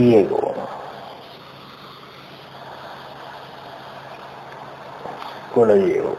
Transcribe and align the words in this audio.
Diego. 0.00 0.52
Hola 5.54 5.72
Diego. 5.72 6.14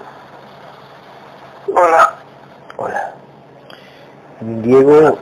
Hola. 1.76 2.16
Hola. 2.78 3.14
Diego, 4.64 5.16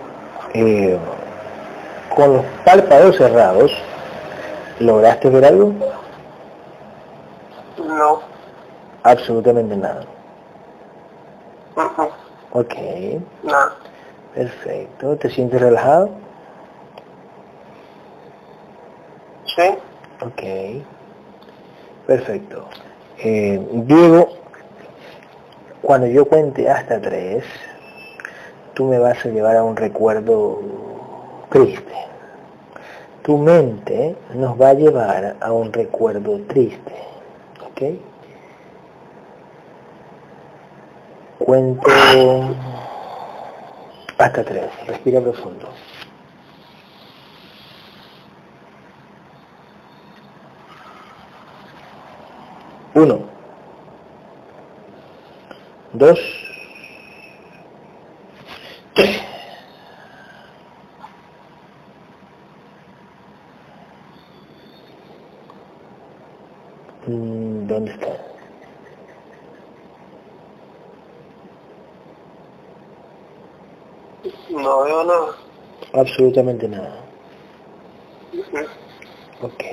eh, 0.54 0.98
con 2.16 2.34
los 2.36 2.46
párpados 2.64 3.18
cerrados, 3.18 3.72
¿lograste 4.80 5.30
ver 5.30 5.44
algo? 5.46 5.74
No. 7.86 8.22
Absolutamente 9.04 9.76
nada. 9.76 10.06
Ujú. 11.76 12.10
Ok, 12.54 12.74
Nada. 13.44 13.74
perfecto. 14.34 15.18
¿Te 15.18 15.30
sientes 15.30 15.60
relajado? 15.60 16.10
¿Sí? 19.56 19.62
Ok, 20.22 20.84
perfecto. 22.06 22.68
Eh, 23.20 23.66
Diego, 23.86 24.30
cuando 25.82 26.08
yo 26.08 26.26
cuente 26.26 26.70
hasta 26.70 27.00
tres, 27.00 27.46
tú 28.74 28.86
me 28.86 29.00
vas 29.00 29.26
a 29.26 29.30
llevar 29.30 29.56
a 29.56 29.64
un 29.64 29.76
recuerdo 29.78 30.60
triste. 31.50 31.94
Tu 33.24 33.38
mente 33.38 34.16
nos 34.34 34.60
va 34.60 34.70
a 34.70 34.74
llevar 34.74 35.38
a 35.40 35.52
un 35.54 35.72
recuerdo 35.72 36.40
triste. 36.48 36.94
¿Ok? 37.66 37.82
Cuento 41.40 41.90
hasta 44.18 44.44
tres. 44.44 44.66
Respira 44.88 45.22
profundo. 45.22 45.70
Uno. 52.96 53.20
Dos. 55.94 56.20
Tres. 58.96 59.22
Mm, 67.08 67.68
¿Dónde 67.68 67.92
está? 67.92 68.18
No 74.50 74.84
veo 74.84 75.04
nada. 75.06 75.36
Absolutamente 75.94 76.68
nada. 76.68 77.10
Ok. 79.42 79.64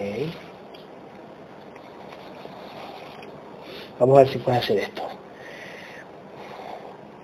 Vamos 3.99 4.17
a 4.17 4.23
ver 4.23 4.33
si 4.33 4.39
puedes 4.39 4.63
hacer 4.63 4.79
esto. 4.79 5.03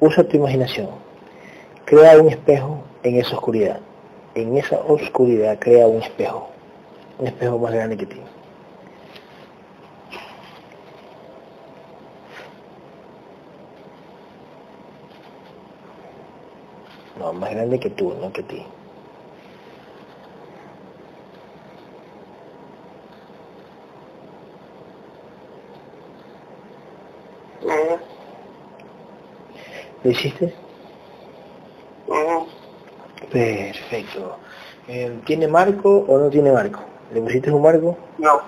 Usa 0.01 0.25
tu 0.25 0.37
imaginación. 0.37 0.89
Crea 1.84 2.21
un 2.21 2.29
espejo 2.29 2.83
en 3.03 3.17
esa 3.17 3.34
oscuridad. 3.34 3.81
En 4.34 4.56
esa 4.56 4.79
oscuridad 4.81 5.59
crea 5.59 5.87
un 5.87 6.03
espejo. 6.03 6.49
Un 7.19 7.27
espejo 7.27 7.59
más 7.59 7.73
grande 7.73 7.97
que 7.97 8.06
ti. 8.06 8.21
No, 17.19 17.33
más 17.33 17.50
grande 17.50 17.81
que 17.81 17.91
tú, 17.91 18.15
no 18.21 18.33
que 18.33 18.43
ti. 18.45 18.65
¿Lo 30.05 30.11
hiciste? 30.11 30.55
Ujú. 32.07 32.47
Perfecto. 33.31 34.39
Eh, 34.87 35.21
¿Tiene 35.27 35.49
marco 35.49 36.05
o 36.09 36.19
no 36.19 36.31
tiene 36.31 36.53
marco? 36.53 36.81
¿Le 37.13 37.21
pusiste 37.21 37.51
un 37.51 37.63
marco? 37.63 37.97
No. 38.19 38.41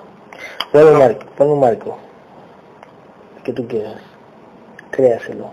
Pon 0.73 0.87
un 0.87 0.99
marco, 0.99 1.27
pon 1.37 1.51
un 1.51 1.61
marco. 1.61 1.99
Que 3.45 3.53
tú 3.53 3.67
quieras. 3.67 4.01
Créaselo. 4.91 5.51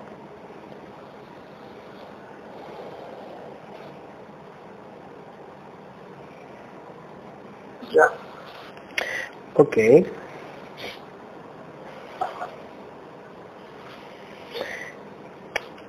Ya. 7.92 8.12
Ok. 9.56 9.78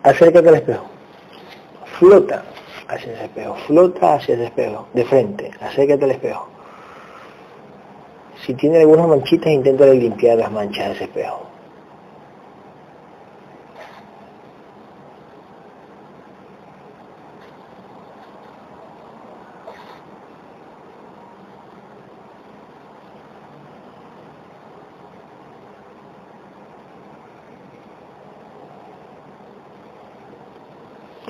Acércate 0.09 0.49
al 0.49 0.55
espejo. 0.55 0.87
Flota 1.99 2.43
hacia 2.89 3.13
ese 3.13 3.25
espejo. 3.25 3.55
Flota 3.67 4.15
hacia 4.15 4.37
ese 4.37 4.45
espejo. 4.45 4.89
De 4.95 5.05
frente. 5.05 5.51
Acércate 5.61 6.05
al 6.07 6.13
espejo. 6.13 6.49
Si 8.47 8.55
tiene 8.55 8.79
algunas 8.79 9.07
manchitas, 9.07 9.53
intenta 9.53 9.85
limpiar 9.85 10.39
las 10.39 10.51
manchas 10.51 10.87
de 10.87 10.93
ese 10.95 11.05
espejo. 11.05 11.49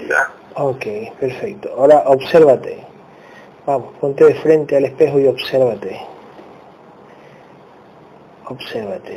Ya. 0.09 0.33
Ok, 0.71 0.85
perfecto. 1.19 1.67
Ahora 1.79 1.99
obsérvate. 2.07 2.75
Vamos, 3.67 3.95
ponte 4.01 4.25
de 4.25 4.35
frente 4.35 4.77
al 4.77 4.85
espejo 4.85 5.19
y 5.21 5.27
obsérvate. 5.27 5.99
Obsérvate. 8.55 9.17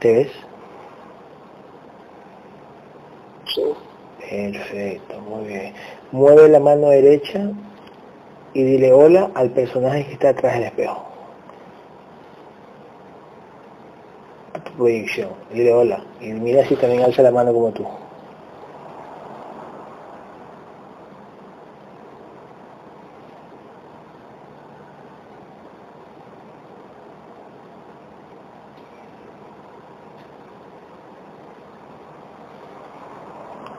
¿Te 0.00 0.12
ves? 0.12 0.32
Sí. 3.54 3.62
Perfecto, 4.18 5.20
muy 5.20 5.46
bien. 5.46 5.74
Mueve 6.12 6.48
la 6.48 6.60
mano 6.60 6.88
derecha 6.88 7.50
y 8.54 8.62
dile 8.62 8.92
hola 8.92 9.30
al 9.34 9.50
personaje 9.50 10.06
que 10.06 10.12
está 10.14 10.30
atrás 10.30 10.54
del 10.54 10.64
espejo. 10.64 11.04
A 14.54 14.60
tu 14.60 14.72
proyección. 14.72 15.30
Dile 15.52 15.74
hola. 15.74 16.02
Y 16.20 16.28
mira 16.28 16.64
si 16.66 16.76
también 16.76 17.02
alza 17.02 17.22
la 17.22 17.30
mano 17.30 17.52
como 17.52 17.70
tú. 17.72 17.86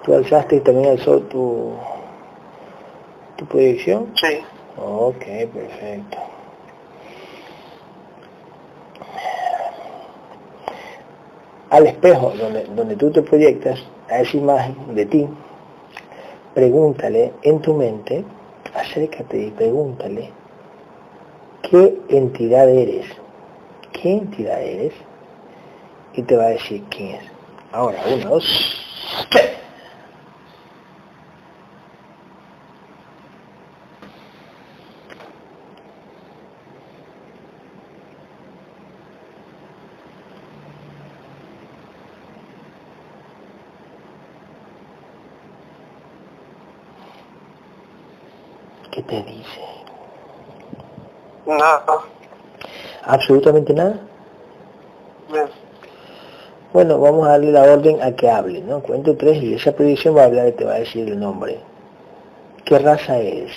Tú 0.03 0.13
alzaste 0.13 0.57
y 0.57 0.59
también 0.59 0.91
alzó 0.91 1.19
tu, 1.21 1.73
tu 3.38 3.45
proyección. 3.45 4.12
Sí. 4.16 4.39
Ok, 4.78 5.24
perfecto. 5.54 6.18
Al 11.69 11.88
espejo 11.88 12.31
donde, 12.31 12.63
donde 12.66 12.95
tú 12.95 13.12
te 13.12 13.22
proyectas, 13.22 13.84
a 14.10 14.19
esa 14.19 14.38
imagen 14.38 14.95
de 14.95 15.06
ti, 15.06 15.28
pregúntale 16.54 17.34
en 17.42 17.62
tu 17.62 17.74
mente, 17.74 18.24
acércate 18.74 19.38
y 19.48 19.51
pregúntale, 19.51 20.31
¿qué 21.63 21.94
entidad 22.10 22.69
eres? 22.69 23.06
¿Qué 23.92 24.13
entidad 24.13 24.62
eres? 24.62 24.94
Y 26.13 26.24
te 26.24 26.38
va 26.38 26.45
a 26.45 26.50
decir 26.50 26.83
quién 26.90 27.16
es. 27.16 27.24
Ahora, 27.74 28.01
uno, 28.07 28.30
dos, 28.30 28.86
tres. 29.30 29.51
¿Qué 48.92 49.04
te 49.04 49.22
dice? 49.22 49.62
Nada. 51.57 52.00
Absolutamente 53.04 53.74
nada. 53.74 54.00
No. 55.30 55.50
Bueno, 56.74 57.00
vamos 57.00 57.25
a 57.27 57.31
darle 57.31 57.51
la 57.51 57.63
orden 57.63 58.01
a 58.01 58.12
que 58.15 58.30
hable, 58.30 58.62
¿no? 58.62 58.81
Cuento 58.81 59.15
tres 59.15 59.42
y 59.42 59.54
esa 59.54 59.71
predicción 59.71 60.15
va 60.15 60.24
a 60.24 60.25
hablar 60.25 60.50
y 60.50 60.51
te 60.51 60.65
va 60.65 60.74
a 60.74 60.80
decir 60.80 61.07
el 61.09 61.19
nombre. 61.19 61.59
¿Qué 62.65 62.77
raza 62.77 63.18
eres? 63.18 63.54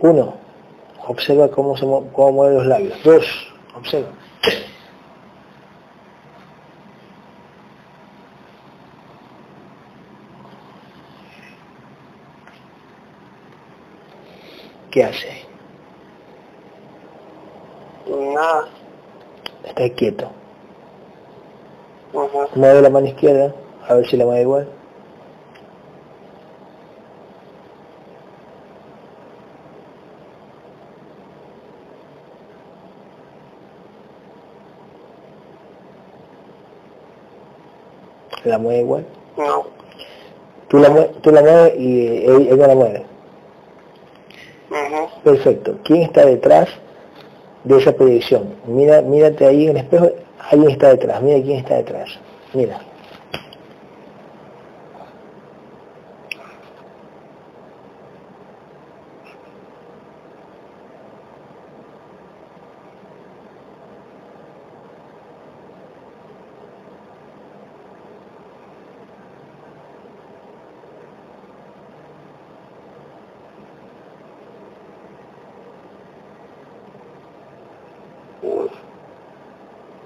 Uno, 0.00 0.34
observa 1.06 1.48
cómo, 1.50 1.76
se 1.76 1.84
mu- 1.86 2.10
cómo 2.12 2.32
mueve 2.32 2.54
los 2.56 2.66
labios. 2.66 2.98
Dos, 3.04 3.24
observa. 3.76 4.08
¿Qué 14.90 15.04
hace? 15.04 15.35
Nada. 18.16 18.68
Está 19.64 19.88
quieto. 19.90 20.30
Mueve 22.54 22.80
la 22.80 22.88
mano 22.90 23.06
izquierda, 23.06 23.54
a 23.86 23.94
ver 23.94 24.06
si 24.08 24.16
la 24.16 24.24
mueve 24.24 24.40
igual. 24.42 24.68
La 38.44 38.58
mueve 38.58 38.80
igual. 38.80 39.06
No. 39.36 39.66
Tú 40.68 40.78
la, 40.78 40.88
mue- 40.90 41.10
tú 41.22 41.30
la 41.30 41.42
mueves 41.42 41.74
y 41.78 42.06
eh, 42.06 42.24
ella, 42.26 42.54
ella 42.54 42.66
la 42.68 42.74
mueve. 42.74 43.06
Ujú. 44.70 45.20
Perfecto. 45.22 45.78
¿Quién 45.84 46.02
está 46.02 46.24
detrás 46.26 46.68
de 47.66 47.78
esa 47.78 47.92
proyección? 47.92 48.54
Mira, 48.66 49.02
mírate 49.02 49.44
ahí 49.44 49.64
en 49.64 49.70
el 49.70 49.76
espejo. 49.78 50.10
Alguien 50.50 50.70
está 50.70 50.90
detrás. 50.90 51.20
Mira 51.20 51.42
quién 51.42 51.58
está 51.58 51.76
detrás. 51.76 52.08
Mira. 52.54 52.80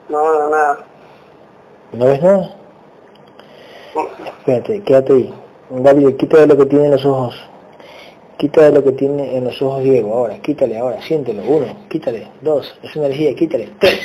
No, 0.09 0.19
no, 0.35 0.51
nada. 0.51 0.79
¿No 1.93 2.05
ves 2.07 2.23
nada? 2.23 2.57
Ujú. 3.95 4.40
Espérate, 4.51 4.83
quédate 4.83 5.13
ahí. 5.13 5.35
David, 5.71 6.17
quítale 6.17 6.47
lo 6.49 6.57
que 6.57 6.67
tiene 6.67 6.87
en 6.87 6.91
los 6.91 7.07
ojos. 7.07 7.37
Quítale 8.37 8.73
lo 8.73 8.83
que 8.83 8.91
tiene 8.93 9.37
en 9.37 9.45
los 9.45 9.63
ojos 9.63 9.85
Diego. 9.85 10.13
Ahora, 10.13 10.41
quítale 10.41 10.77
ahora, 10.77 11.01
siéntelo. 11.03 11.45
Uno, 11.45 11.67
quítale. 11.89 12.27
Dos, 12.41 12.77
es 12.83 12.97
energía, 12.97 13.33
quítale. 13.37 13.69
Tres. 13.79 14.01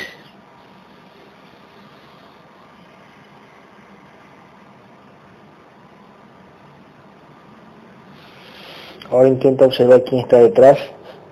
Ahora 9.10 9.26
intenta 9.26 9.64
observar 9.64 10.04
quién 10.04 10.20
está 10.20 10.38
detrás 10.38 10.78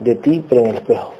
de 0.00 0.16
ti, 0.16 0.44
pero 0.48 0.62
en 0.62 0.68
el 0.70 0.76
espejo. 0.76 1.14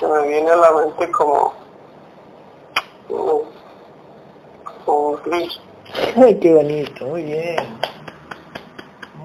Que 0.00 0.06
me 0.06 0.28
viene 0.28 0.50
a 0.50 0.56
la 0.56 0.72
mente 0.72 1.10
como... 1.10 1.52
Como, 3.06 3.42
como 4.86 5.08
un 5.10 5.22
gris. 5.26 5.60
Ay, 6.22 6.34
qué 6.34 6.52
bonito, 6.52 7.06
muy 7.06 7.22
bien. 7.22 7.56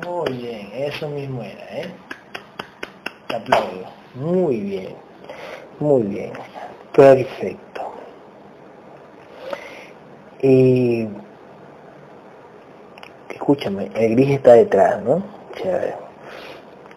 Muy 0.06 0.32
bien, 0.32 0.70
eso 0.76 1.10
mismo 1.10 1.44
era, 1.44 1.82
¿eh? 1.82 1.92
Te 3.28 3.36
aplaudo. 3.36 3.86
Muy 4.14 4.62
bien, 4.62 4.96
muy 5.82 6.04
bien. 6.04 6.32
Perfecto. 6.94 7.82
Y 10.42 11.06
escúchame, 13.30 13.92
el 13.94 14.16
gris 14.16 14.30
está 14.30 14.54
detrás, 14.54 15.04
¿no? 15.04 15.22
Chévere. 15.56 15.96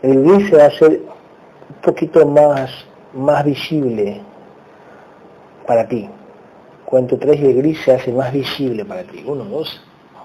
El 0.02 0.22
gris 0.22 0.48
se 0.48 0.56
va 0.58 0.62
a 0.62 0.66
hacer 0.68 1.00
un 1.70 1.80
poquito 1.82 2.24
más, 2.24 2.70
más 3.14 3.44
visible 3.44 4.20
para 5.66 5.88
ti. 5.88 6.08
Cuento 6.84 7.18
tres 7.18 7.40
y 7.40 7.46
el 7.46 7.56
gris 7.56 7.82
se 7.82 7.94
hace 7.94 8.12
más 8.12 8.32
visible 8.32 8.84
para 8.84 9.02
ti. 9.02 9.24
Uno, 9.26 9.44
dos, 9.44 9.82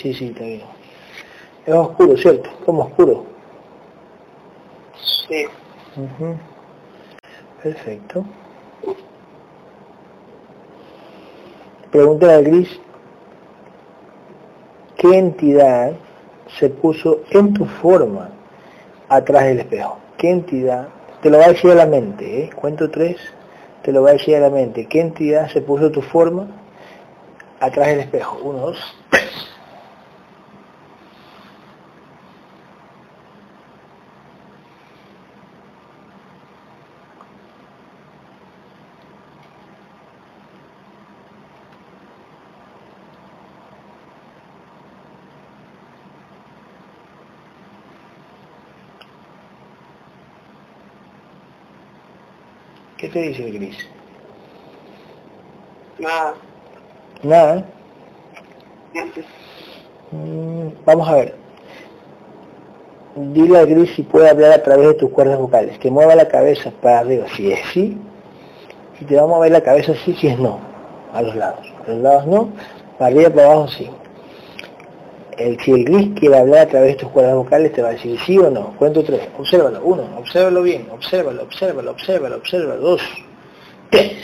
Sí, 0.00 0.14
sí, 0.14 0.30
bien. 0.30 0.62
Es 1.66 1.74
oscuro, 1.74 2.16
¿cierto? 2.16 2.50
Como 2.64 2.84
oscuro. 2.84 3.26
Sí. 5.28 5.44
Perfecto. 7.62 8.24
Pregúntale 11.90 12.32
al 12.34 12.44
gris, 12.44 12.80
¿qué 14.96 15.18
entidad 15.18 15.92
se 16.58 16.68
puso 16.68 17.22
en 17.30 17.54
tu 17.54 17.64
forma 17.64 18.30
atrás 19.08 19.44
del 19.44 19.60
espejo? 19.60 19.98
¿Qué 20.16 20.30
entidad? 20.30 20.88
Te 21.22 21.30
lo 21.30 21.38
va 21.38 21.46
a 21.46 21.48
decir 21.48 21.70
a 21.72 21.74
la 21.74 21.86
mente, 21.86 22.44
¿eh? 22.44 22.50
Cuento 22.54 22.90
tres, 22.90 23.16
te 23.82 23.90
lo 23.90 24.02
va 24.02 24.10
a 24.10 24.12
decir 24.12 24.36
a 24.36 24.40
la 24.40 24.50
mente. 24.50 24.86
¿Qué 24.86 25.00
entidad 25.00 25.48
se 25.48 25.60
puso 25.62 25.90
tu 25.90 26.02
forma 26.02 26.46
atrás 27.58 27.88
del 27.88 28.00
espejo? 28.00 28.38
Uno, 28.44 28.58
dos, 28.58 28.96
tres. 29.10 29.57
¿Qué 53.18 53.24
dice 53.30 53.46
el 53.46 53.52
gris? 53.54 53.76
Nada. 55.98 56.34
Nada. 57.24 57.64
Ujú. 58.94 60.16
Mm, 60.16 60.68
Vamos 60.86 61.08
a 61.08 61.14
ver. 61.16 61.34
Dile 63.16 63.58
al 63.58 63.66
gris 63.66 63.90
si 63.96 64.04
puede 64.04 64.30
hablar 64.30 64.52
a 64.52 64.62
través 64.62 64.86
de 64.86 64.94
tus 64.94 65.10
cuerdas 65.10 65.36
vocales. 65.36 65.80
Que 65.80 65.90
mueva 65.90 66.14
la 66.14 66.28
cabeza 66.28 66.70
para 66.80 67.00
arriba 67.00 67.26
si 67.34 67.50
es 67.50 67.58
sí. 67.72 67.98
Y 69.00 69.04
te 69.04 69.16
va 69.16 69.22
a 69.22 69.26
mover 69.26 69.50
la 69.50 69.62
cabeza 69.62 69.94
sí 70.04 70.14
si 70.14 70.28
es 70.28 70.38
no. 70.38 70.60
A 71.12 71.20
los 71.20 71.34
lados. 71.34 71.66
A 71.88 71.90
los 71.90 72.00
lados 72.00 72.26
no. 72.28 72.50
Para 72.98 73.12
arriba 73.12 73.30
para 73.30 73.46
abajo 73.46 73.66
sí. 73.66 73.90
El, 75.38 75.56
si 75.60 75.70
el 75.70 75.84
gris 75.84 76.08
quiere 76.18 76.36
hablar 76.36 76.66
a 76.66 76.68
través 76.68 76.94
de 76.94 77.00
tus 77.00 77.10
cuerdas 77.10 77.36
vocales 77.36 77.72
te 77.72 77.80
va 77.80 77.90
a 77.90 77.92
decir 77.92 78.18
sí 78.26 78.36
o 78.38 78.50
no. 78.50 78.74
Cuento 78.76 79.04
tres. 79.04 79.28
Obsérvalo. 79.38 79.80
Uno. 79.84 80.02
Obsérvalo 80.18 80.62
bien. 80.62 80.88
Obsérvalo, 80.90 81.44
obsérvalo, 81.44 81.92
obsérvalo, 81.92 82.36
obsérvalo. 82.36 82.80
Dos. 82.80 83.02
Tres. 83.90 84.16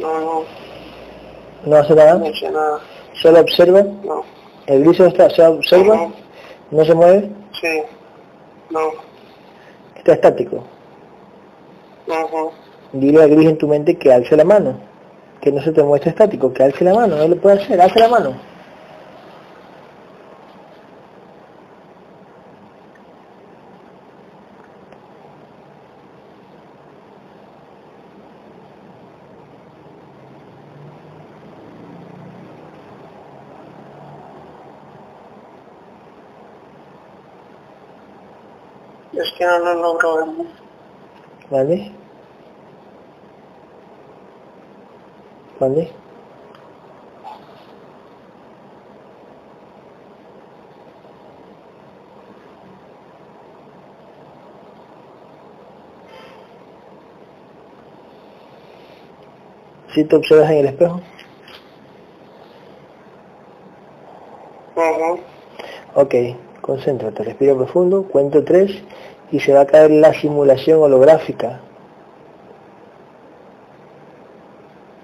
No, 0.00 0.20
no, 0.20 0.44
¿No 1.68 1.76
hace 1.76 1.94
nada? 1.94 2.14
no. 2.14 2.78
¿Solo 3.12 3.40
observa? 3.40 3.82
No. 3.82 4.24
¿El 4.66 4.84
gris 4.84 5.00
está, 5.00 5.28
se 5.28 5.46
observa? 5.46 6.08
¿No 6.70 6.84
se 6.84 6.94
mueve? 6.94 7.30
Sí. 7.60 7.82
No. 8.70 8.92
Está 9.94 10.14
estático. 10.14 10.64
Ujú. 12.06 12.50
Dile 12.94 13.22
al 13.22 13.30
gris 13.30 13.50
en 13.50 13.58
tu 13.58 13.68
mente 13.68 13.98
que 13.98 14.10
alce 14.10 14.34
la 14.34 14.44
mano. 14.44 14.80
Que 15.42 15.52
no 15.52 15.60
se 15.60 15.72
te 15.72 15.82
muestre 15.82 16.10
estático, 16.10 16.54
que 16.54 16.62
alce 16.62 16.84
la 16.84 16.94
mano. 16.94 17.20
Él 17.20 17.32
lo 17.32 17.36
puede 17.36 17.62
hacer, 17.62 17.78
alce 17.78 17.98
la 17.98 18.08
mano. 18.08 18.34
Es 39.18 39.32
que 39.32 39.44
no 39.58 39.74
lo 39.74 39.82
logro 39.82 40.16
ver. 40.16 40.46
¿Vale? 41.50 41.96
¿Vale? 45.58 45.94
¿Sí 59.94 60.04
te 60.04 60.16
observas 60.16 60.50
en 60.50 60.58
el 60.58 60.66
espejo? 60.66 61.02
Ok, 65.94 66.14
concéntrate, 66.60 67.24
respira 67.24 67.54
profundo, 67.56 68.06
cuento 68.08 68.44
tres 68.44 68.70
y 69.30 69.40
se 69.40 69.52
va 69.52 69.62
a 69.62 69.66
caer 69.66 69.90
la 69.90 70.12
simulación 70.14 70.82
holográfica 70.82 71.60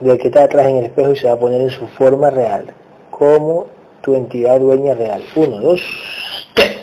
del 0.01 0.19
que 0.19 0.29
está 0.29 0.45
atrás 0.45 0.67
en 0.67 0.77
el 0.77 0.85
espejo 0.87 1.13
y 1.13 1.17
se 1.17 1.27
va 1.27 1.35
a 1.35 1.39
poner 1.39 1.61
en 1.61 1.71
su 1.71 1.87
forma 1.89 2.31
real, 2.31 2.73
como 3.11 3.67
tu 4.03 4.15
entidad 4.15 4.61
dueña 4.61 4.95
real. 4.95 5.23
Uno, 5.35 5.61
dos, 5.61 5.81
tres. 6.55 6.79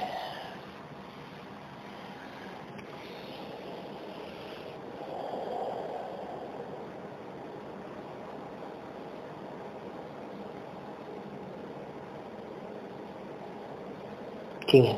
¿Quién 14.68 14.86
es? 14.86 14.96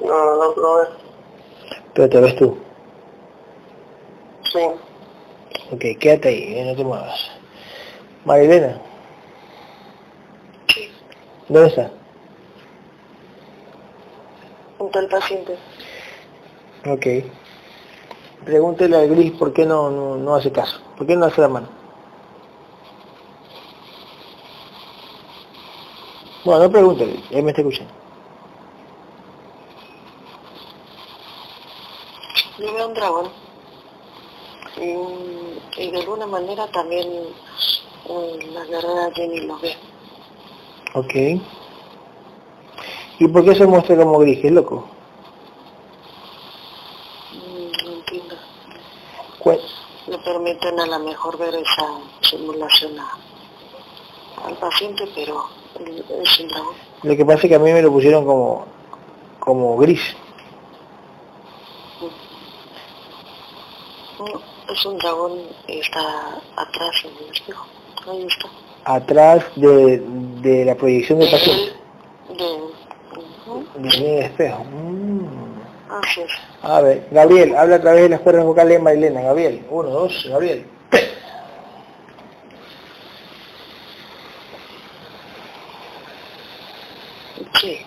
No 0.00 0.24
lo 0.24 0.34
logro 0.36 0.74
ver. 0.76 0.88
Pero 1.98 2.08
te 2.10 2.20
ves 2.20 2.36
tú. 2.36 2.56
Sí. 4.52 4.60
Ok, 5.72 5.84
quédate 5.98 6.28
ahí, 6.28 6.54
eh, 6.56 6.64
no 6.64 6.76
te 6.76 6.84
muevas. 6.84 7.28
Marilena, 8.24 8.80
Sí. 10.72 10.92
¿dónde 11.48 11.70
está? 11.70 11.90
Junto 14.78 14.96
al 15.00 15.08
paciente. 15.08 15.58
Ok. 16.86 17.06
Pregúntele 18.44 18.96
al 18.96 19.08
gris 19.08 19.32
por 19.32 19.52
qué 19.52 19.66
no, 19.66 19.90
no, 19.90 20.14
no 20.18 20.36
hace 20.36 20.52
caso. 20.52 20.80
¿Por 20.96 21.04
qué 21.04 21.16
no 21.16 21.26
hace 21.26 21.40
la 21.40 21.48
mano? 21.48 21.68
Bueno, 26.44 26.62
no 26.62 26.70
pregúntele, 26.70 27.24
él 27.32 27.42
me 27.42 27.50
está 27.50 27.62
escuchando. 27.62 27.98
Yo 32.58 32.74
veo 32.74 32.87
un 32.87 32.87
dragón. 32.98 33.28
Y, 34.76 35.82
y 35.82 35.90
de 35.90 35.98
alguna 36.00 36.26
manera 36.26 36.66
también 36.68 37.08
eh, 38.08 38.48
la 38.52 38.64
guerrera 38.64 39.10
Jenny 39.14 39.40
lo 39.40 39.58
ve. 39.58 39.76
Ok. 40.94 41.14
¿Y 43.20 43.28
por 43.28 43.44
qué 43.44 43.54
se 43.54 43.66
muestra 43.66 43.96
como 43.96 44.18
gris? 44.20 44.38
¿Qué 44.40 44.50
loco? 44.50 44.84
Mm, 47.32 47.84
No 47.86 47.92
entiendo. 47.94 48.36
Le 50.06 50.18
permiten 50.20 50.80
a 50.80 50.86
lo 50.86 50.98
mejor 51.00 51.36
ver 51.36 51.54
esa 51.54 51.86
simulación 52.22 52.98
a- 52.98 53.18
al 54.46 54.56
paciente, 54.56 55.04
pero 55.14 55.44
es 56.22 56.40
un 56.40 56.48
dragón. 56.48 56.74
Lo 57.02 57.16
que 57.16 57.24
pasa 57.26 57.40
es 57.42 57.48
que 57.48 57.54
a 57.56 57.58
mí 57.58 57.72
me 57.72 57.82
lo 57.82 57.90
pusieron 57.92 58.24
como, 58.24 58.64
como 59.40 59.76
gris. 59.76 60.00
Mm, 64.18 64.57
Es 64.72 64.84
un 64.84 64.98
dragón 64.98 65.32
y 65.66 65.78
está 65.78 66.40
atrás 66.56 66.94
en 67.04 67.24
el 67.24 67.32
espejo. 67.32 67.66
Ahí 68.06 68.26
está. 68.26 68.48
Atrás 68.84 69.44
de, 69.56 70.02
de 70.42 70.64
la 70.64 70.74
proyección 70.74 71.18
del 71.18 71.30
paciente. 71.30 71.72
De, 72.36 73.88
De 73.88 73.88
en 73.98 74.04
el 74.06 74.22
espejo. 74.24 74.64
Mm. 74.64 75.26
así 75.90 76.20
es. 76.20 76.32
A 76.62 76.80
ver, 76.82 77.08
Gabriel, 77.10 77.56
habla 77.56 77.76
a 77.76 77.80
través 77.80 78.02
de 78.02 78.08
las 78.10 78.20
cuerdas 78.20 78.44
vocales 78.44 78.74
de 78.74 78.82
Marilena. 78.82 79.22
Gabriel, 79.22 79.64
uno, 79.70 79.88
dos, 79.88 80.26
Gabriel. 80.28 80.66
Sí. 87.60 87.78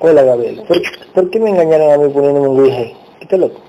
Hola 0.00 0.22
Gabriel, 0.22 0.62
¿por, 0.66 0.80
por 1.12 1.30
qué 1.30 1.38
me 1.38 1.50
engañaron 1.50 1.92
a 1.92 1.98
mí 1.98 2.12
poniéndome 2.12 2.48
un 2.48 2.70
ahí? 2.70 2.96
¿Qué 3.18 3.24
está 3.24 3.36
loco? 3.36 3.60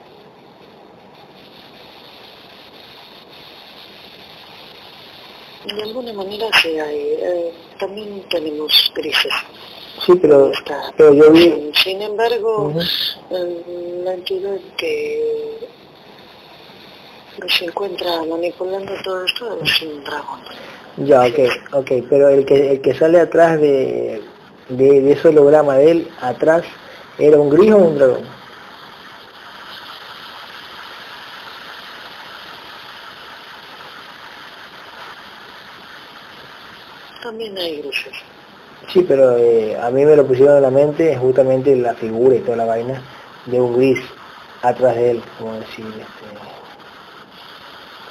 Alguna 5.91 6.13
manera 6.13 6.48
hay. 6.63 7.15
eh, 7.19 7.51
también 7.79 8.24
tenemos 8.29 8.91
grises. 8.95 9.33
Sí, 10.05 10.13
pero, 10.21 10.51
Está. 10.51 10.91
pero 10.98 11.13
yo 11.13 11.31
vi... 11.31 11.71
Sin 11.75 12.01
embargo, 12.01 12.69
Ujú. 12.69 12.79
eh, 13.31 14.01
la 14.03 14.13
entidad 14.13 14.57
que, 14.77 15.57
que 17.41 17.50
se 17.50 17.65
encuentra 17.65 18.24
manipulando 18.24 18.91
todo 19.03 19.25
esto 19.25 19.60
es 19.63 19.81
un 19.81 20.03
dragón. 20.03 20.39
Ya, 20.98 21.21
ok, 21.21 21.39
ok, 21.74 21.91
pero 22.10 22.29
el 22.29 22.45
que, 22.45 22.71
el 22.71 22.81
que 22.81 22.93
sale 22.93 23.19
atrás 23.19 23.60
de, 23.60 24.21
de, 24.69 25.01
de 25.01 25.12
ese 25.12 25.27
holograma 25.29 25.77
de 25.77 25.91
él, 25.91 26.07
atrás, 26.21 26.63
¿era 27.19 27.38
un 27.38 27.50
gris 27.50 27.71
o 27.71 27.77
un 27.77 27.98
dragón? 27.98 28.40
También 37.22 37.58
hay 37.58 37.82
grises. 37.82 38.13
Sí, 38.92 39.06
pero 39.08 39.38
eh, 39.38 39.78
a 39.80 39.90
mí 39.92 40.04
me 40.04 40.16
lo 40.16 40.25
pusieron 40.25 40.58
en 40.58 40.63
la 40.63 40.72
mente 40.72 41.16
justamente 41.18 41.75
la 41.75 41.94
figura 41.94 42.36
y 42.36 42.40
toda 42.40 42.58
la 42.58 42.66
vaina 42.66 43.01
de 43.46 43.62
un 43.62 43.78
gris 43.78 44.00
atrás 44.62 44.96
de 44.96 45.12
él, 45.12 45.24
como 45.38 45.54
decir, 45.54 45.86
este, 45.86 46.25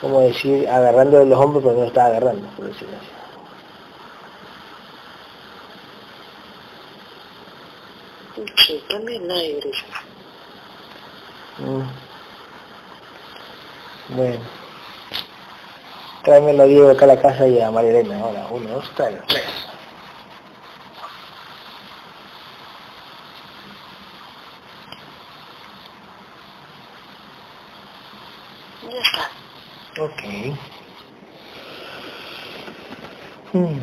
como 0.00 0.21
decir, 0.21 0.69
agarrando 0.69 1.19
de 1.19 1.26
los 1.26 1.38
hombros, 1.38 1.62
pero 1.62 1.76
no 1.76 1.85
estaba 1.85 2.07
agarrando, 2.09 2.49
por 2.57 2.67
decirlo 2.67 2.97
así. 2.97 3.07
Sí, 8.64 8.83
también 8.88 9.31
hay 9.31 9.61
grises. 9.61 9.85
Mm. 11.59 11.83
Bueno. 14.17 14.60
Tráemelo 16.22 16.62
a 16.62 16.66
Diego 16.66 16.90
acá 16.90 17.04
a 17.06 17.08
la 17.08 17.20
casa 17.20 17.46
y 17.48 17.60
a 17.60 17.70
María 17.70 17.90
Elena. 17.90 18.20
Ahora, 18.20 18.46
uno, 18.50 18.68
dos, 18.70 18.92
tres. 18.94 19.20
tres. 19.26 19.42
Ya 28.82 29.00
está. 29.00 30.02
Ok. 30.02 30.22
Mm. 33.52 33.80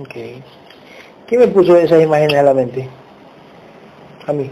Ok. 0.00 0.14
¿Quién 1.26 1.40
me 1.40 1.48
puso 1.48 1.76
esas 1.76 2.02
imágenes 2.02 2.36
a 2.36 2.42
la 2.42 2.54
mente? 2.54 2.88
A 4.26 4.32
mí. 4.32 4.50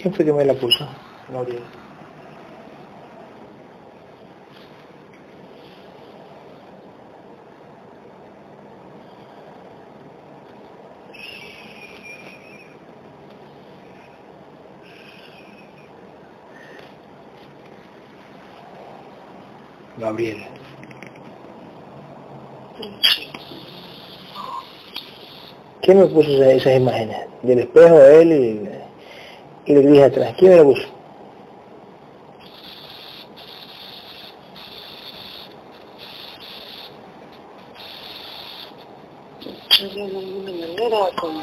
¿Quién 0.00 0.14
fue 0.14 0.24
que 0.24 0.32
me 0.32 0.46
la 0.46 0.54
puso? 0.54 0.88
Gabriel. 1.30 1.62
Gabriel. 19.98 20.38
¿Quién 25.82 25.98
me 25.98 26.06
puso 26.06 26.30
esas, 26.30 26.48
esas 26.54 26.76
imágenes? 26.76 27.18
Del 27.42 27.58
espejo 27.58 27.98
de 27.98 28.22
él 28.22 28.32
y, 28.32 28.79
y 29.64 29.74
le 29.74 29.80
dije 29.82 30.04
atrás. 30.04 30.34
¿Quién 30.38 30.50
me 30.52 30.56
la 30.58 30.64
puso? 30.64 31.00
de 39.80 40.02
alguna 40.02 40.52
manera 40.52 40.98
como 41.18 41.42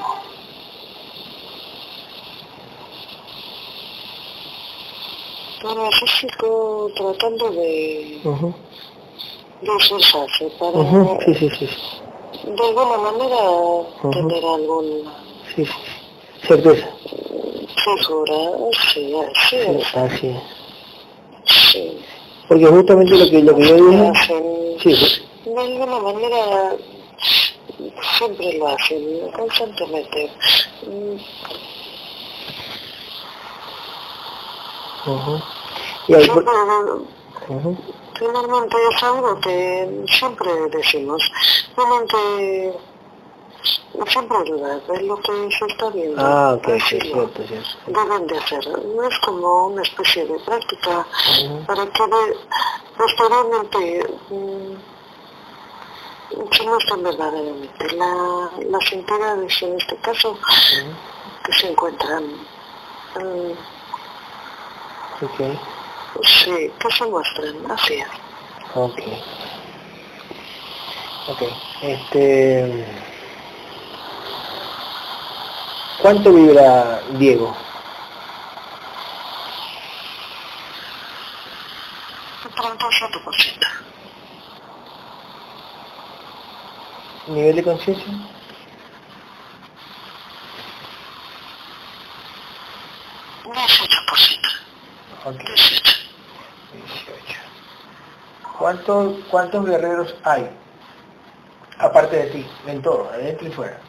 para 5.63 5.91
físico 5.91 6.91
tratando 6.95 7.49
de 7.51 8.21
Ujú, 8.23 8.53
de 9.61 9.75
esforzarse 9.79 10.49
para 10.59 10.77
ujú, 10.77 11.17
Sí, 11.25 11.33
sí, 11.35 11.49
sí. 11.49 11.67
de 12.43 12.63
alguna 12.67 12.97
manera 12.97 13.41
tener 14.11 14.45
alguna 14.45 15.11
Sí, 15.55 15.65
sí. 15.65 15.71
Certeza. 16.47 16.96
Figura 17.97 18.35
sí 18.93 19.13
así 19.15 19.49
Sí, 19.49 19.57
es 19.79 19.95
así 19.95 20.27
es. 20.27 20.43
sí 21.71 21.97
Porque 22.47 22.65
justamente 22.65 23.15
lo 23.17 23.29
que, 23.29 23.43
lo 23.43 23.55
que 23.55 23.67
yo 23.67 23.75
dije... 23.75 24.07
hacen 24.09 24.43
Sí, 24.81 24.95
sí. 24.95 25.21
de 25.45 25.59
alguna 25.61 25.99
manera 25.99 26.75
siempre 28.17 28.53
lo 28.57 28.67
hacen 28.69 29.31
constantemente 29.35 30.31
Mm, 30.85 31.17
Ujú. 35.09 35.39
Y 36.09 36.13
ahí, 36.15 36.27
por- 36.27 36.43
siempre 36.43 37.07
ujú. 37.49 37.77
Finalmente 38.17 38.75
es 38.91 39.03
algo 39.03 39.39
que 39.41 40.03
siempre 40.09 40.49
decimos, 40.71 41.21
realmente 41.75 42.73
siempre 44.05 44.37
ayuda, 44.37 44.79
es 44.93 45.01
lo 45.03 45.17
que 45.17 45.49
se 45.57 45.65
está 45.65 45.89
viendo. 45.89 46.21
Ah, 46.23 46.53
ok, 46.53 46.67
sí, 46.87 46.99
cierto, 47.01 47.43
cierto. 47.47 47.69
Deben 47.87 48.27
de 48.27 48.37
hacer, 48.37 48.67
no 48.67 49.03
es 49.07 49.17
como 49.19 49.67
una 49.67 49.81
especie 49.81 50.25
de 50.25 50.39
práctica 50.39 51.05
Ujú. 51.45 51.65
para 51.65 51.85
que 51.87 52.03
posteriormente 52.97 54.07
mm, 54.29 54.73
se 56.51 56.63
muestren 56.63 57.03
verdaderamente 57.03 57.95
la, 57.95 58.49
las 58.69 58.91
entidades 58.91 59.61
en 59.63 59.75
este 59.79 59.95
caso 59.97 60.37
que 61.45 61.53
se 61.53 61.69
encuentran 61.71 62.23
mm, 63.15 63.51
Ok, 65.19 65.39
sí, 66.23 66.71
que 66.79 66.91
se 66.91 67.05
muestran 67.07 67.71
así 67.71 67.95
es. 67.95 68.07
ok. 68.75 68.99
Ok, 71.29 71.41
este... 71.81 72.85
¿Cuánto 76.01 76.31
vibra 76.33 77.01
Diego? 77.17 77.55
Un 82.45 82.51
37%. 82.51 83.67
¿Nivel 87.27 87.55
de 87.57 87.63
conciencia? 87.63 88.05
Un 93.45 93.53
18%. 93.53 94.49
Ok, 95.25 95.35
18. 95.39 95.97
18. 96.73 97.39
¿Cuántos, 98.57 99.23
¿Cuántos 99.29 99.65
guerreros 99.65 100.15
hay? 100.23 100.49
Aparte 101.79 102.15
de 102.15 102.27
ti, 102.31 102.47
en 102.65 102.81
todo, 102.81 103.09
adentro 103.11 103.47
y 103.47 103.51
fuera. 103.51 103.79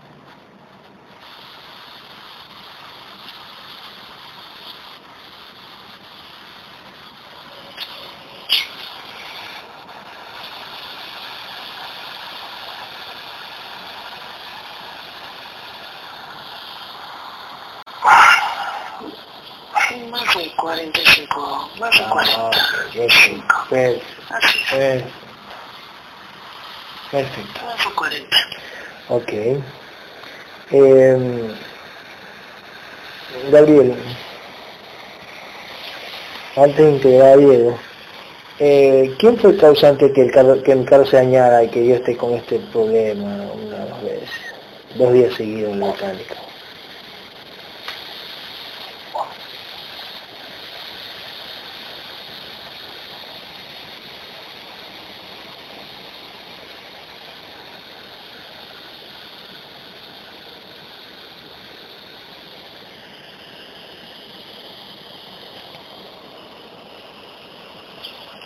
Más 20.10 20.34
de 20.34 20.52
45, 20.56 21.70
más 21.80 21.90
de 21.98 22.04
Ah, 22.04 22.10
40. 22.10 22.50
perfecto, 22.92 23.54
perfecto, 23.70 24.34
Así 24.34 24.58
es, 24.58 24.70
perfecto. 24.70 25.12
Perfecto. 27.10 27.60
de 27.88 27.94
40. 27.94 28.36
Ok. 29.08 29.32
Eh, 30.70 31.50
Gabriel, 33.50 33.94
antes 36.56 36.76
de 36.76 36.90
integrar 36.90 37.32
a 37.32 37.36
Diego, 37.36 37.78
eh, 38.58 39.14
¿quién 39.18 39.38
fue 39.38 39.52
el 39.52 39.58
causante 39.58 40.12
que 40.12 40.22
el, 40.22 40.30
carro, 40.30 40.62
que 40.62 40.72
el 40.72 40.84
carro 40.84 41.06
se 41.06 41.16
dañara 41.16 41.64
y 41.64 41.68
que 41.68 41.86
yo 41.86 41.94
esté 41.94 42.16
con 42.16 42.34
este 42.34 42.58
problema 42.72 43.52
una 43.54 43.86
dos 43.86 44.02
veces? 44.02 44.28
Dos 44.96 45.12
días 45.12 45.34
seguidos 45.34 45.72
en 45.72 45.80
la 45.80 45.86
mecánica. 45.86 46.47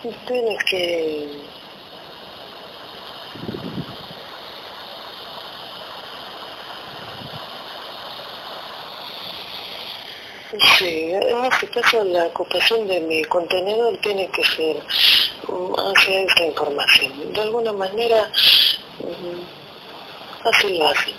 Tienes 0.03 0.65
que... 0.65 1.29
Sí, 10.77 11.13
en 11.13 11.45
este 11.45 11.69
caso 11.69 12.03
la 12.03 12.27
ocupación 12.27 12.89
de 12.89 13.01
mi 13.01 13.23
contenedor 13.25 13.97
tiene 13.99 14.29
que 14.29 14.43
ser 14.45 14.77
mm, 15.49 15.73
hacia 15.79 16.21
esta 16.23 16.47
información. 16.47 17.33
De 17.33 17.41
alguna 17.41 17.73
manera, 17.73 18.29
mm, 18.99 20.49
así 20.49 20.79
lo 20.79 20.89
hacen. 20.89 21.15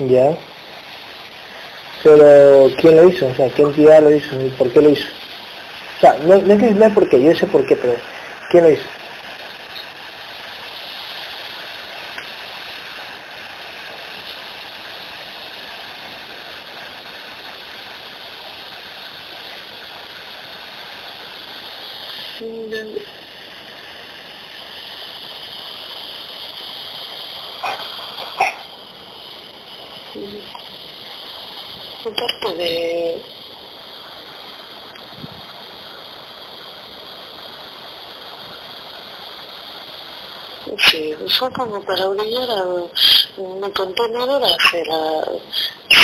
¿Ya? 0.00 0.36
Pero, 2.02 2.70
¿quién 2.76 2.96
lo 2.96 3.08
hizo? 3.08 3.26
O 3.26 3.34
sea, 3.34 3.48
¿qué 3.48 3.62
entidad 3.62 4.02
lo 4.02 4.14
hizo 4.14 4.40
y 4.40 4.50
por 4.50 4.70
qué 4.70 4.82
lo 4.82 4.90
hizo? 4.90 5.19
O 6.00 6.02
sea, 6.02 6.14
no, 6.18 6.38
no 6.40 6.54
es 6.54 6.60
que 6.60 6.70
no 6.72 6.94
por 6.94 7.08
qué, 7.10 7.22
yo 7.22 7.34
sé 7.34 7.46
por 7.46 7.66
qué, 7.66 7.76
pero 7.76 7.94
¿quién 8.50 8.64
lo 8.64 8.70
hizo? 8.70 8.88
Mm, 22.40 22.96
mm, 30.14 30.40
Parte 32.02 32.56
de... 32.56 33.22
Sí, 40.78 41.14
fue 41.40 41.50
como 41.52 41.80
para 41.80 42.06
obligar 42.06 42.50
a 42.50 42.64
un 43.38 43.70
contenedor 43.72 44.44
a 44.44 44.54
hacer, 44.56 44.86
a, 44.90 45.22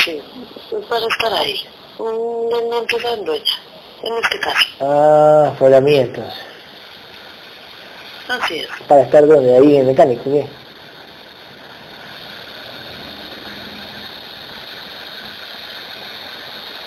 sí, 0.02 0.22
para 0.88 1.06
estar 1.06 1.32
ahí, 1.34 1.62
una 1.98 2.78
entidad 2.78 3.18
dueña, 3.18 3.52
en 4.02 4.14
este 4.14 4.40
caso. 4.40 4.66
Ah, 4.80 5.52
fue 5.58 5.68
la 5.68 5.82
mía 5.82 6.02
entonces. 6.02 6.40
Así 8.28 8.60
es. 8.60 8.68
¿Para 8.88 9.02
estar 9.02 9.26
donde? 9.26 9.58
Ahí 9.58 9.76
en 9.76 9.86
mecánico, 9.86 10.24
¿qué? 10.24 10.48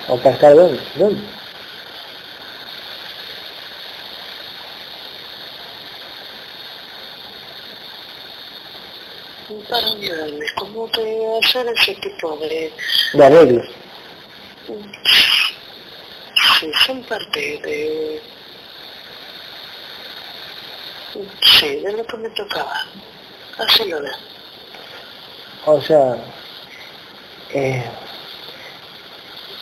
¿O 0.08 0.20
cascar 0.20 0.56
dónde? 0.56 0.82
¿Dónde? 0.96 1.40
Para 9.68 9.86
ayudarme, 9.86 10.46
¿cómo 10.56 10.88
hacer 11.50 11.68
ese 11.68 11.96
tipo 11.96 12.38
de... 12.38 12.72
De 13.14 13.26
arreglos. 13.26 13.68
Sí, 16.60 16.72
son 16.86 17.04
parte 17.04 17.60
de... 17.64 18.22
Sí, 21.42 21.76
de 21.78 21.94
lo 21.94 22.06
que 22.06 22.18
me 22.18 22.30
tocaba. 22.30 22.86
Así 23.58 23.86
lo 23.86 24.02
veo. 24.02 24.12
O 25.66 25.82
sea, 25.82 26.16
eh, 27.52 27.84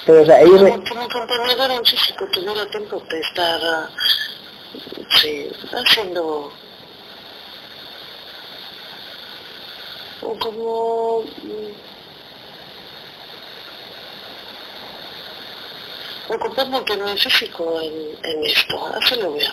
pero 0.05 0.21
o 0.21 0.25
sea, 0.25 0.41
ellos... 0.41 0.61
Como 0.61 0.83
que 0.83 0.93
mi 0.95 1.07
compañero 1.07 1.73
en 1.73 1.85
físico 1.85 2.27
tuviera 2.31 2.65
tiempo 2.69 3.01
de 3.09 3.19
estar, 3.19 3.89
sí, 5.21 5.49
haciendo 5.71 6.51
o 10.27 10.37
como 10.39 11.21
mm, 11.43 11.71
ocupándote 16.33 16.93
en 16.93 17.07
el 17.07 17.17
físico 17.19 17.79
en, 17.81 17.93
en 18.29 18.45
esto, 18.45 18.75
así 18.95 19.15
lo 19.21 19.33
veo. 19.33 19.51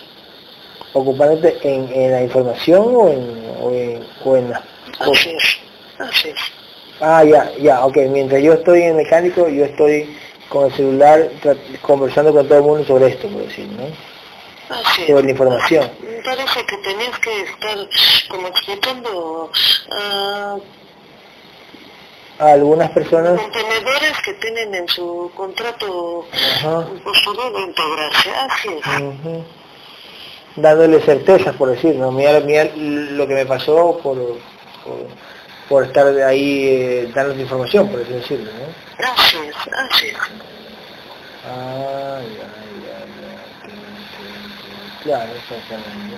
ocupándote 0.93 1.57
en, 1.63 1.91
en 1.93 2.11
la 2.11 2.21
información 2.23 2.95
o 2.95 3.09
en, 3.09 3.55
o 3.61 3.71
en, 3.71 4.05
o 4.23 4.35
en 4.37 4.49
la... 4.49 4.63
Así 4.99 5.29
es, 5.29 5.57
así 5.99 6.29
es. 6.29 6.39
Ah, 7.01 7.23
ya, 7.23 7.51
ya, 7.59 7.85
ok. 7.85 7.97
Mientras 8.09 8.41
yo 8.41 8.53
estoy 8.53 8.83
en 8.83 8.95
mecánico, 8.97 9.47
yo 9.49 9.65
estoy 9.65 10.17
con 10.49 10.65
el 10.65 10.73
celular 10.73 11.29
conversando 11.81 12.31
con 12.33 12.47
todo 12.47 12.57
el 12.59 12.63
mundo 12.63 12.85
sobre 12.85 13.07
esto, 13.07 13.27
por 13.27 13.41
decir, 13.41 13.67
¿no? 13.67 14.14
Así 14.69 15.01
es. 15.03 15.07
Sobre 15.07 15.23
la 15.23 15.31
información. 15.31 15.91
Me 16.01 16.21
parece 16.23 16.65
que 16.65 16.77
tenías 16.77 17.19
que 17.19 17.41
estar 17.41 17.77
como 18.29 18.47
explicando 18.47 19.51
a 19.91 20.57
A 22.39 22.51
algunas 22.51 22.89
personas, 22.91 23.39
contenedores 23.39 24.21
que 24.23 24.33
tienen 24.33 24.73
en 24.75 24.87
su 24.87 25.31
contrato 25.35 26.25
de 26.31 27.61
integrarse. 27.61 28.29
Así 28.31 28.69
es. 28.69 29.01
ujú, 29.01 29.45
dándole 30.57 30.99
certezas, 31.01 31.55
por 31.55 31.69
decir, 31.69 31.95
¿no? 31.95 32.11
Mira, 32.11 32.39
mira 32.41 32.65
lo 32.75 33.27
que 33.27 33.33
me 33.35 33.45
pasó 33.45 33.99
por, 34.03 34.17
por, 34.83 35.07
por 35.69 35.83
estar 35.85 36.07
ahí 36.23 36.67
eh, 36.67 37.11
dando 37.13 37.39
información, 37.39 37.87
por 37.87 38.01
así 38.01 38.13
decirlo, 38.13 38.51
¿no? 38.51 39.07
Así 39.13 39.37
es, 39.37 39.55
así 39.73 40.07
es. 40.07 40.17
Ah, 41.47 42.19
ok, 42.21 42.31
ok, 42.31 42.43
ok. 43.03 43.04
Claro, 45.05 45.31
exactamente. 45.35 46.15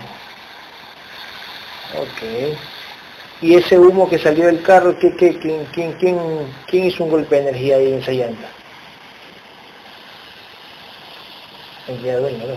Ok. 1.99 2.57
¿Y 3.41 3.55
ese 3.55 3.77
humo 3.77 4.09
que 4.09 4.17
salió 4.17 4.45
del 4.45 4.63
carro, 4.63 4.97
¿qué, 4.97 5.13
qué, 5.17 5.37
quién, 5.37 5.65
quién, 5.73 5.91
quién, 6.65 6.85
hizo 6.85 7.03
un 7.03 7.09
golpe 7.09 7.35
de 7.35 7.41
energía 7.49 7.75
ahí 7.75 7.91
en 7.91 7.99
esa 7.99 8.11
llanta? 8.13 8.49
El 11.89 12.05
era 12.05 12.19
dueño, 12.19 12.47
¿no? 12.47 12.55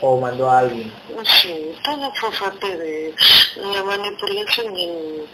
O 0.00 0.20
mandó 0.20 0.50
a 0.50 0.58
alguien. 0.58 0.92
Sí, 1.24 1.74
todo 1.82 2.12
fue 2.14 2.30
parte 2.32 2.76
de 2.76 3.14
la 3.56 3.82
manipulación 3.82 4.76
en, 4.76 5.26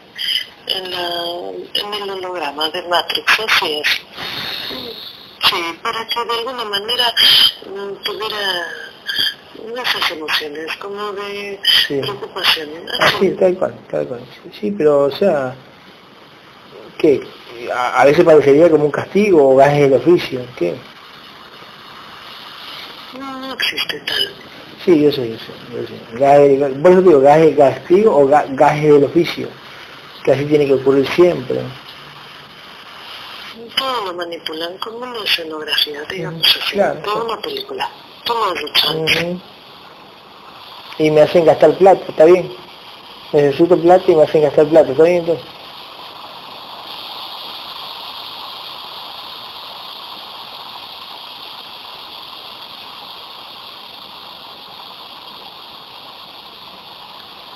en, 0.69 0.91
la, 0.93 1.51
en 1.75 1.95
el 1.95 2.11
holograma 2.11 2.71
de 2.71 2.83
Matrix, 2.89 3.41
así 3.41 3.81
es. 3.81 3.89
Sí, 5.51 5.79
para 5.83 6.07
que 6.07 6.25
de 6.25 6.39
alguna 6.39 6.65
manera 6.65 7.13
mm, 7.67 8.03
tuviera 8.05 8.84
esas 9.83 10.11
emociones 10.11 10.77
como 10.77 11.13
de 11.13 11.61
Sí. 11.87 11.99
preocupación. 12.01 12.69
Ah, 13.01 13.05
Así. 13.07 13.17
sí, 13.21 13.31
tal 13.39 13.55
cual, 13.57 13.75
tal 13.91 14.07
cual. 14.07 14.21
Sí, 14.59 14.71
pero, 14.77 15.05
o 15.05 15.11
sea, 15.11 15.55
¿qué? 16.99 17.21
A, 17.75 18.03
a 18.03 18.05
veces 18.05 18.25
parecería 18.25 18.71
como 18.71 18.85
un 18.87 18.91
castigo 18.91 19.51
o 19.51 19.57
gajes 19.57 19.81
del 19.91 19.95
oficio, 19.95 20.47
¿qué? 20.57 20.75
No, 23.19 23.39
no 23.41 23.55
existe 23.55 24.01
tal. 24.01 24.35
Sí, 24.85 25.03
yo 25.03 25.11
sé, 25.13 25.31
yo 25.31 25.39
sé, 25.39 25.53
yo 25.73 25.87
sé. 25.87 26.19
Gaje, 26.19 26.57
por 26.83 26.91
eso 26.93 27.01
digo, 27.03 27.21
gaje 27.21 27.55
castigo 27.57 28.17
o 28.17 28.29
ga- 28.29 28.47
gaje 28.55 28.91
del 28.93 29.05
oficio, 29.05 29.49
que 30.25 30.33
así 30.33 30.45
tiene 30.45 30.67
que 30.67 30.75
ocurrir 30.75 31.07
siempre. 31.09 31.61
Todo 33.77 34.07
lo 34.07 34.15
manipulan 34.15 34.77
como 34.79 34.99
una 34.99 35.25
escenografía, 35.25 36.03
digamos 36.11 36.47
así, 36.63 36.73
Claro, 36.75 37.01
toda 37.01 37.25
una 37.25 37.41
película. 37.41 37.89
Todo 38.25 38.55
es 38.55 38.63
luchante. 38.63 39.27
Ujú. 39.31 39.41
Y 40.99 41.11
me 41.11 41.23
hacen 41.23 41.45
gastar 41.45 41.77
plata, 41.77 42.05
está 42.09 42.25
bien. 42.25 42.55
Necesito 43.33 43.77
plata 43.79 44.05
y 44.11 44.15
me 44.15 44.23
hacen 44.23 44.43
gastar 44.43 44.67
plata, 44.67 44.91
está 44.93 45.03
bien 45.05 45.17
entonces. 45.19 45.45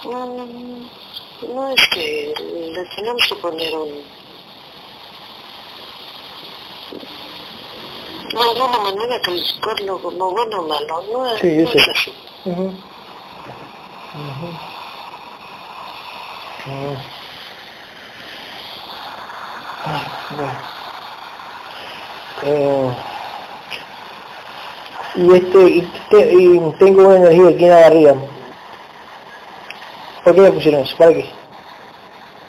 Mm, 0.04 0.86
No 1.54 1.68
es 1.72 1.88
que 1.90 2.34
le 2.74 2.84
tenemos 2.96 3.22
que 3.28 3.34
poner 3.36 3.74
un... 3.76 4.17
De 8.32 8.40
alguna 8.40 8.78
manera 8.78 9.20
calificarlo 9.22 9.98
como 10.00 10.30
bueno 10.30 10.60
o 10.60 10.68
malo, 10.68 11.02
no 11.12 11.26
es, 11.34 11.40
Sí, 11.40 11.56
no 11.56 11.70
es 11.70 11.88
así. 11.88 12.14
Ujú. 12.44 12.62
Ujú. 14.14 14.48
Mm. 16.66 16.96
Ay, 19.84 20.06
bueno. 20.36 20.52
Eh, 22.42 22.96
y 25.16 25.34
este, 25.34 25.60
y, 25.70 25.82
te- 26.10 26.32
y 26.34 26.72
tengo 26.78 27.06
una 27.08 27.16
energía 27.16 27.48
aquí 27.48 27.64
en 27.64 27.70
la 27.70 27.80
barriga. 27.80 28.14
¿Por 30.24 30.34
qué 30.34 30.40
me 30.42 30.52
pusieron 30.52 30.82
eso? 30.82 30.96
¿Para 30.96 31.12
qué? 31.14 31.30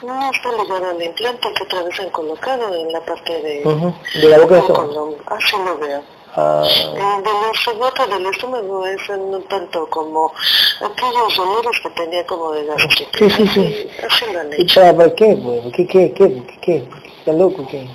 No 0.02 0.30
está 0.30 0.50
ligado 0.52 0.90
al 0.90 1.02
implante 1.02 1.52
que 1.54 1.62
otra 1.62 1.82
vez 1.82 2.00
han 2.00 2.10
colocado 2.10 2.74
en 2.74 2.92
la 2.92 3.00
parte 3.04 3.40
de... 3.42 3.62
Ujú. 3.66 3.94
De 4.14 4.28
la 4.28 4.38
boca 4.38 4.54
de. 4.56 5.16
Así 5.26 5.56
lo 5.64 5.78
veo. 5.78 6.02
Ah, 6.36 6.62
Eh, 6.64 7.22
De 7.22 7.30
los 7.48 7.58
sobotos 7.64 8.08
del 8.08 8.24
estómago 8.26 8.86
es 8.86 9.00
no 9.10 9.40
tanto 9.40 9.86
como 9.90 10.32
aquellos 10.80 11.36
dolores 11.36 11.80
que 11.82 11.90
tenía 11.90 12.24
como 12.26 12.52
de 12.52 12.64
gastritis. 12.66 13.10
Sí, 13.18 13.30
sí, 13.30 13.48
sí. 13.48 13.90
Así, 13.98 14.24
así 14.24 14.32
lo 14.32 14.40
han 14.40 14.52
¿Y 14.52 14.62
hecho. 14.62 14.80
para, 14.80 14.96
para 14.96 15.14
qué? 15.14 15.36
Pues? 15.42 15.60
¿Qué, 15.74 15.86
qué, 15.86 16.12
qué, 16.14 16.42
qué, 16.46 16.58
qué? 16.62 16.88
¿Está 17.18 17.32
loco 17.32 17.66
qué? 17.68 17.86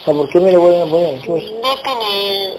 O 0.00 0.04
sea, 0.04 0.14
¿por 0.14 0.28
qué 0.30 0.40
me 0.40 0.52
lo 0.52 0.60
vuelven 0.60 0.82
a 0.88 0.90
poner? 0.90 1.20
¿Qué? 1.22 1.60
No 1.62 1.76
tiene, 1.82 2.56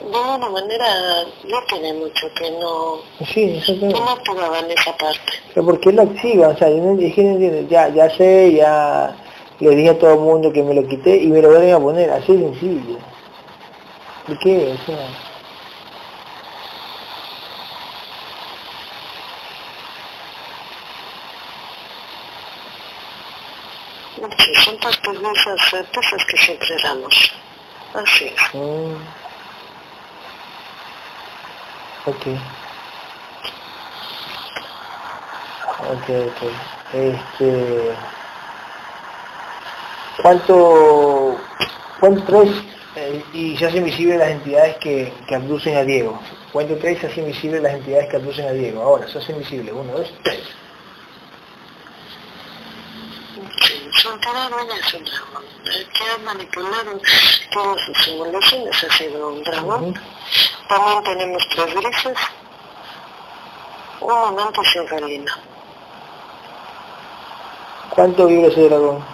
de 0.00 0.16
alguna 0.16 0.48
manera, 0.48 1.24
no 1.46 1.62
tiene 1.68 1.92
mucho 1.92 2.26
que 2.34 2.50
no, 2.52 3.00
Sí, 3.26 3.58
eso 3.58 3.78
que 3.78 3.86
no 4.34 4.56
en 4.56 4.70
esa 4.70 4.96
parte. 4.96 5.32
Pero 5.52 5.66
¿por 5.66 5.80
qué 5.80 5.92
lo 5.92 6.02
activa? 6.02 6.48
O 6.48 6.56
sea, 6.56 6.70
yo 6.70 6.76
no, 6.76 6.96
que 6.96 7.22
no 7.22 7.30
entiendo. 7.32 7.68
Ya, 7.68 7.88
ya 7.88 8.08
sé, 8.16 8.54
ya 8.54 9.14
le 9.60 9.70
dije 9.70 9.90
a 9.90 9.98
todo 9.98 10.14
el 10.14 10.20
mundo 10.20 10.52
que 10.52 10.62
me 10.62 10.74
lo 10.74 10.86
quité 10.88 11.16
y 11.16 11.26
me 11.26 11.42
lo 11.42 11.50
vuelven 11.50 11.74
a 11.74 11.80
poner. 11.80 12.10
Así 12.10 12.32
de 12.34 12.44
sencillo. 12.44 12.98
¿Por 14.26 14.38
qué? 14.38 14.74
O 14.74 14.86
sea, 14.86 15.08
Sí, 24.38 24.54
son 24.64 24.76
partes 24.78 25.20
de 25.20 25.32
esas 25.32 25.72
eh, 25.72 25.84
cosas 25.94 26.24
que 26.26 26.36
siempre 26.36 26.76
damos. 26.82 27.32
Así 27.94 28.26
es. 28.26 28.54
mm. 28.54 29.29
Ok. 32.06 32.26
Ok, 35.92 36.08
ok. 36.08 36.94
Este... 36.94 37.94
¿Cuánto, 40.22 41.36
cuánto 41.98 42.22
traes 42.24 42.50
eh, 42.96 43.24
y 43.32 43.56
se 43.56 43.66
hacen 43.66 43.84
visibles 43.84 44.18
las 44.18 44.30
entidades 44.30 44.76
que, 44.76 45.12
que 45.26 45.34
abducen 45.34 45.76
a 45.76 45.82
Diego? 45.82 46.20
¿Cuánto 46.52 46.76
traes 46.76 46.98
y 46.98 47.00
se 47.00 47.06
hacen 47.06 47.26
visibles 47.26 47.62
las 47.62 47.74
entidades 47.74 48.10
que 48.10 48.16
abducen 48.16 48.46
a 48.46 48.52
Diego? 48.52 48.82
Ahora, 48.82 49.08
se 49.08 49.18
hacen 49.18 49.38
visibles. 49.38 49.72
Uno, 49.72 49.92
dos, 49.92 50.12
tres. 50.22 50.42
Santana 54.02 54.48
no 54.48 54.60
es 54.60 54.94
un 54.94 55.04
dragón, 55.04 55.44
que 55.62 56.04
ha 56.04 56.18
manipulado 56.24 56.98
todas 57.52 57.82
sus 57.84 58.08
evoluciones, 58.08 58.84
ha 58.84 58.96
sido 58.96 59.28
un 59.28 59.42
dragón. 59.42 59.94
También 60.68 61.04
tenemos 61.04 61.46
tres 61.50 61.74
grises, 61.74 62.18
un 64.00 64.08
momento 64.08 64.62
y 64.74 64.78
un 64.78 64.88
felino. 64.88 65.32
¿Cuánto 67.90 68.26
vive 68.26 68.48
ese 68.48 68.68
dragón? 68.70 69.04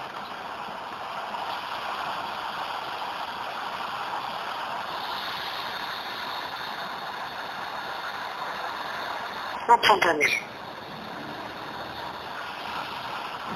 No, 9.66 9.74
80 9.74 10.14
mil. 10.14 10.30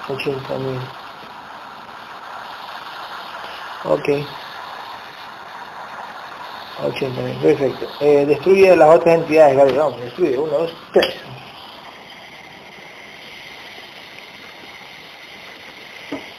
80 0.08 0.58
mil. 0.58 0.99
Ok. 3.84 4.08
80 6.82 7.22
mil, 7.22 7.36
perfecto. 7.36 7.86
Eh, 8.00 8.24
destruye 8.26 8.74
las 8.76 8.96
otras 8.96 9.16
entidades, 9.16 9.56
Gaby, 9.56 9.72
vamos, 9.72 10.00
destruye, 10.00 10.38
uno, 10.38 10.50
dos, 10.50 10.76
tres. 10.92 11.14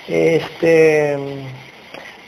Este, 0.07 1.17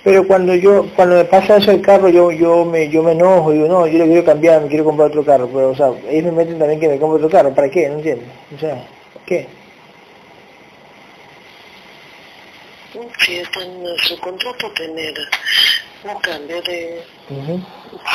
pero 0.03 0.25
cuando 0.27 0.55
yo, 0.55 0.85
cuando 0.95 1.15
me 1.15 1.25
pasa 1.25 1.57
eso 1.57 1.71
el 1.71 1.81
carro, 1.81 2.07
yo, 2.09 2.31
yo 2.31 2.65
me, 2.65 2.89
yo 2.89 3.03
me 3.03 3.11
enojo, 3.13 3.51
digo, 3.51 3.67
no, 3.67 3.87
yo 3.87 3.99
lo 3.99 4.05
quiero 4.05 4.23
cambiar, 4.23 4.61
me 4.61 4.67
quiero 4.67 4.85
comprar 4.85 5.09
otro 5.09 5.25
carro, 5.25 5.49
pero, 5.51 5.71
o 5.71 5.75
sea, 5.75 5.91
ellos 6.09 6.25
me 6.25 6.43
meten 6.43 6.59
también 6.59 6.79
que 6.79 6.87
me 6.87 6.99
compre 6.99 7.17
otro 7.17 7.29
carro, 7.29 7.53
¿para 7.53 7.69
qué? 7.69 7.89
No 7.89 7.95
entiendo, 7.95 8.25
o 8.55 8.59
sea, 8.59 8.87
¿qué? 9.25 9.47
Si 13.19 13.37
está 13.37 13.61
en 13.61 13.85
su 13.99 14.19
contrato 14.19 14.71
tener 14.71 15.13
un 16.03 16.19
cambio 16.19 16.61
de, 16.63 17.03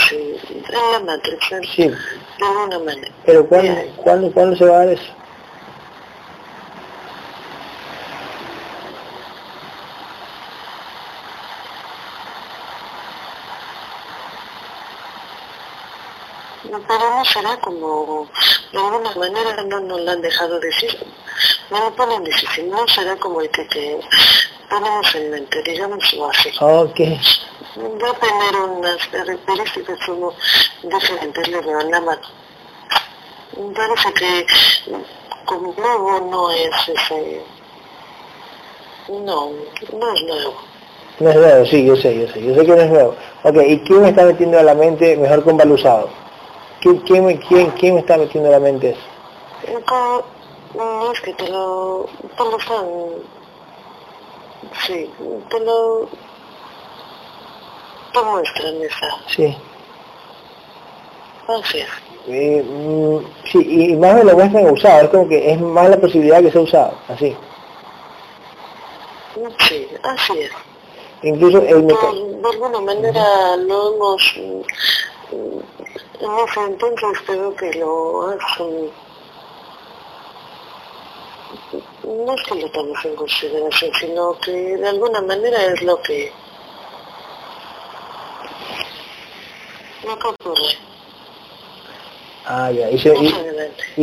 sí, 0.08 0.36
en 0.52 0.92
la 0.92 1.00
matriz, 1.00 1.38
Sí, 1.74 1.88
de 1.88 1.96
alguna 2.46 2.78
manera. 2.80 3.12
pero 3.24 3.46
¿cuándo, 3.48 3.74
¿cuándo, 3.96 4.32
¿cuándo 4.32 4.56
se 4.56 4.64
va 4.64 4.76
a 4.76 4.78
dar 4.86 4.88
eso? 4.94 5.12
Pero 16.62 17.10
no 17.10 17.24
será 17.24 17.56
como, 17.60 18.28
de 18.72 18.78
alguna 18.78 19.14
manera 19.14 19.62
no 19.64 19.80
nos 19.80 20.00
lo 20.00 20.10
han 20.10 20.20
dejado 20.20 20.58
decir. 20.60 20.90
No 21.70 21.78
lo 21.80 21.94
ponen 21.94 22.24
difícil, 22.24 22.68
no 22.70 22.86
será 22.88 23.16
como 23.16 23.40
el 23.40 23.50
que, 23.50 23.66
que 23.68 24.00
tenemos 24.68 25.14
en 25.14 25.30
mente, 25.30 25.62
digámoslo 25.62 26.28
así. 26.30 26.50
Ok, 26.60 27.00
Va 27.76 28.10
a 28.10 28.14
tener 28.14 28.60
unas 28.70 29.06
características 29.08 29.98
como 30.06 30.32
diferentes, 30.82 31.48
le 31.48 31.60
veo 31.60 31.80
en 31.80 31.90
la 31.90 32.00
mano. 32.00 32.22
Parece 33.74 34.12
que 34.14 34.46
como 35.44 35.72
nuevo 35.74 36.20
no 36.30 36.50
es 36.50 36.70
ese... 36.88 37.42
No, 39.08 39.50
no 39.50 40.12
es 40.14 40.22
nuevo. 40.24 40.54
no 41.20 41.30
es 41.30 41.36
nuevo, 41.36 41.66
sí, 41.66 41.84
yo 41.86 41.96
sé, 41.96 42.18
yo 42.20 42.28
sé, 42.32 42.42
yo 42.44 42.54
sé 42.54 42.60
que 42.66 42.72
no 42.76 42.80
es 42.82 42.90
nuevo. 42.90 43.14
Ok, 43.44 43.56
¿y 43.66 43.78
quién 43.80 44.02
me 44.02 44.08
está 44.10 44.24
metiendo 44.24 44.58
a 44.58 44.62
la 44.62 44.74
mente 44.74 45.16
mejor 45.16 45.44
con 45.44 45.56
Balusado? 45.56 46.08
¿Quién, 46.80 46.96
quién, 47.00 47.24
me- 47.26 47.38
quién, 47.38 47.70
¿Quién 47.72 47.94
me 47.94 48.00
está 48.00 48.16
metiendo 48.18 48.48
a 48.48 48.52
la 48.52 48.60
mente 48.60 48.90
eso? 48.90 50.24
No 50.74 51.12
es 51.12 51.20
que 51.20 51.32
te 51.32 51.48
lo, 51.48 52.06
te 52.36 52.44
lo 52.44 52.58
están, 52.58 52.86
sí, 54.86 55.10
te 55.50 55.60
lo, 55.60 56.08
te 58.12 58.22
muestran 58.22 58.74
esa, 58.82 59.16
Sí. 59.28 59.56
así 61.48 61.78
es. 61.80 61.88
Eh, 62.30 62.62
mm, 62.62 63.18
sí, 63.50 63.58
y 63.92 63.96
más 63.96 64.14
me 64.16 64.24
lo 64.24 64.34
muestran 64.34 64.70
usado, 64.70 65.02
es 65.04 65.08
como 65.10 65.28
que 65.28 65.52
es 65.52 65.60
más 65.60 65.88
la 65.88 65.96
posibilidad 65.98 66.42
que 66.42 66.50
sea 66.50 66.60
usado, 66.60 66.94
así. 67.08 67.36
Sí, 69.68 69.88
así 70.02 70.38
es. 70.40 70.50
Incluso 71.22 71.58
el 71.62 71.84
Por- 71.86 72.14
de 72.14 72.48
alguna 72.52 72.80
manera 72.80 73.56
lo 73.56 73.94
hemos, 73.94 74.34
mm, 75.32 75.58
en 76.24 76.38
ese 76.48 76.60
entonces 76.64 77.20
creo 77.26 77.54
que 77.56 77.72
lo 77.74 78.28
hacen, 78.30 78.90
no 82.08 82.34
es 82.34 82.42
que 82.44 82.54
lo 82.54 82.70
tomemos 82.70 83.04
en 83.04 83.14
consideración, 83.14 83.90
sino 84.00 84.38
que 84.40 84.50
de 84.76 84.88
alguna 84.88 85.20
manera 85.20 85.64
es 85.66 85.82
lo 85.82 86.00
que, 86.02 86.32
lo 90.04 90.18
que 90.18 90.28
ocurre. 90.28 90.78
Ah, 92.46 92.70
ya, 92.70 92.90
y, 92.90 92.98
se- 92.98 93.14
y, 93.16 93.34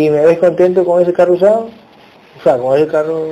y 0.05 0.09
me 0.09 0.23
ves 0.25 0.37
contento 0.39 0.85
con 0.85 1.01
ese 1.01 1.13
carro 1.13 1.33
usado? 1.33 1.69
O 2.39 2.43
sea, 2.43 2.57
con 2.57 2.77
ese 2.77 2.87
carro... 2.87 3.29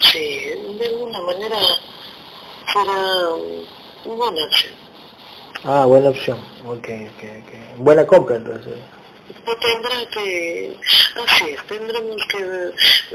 Sí, 0.00 0.28
de 0.78 0.86
alguna 0.86 1.20
manera 1.20 1.56
mm, 2.74 4.16
buena 4.16 4.44
opción. 4.44 4.72
Ah, 5.64 5.84
buena 5.86 6.10
opción. 6.10 6.38
Ok, 6.66 6.88
ok, 6.88 7.24
ok. 7.42 7.78
Buena 7.78 8.06
compra 8.06 8.36
entonces. 8.36 8.74
Tendrá 9.56 10.06
que, 10.12 10.76
así 11.26 11.44
es, 11.50 11.66
tendremos 11.66 12.16
que 12.26 12.44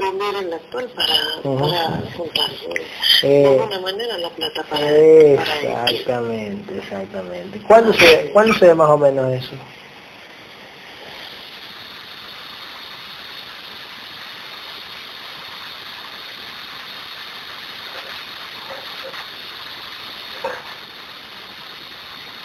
vender 0.00 0.34
el 0.44 0.52
actual 0.52 0.90
para, 0.94 1.14
para 1.42 2.02
juntar 2.16 2.50
de 2.50 2.86
Eh, 3.22 3.46
alguna 3.46 3.78
manera 3.80 4.18
la 4.18 4.30
plata 4.30 4.62
para, 4.64 4.82
para. 4.82 5.84
Exactamente, 5.90 6.78
exactamente. 6.78 7.60
¿Cuándo 7.66 7.92
se, 7.94 8.30
¿Cuándo 8.32 8.52
se 8.54 8.66
ve 8.66 8.74
más 8.74 8.90
o 8.90 8.98
menos 8.98 9.32
eso? 9.32 9.52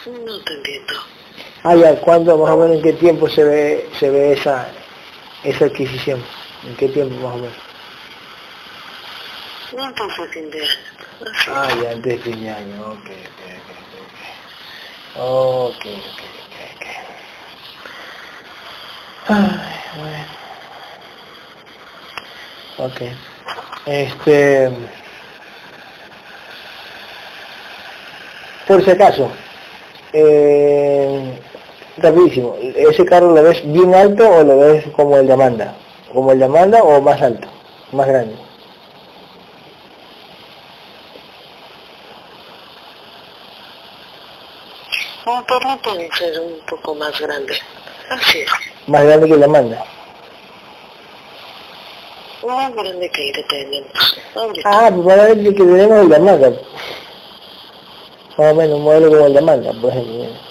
No 0.05 0.39
te 0.43 0.53
entiendo. 0.53 0.93
Ah, 1.63 1.75
ya, 1.75 1.99
¿cuándo 1.99 2.37
más 2.37 2.51
o 2.51 2.57
menos 2.57 2.77
en 2.77 2.81
qué 2.81 2.93
tiempo 2.93 3.27
se 3.29 3.43
ve, 3.43 3.89
se 3.99 4.09
ve 4.09 4.33
esa, 4.33 4.69
esa 5.43 5.65
adquisición? 5.65 6.23
¿En 6.65 6.75
qué 6.77 6.87
tiempo 6.87 7.15
más 7.15 7.35
o 7.35 7.37
menos? 7.37 7.57
No 9.75 9.83
antes 9.83 10.07
de 10.17 10.27
fin 10.29 10.49
de 10.51 10.61
año. 10.61 10.69
Ah, 11.53 11.67
ya 11.83 11.91
antes 11.91 12.03
de 12.03 12.17
fin 12.19 12.41
de 12.41 12.49
año, 12.49 12.81
ok, 12.81 12.93
ok, 12.95 13.41
ok, 13.59 13.69
ok. 14.05 14.19
Ok, 15.17 15.85
ok, 15.85 16.21
ok, 16.45 16.55
ok. 16.75 16.85
Ay, 19.27 19.79
bueno. 19.97 20.39
Ok. 22.77 23.01
Este... 23.85 24.71
Por 28.65 28.83
si 28.85 28.91
acaso, 28.91 29.31
eh, 30.13 31.39
rapidísimo, 32.01 32.55
¿ese 32.59 33.05
carro 33.05 33.33
lo 33.33 33.43
ves 33.43 33.61
bien 33.71 33.93
alto 33.93 34.27
o 34.29 34.43
lo 34.43 34.57
ves 34.59 34.85
como 34.95 35.17
el 35.17 35.27
de 35.27 35.33
Amanda? 35.33 35.75
¿Como 36.13 36.31
el 36.31 36.39
de 36.39 36.45
Amanda 36.45 36.83
o 36.83 37.01
más 37.01 37.21
alto, 37.21 37.47
más 37.91 38.07
grande? 38.07 38.35
Un 45.25 45.43
perro 45.43 45.77
puede 45.83 46.09
ser 46.17 46.39
un 46.39 46.59
poco 46.67 46.95
más 46.95 47.19
grande. 47.19 47.53
Así 48.09 48.39
es. 48.39 48.49
Más 48.87 49.03
grande 49.03 49.27
que 49.27 49.33
el 49.33 49.39
de 49.39 49.45
Amanda. 49.45 49.85
Más 52.47 52.73
grande 52.73 53.11
que 53.11 53.27
el 53.27 53.35
que 53.35 53.43
tenemos. 53.43 54.19
Ahorita. 54.33 54.69
Ah, 54.69 54.91
pues 54.91 55.05
ver 55.05 55.43
que 55.43 55.51
tenemos 55.51 55.99
el 55.99 56.09
de 56.09 56.15
Amanda. 56.15 56.49
Más 58.37 58.51
o 58.51 58.55
menos 58.55 58.77
un 58.77 58.83
modelo 58.83 59.09
como 59.09 59.25
el 59.27 59.33
de 59.33 59.39
Amanda, 59.39 59.71
por 59.79 59.91
ejemplo. 59.91 60.48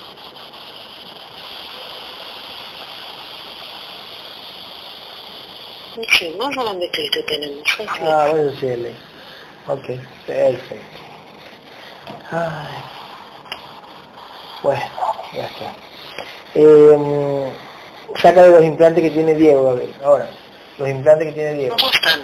Sí, 6.19 6.37
que 6.93 7.03
el 7.05 7.11
que 7.11 7.23
tenemos. 7.23 7.63
Así. 7.75 8.01
Ah, 8.03 8.29
bueno, 8.31 8.51
sí. 8.59 8.67
Ok, 9.69 9.85
perfecto. 10.27 10.99
Ay. 12.33 12.83
Bueno, 14.63 14.83
ya 15.33 15.47
está. 15.47 15.75
Eh, 16.55 17.53
saca 18.17 18.43
de 18.43 18.51
los 18.51 18.65
implantes 18.65 19.05
que 19.05 19.11
tiene 19.11 19.35
Diego, 19.35 19.71
a 19.71 19.75
ver, 19.75 19.91
ahora. 20.03 20.29
Los 20.79 20.89
implantes 20.89 21.29
que 21.29 21.35
tiene 21.35 21.55
Diego. 21.55 21.77
¿Cómo 21.77 21.93
están? 21.93 22.21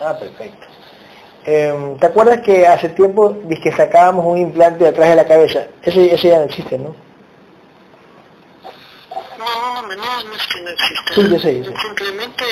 Ah, 0.00 0.16
perfecto. 0.18 0.66
Eh, 1.44 1.96
¿Te 1.98 2.06
acuerdas 2.06 2.40
que 2.42 2.66
hace 2.66 2.90
tiempo 2.90 3.36
que 3.60 3.72
sacábamos 3.72 4.24
un 4.24 4.38
implante 4.38 4.84
de 4.84 4.90
atrás 4.90 5.08
de 5.08 5.16
la 5.16 5.26
cabeza? 5.26 5.66
Ese, 5.82 6.14
ese 6.14 6.28
ya 6.28 6.38
no 6.38 6.44
existe, 6.44 6.78
¿no? 6.78 6.94
No, 9.38 9.82
no, 9.82 9.88
no, 9.88 10.22
no 10.24 10.34
es 10.36 10.46
que 10.46 10.60
no 10.60 10.70
exista. 10.70 11.14
Sí, 11.14 11.28
yo 11.28 11.38
sé, 11.40 11.58
yo 11.58 11.64
sé. 11.64 11.76
Simplemente, 11.80 12.44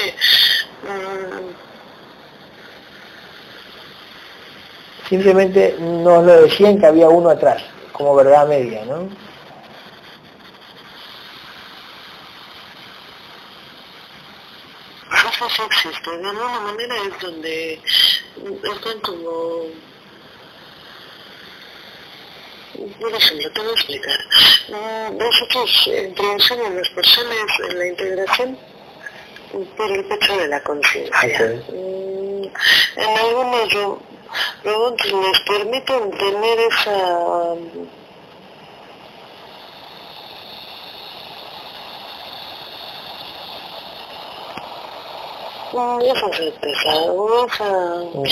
Simplemente 5.08 5.76
nos 5.80 6.24
lo 6.24 6.42
decían 6.42 6.78
que 6.78 6.86
había 6.86 7.08
uno 7.08 7.30
atrás, 7.30 7.62
como 7.92 8.14
verdad 8.14 8.46
media, 8.46 8.84
¿no? 8.84 9.08
sí 15.48 15.62
existe. 15.62 16.10
De 16.10 16.28
alguna 16.28 16.60
manera 16.60 16.94
es 16.96 17.18
donde 17.20 17.80
están 18.74 19.00
como 19.00 19.64
por 22.98 23.12
ejemplo, 23.12 23.52
te 23.52 23.60
voy 23.60 23.70
a 23.70 23.72
explicar. 23.72 24.18
Mm, 24.68 25.18
Nosotros 25.18 25.90
introducimos 26.06 26.66
a 26.66 26.70
las 26.70 26.88
personas 26.90 27.46
en 27.68 27.78
la 27.78 27.86
integración 27.86 28.58
por 29.76 29.90
el 29.90 30.04
pecho 30.04 30.36
de 30.36 30.48
la 30.48 30.60
conciencia. 30.62 31.62
Mm, 31.72 32.44
En 32.96 33.18
algunos 33.18 33.72
ro- 33.74 33.98
robots 34.64 35.04
les 35.12 35.40
permiten 35.40 36.10
tener 36.12 36.58
esa 36.60 37.54
esa 46.02 46.28
certeza 46.32 46.90
esa 47.46 48.02
Ujú. 48.14 48.24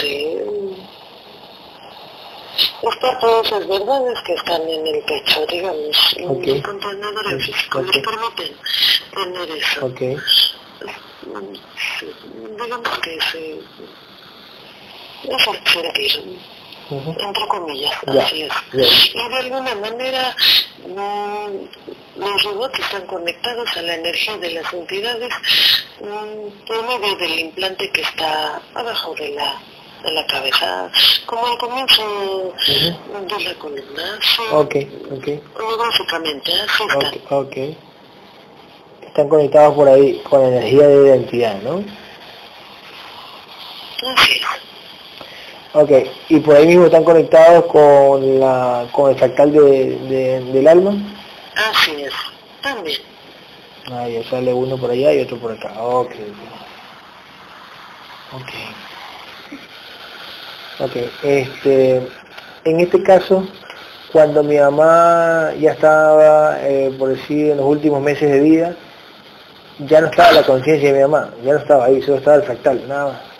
sí 0.00 0.38
estas 2.82 3.20
todas 3.20 3.46
esas 3.46 3.66
verdades 3.68 4.18
que 4.26 4.34
están 4.34 4.62
en 4.68 4.86
el 4.86 5.02
pecho 5.04 5.46
digamos 5.46 6.16
Ok. 6.26 6.46
el 6.46 6.62
contenedor 6.62 7.40
Sí, 7.40 7.52
físico 7.52 7.78
ok. 7.80 7.94
les 7.94 8.04
permiten 8.04 8.56
tener 9.14 9.50
eso 9.58 9.86
digamos 12.58 12.98
que 13.00 13.18
se 13.20 13.60
es 15.94 16.18
Ujú. 16.90 17.14
entre 17.18 17.46
comillas, 17.46 17.94
así 18.06 18.42
es. 18.42 18.52
Y 19.14 19.28
de 19.28 19.36
alguna 19.38 19.74
manera 19.76 20.36
mm, 20.86 22.18
los 22.20 22.42
robots 22.42 22.78
están 22.78 23.06
conectados 23.06 23.76
a 23.76 23.82
la 23.82 23.94
energía 23.94 24.36
de 24.38 24.50
las 24.50 24.70
entidades 24.74 25.32
por 26.66 27.00
medio 27.00 27.16
del 27.16 27.38
implante 27.38 27.88
que 27.92 28.02
está 28.02 28.60
abajo 28.74 29.14
de 29.14 29.30
la 29.30 29.54
de 30.02 30.10
la 30.12 30.26
cabeza, 30.26 30.90
como 31.26 31.46
al 31.46 31.58
comienzo 31.58 32.02
de 32.66 33.44
la 33.44 33.54
columna. 33.58 34.18
Sí, 34.20 34.42
Ok, 34.50 34.76
ok. 35.12 35.78
Básicamente, 35.78 36.52
así 36.52 36.82
está. 36.84 37.08
Ok, 37.08 37.32
ok. 37.46 37.56
Están 39.06 39.28
conectados 39.28 39.74
por 39.74 39.88
ahí 39.88 40.20
con 40.28 40.40
la 40.42 40.48
energía 40.48 40.86
de 40.88 41.06
identidad, 41.06 41.60
¿no? 41.62 41.84
Así 44.16 44.32
es. 44.32 44.46
Ok, 45.74 45.90
y 46.28 46.40
por 46.40 46.56
ahí 46.56 46.66
mismo 46.66 46.86
están 46.86 47.04
conectados 47.04 47.64
con 47.66 48.40
la 48.40 48.86
con 48.92 49.10
el 49.10 49.16
fractal 49.16 49.52
de, 49.52 49.60
de- 49.96 50.40
del 50.52 50.68
alma. 50.68 50.92
Así 51.70 51.92
es. 52.02 52.12
También. 52.62 53.00
Ah, 53.90 54.06
ya 54.08 54.22
sale 54.28 54.52
uno 54.52 54.76
por 54.78 54.90
allá 54.90 55.12
y 55.14 55.20
otro 55.22 55.38
por 55.38 55.52
acá. 55.52 55.72
Ok, 55.82 56.12
ok. 58.34 58.50
Ok. 60.78 60.96
Este, 61.22 61.96
en 62.64 62.80
este 62.80 63.02
caso, 63.02 63.46
cuando 64.12 64.42
mi 64.42 64.58
mamá 64.58 65.52
ya 65.58 65.72
estaba, 65.72 66.58
eh, 66.60 66.94
por 66.98 67.10
decir, 67.10 67.52
en 67.52 67.56
los 67.58 67.66
últimos 67.66 68.02
meses 68.02 68.30
de 68.30 68.40
vida, 68.40 68.76
ya 69.78 70.00
no 70.00 70.08
estaba 70.08 70.32
la 70.32 70.42
conciencia 70.42 70.92
de 70.92 70.98
mi 70.98 71.02
mamá, 71.08 71.30
ya 71.42 71.54
no 71.54 71.58
estaba 71.58 71.86
ahí, 71.86 72.02
solo 72.02 72.18
estaba 72.18 72.36
el 72.36 72.42
fractal, 72.42 72.86
nada 72.88 73.12
más. 73.12 73.32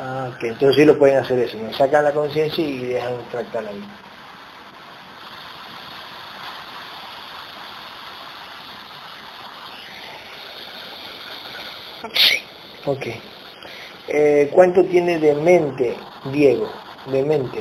Ah, 0.00 0.30
ok, 0.34 0.44
entonces 0.44 0.76
sí 0.76 0.84
lo 0.84 0.98
pueden 0.98 1.18
hacer 1.18 1.38
eso, 1.38 1.56
¿no? 1.56 1.72
sacan 1.72 2.04
la 2.04 2.12
conciencia 2.12 2.64
y 2.64 2.86
dejan 2.86 3.14
el 3.14 3.24
fractal 3.30 3.66
ahí. 3.66 3.84
Sí. 12.14 12.38
Ok. 12.84 13.06
Eh, 14.08 14.50
¿Cuánto 14.52 14.84
tiene 14.84 15.18
de 15.18 15.34
mente, 15.34 15.96
Diego? 16.32 16.70
De 17.06 17.22
mente. 17.22 17.60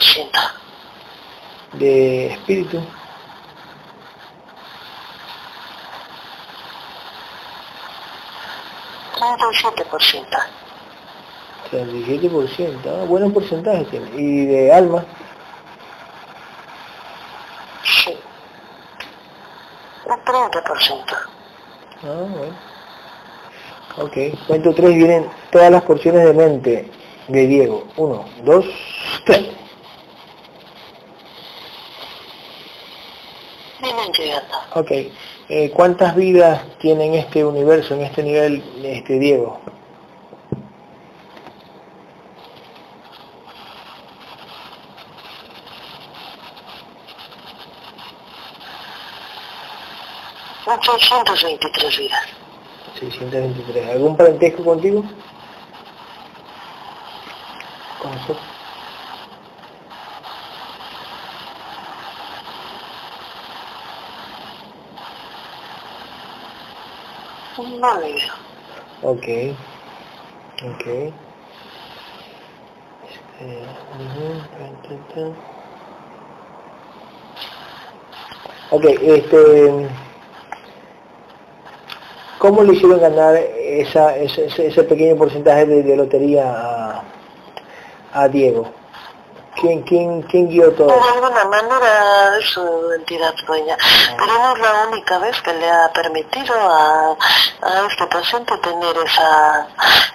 Ciento. 0.00 0.40
De 1.74 2.26
espíritu. 2.26 2.82
Treinta 9.16 9.44
y 9.50 9.54
siete 9.54 9.84
por 9.84 10.02
ciento. 10.02 10.38
37%, 11.70 12.80
ah, 12.86 13.04
buenos 13.06 13.32
porcentajes 13.32 13.88
tiene. 13.88 14.10
Y 14.14 14.44
de 14.44 14.72
alma, 14.72 15.04
Sí. 17.84 18.18
Un 20.04 20.21
30%. 20.32 21.04
ah, 22.02 22.26
bueno. 22.36 22.72
Ok, 23.98 24.16
cuento 24.46 24.74
tres, 24.74 24.94
vienen 24.94 25.28
todas 25.50 25.70
las 25.70 25.82
porciones 25.82 26.24
de 26.24 26.32
mente 26.32 26.90
de 27.28 27.46
Diego. 27.46 27.84
Uno, 27.96 28.24
dos, 28.42 28.64
tres. 29.26 29.50
Vienen 33.82 34.12
llegando. 34.12 34.56
Ok, 34.74 34.90
eh, 35.48 35.70
¿cuántas 35.74 36.16
vidas 36.16 36.62
tiene 36.78 37.06
en 37.06 37.14
este 37.14 37.44
universo, 37.44 37.94
en 37.94 38.02
este 38.02 38.22
nivel, 38.22 38.62
este 38.82 39.18
Diego? 39.18 39.60
Son 50.80 50.98
623 50.98 51.98
vidas. 51.98 52.22
623. 52.98 53.90
¿Algún 53.90 54.16
parentesco 54.16 54.64
contigo? 54.64 55.04
Con 58.00 58.10
nosotros. 58.12 58.38
No 67.58 68.00
veo. 68.00 68.32
Ok, 69.02 69.26
ok. 70.64 70.86
Este, 73.08 73.66
tan, 74.56 74.82
tan. 75.14 75.36
Ok, 78.70 78.84
este, 79.02 79.88
¿cómo 82.42 82.64
le 82.64 82.72
hicieron 82.72 83.00
ganar 83.00 83.36
ese, 83.36 84.82
pequeño 84.82 85.14
porcentaje 85.14 85.64
de, 85.64 85.96
lotería 85.96 87.00
a 88.12 88.28
Diego? 88.28 88.81
¿Quién, 89.62 89.80
quién, 89.82 90.22
quién 90.22 90.48
guió 90.48 90.72
todo? 90.72 90.88
De 90.88 91.08
alguna 91.14 91.44
manera 91.44 92.36
es 92.36 92.46
su 92.46 92.92
entidad 92.98 93.32
dueña, 93.46 93.76
pero 94.18 94.26
no 94.26 94.56
es 94.56 94.60
la 94.60 94.88
única 94.88 95.18
vez 95.18 95.40
que 95.40 95.54
le 95.54 95.70
ha 95.70 95.88
permitido 95.92 96.52
a, 96.52 97.16
a 97.62 97.86
este 97.88 98.04
paciente 98.08 98.58
tener 98.58 98.96
esa, 99.06 99.68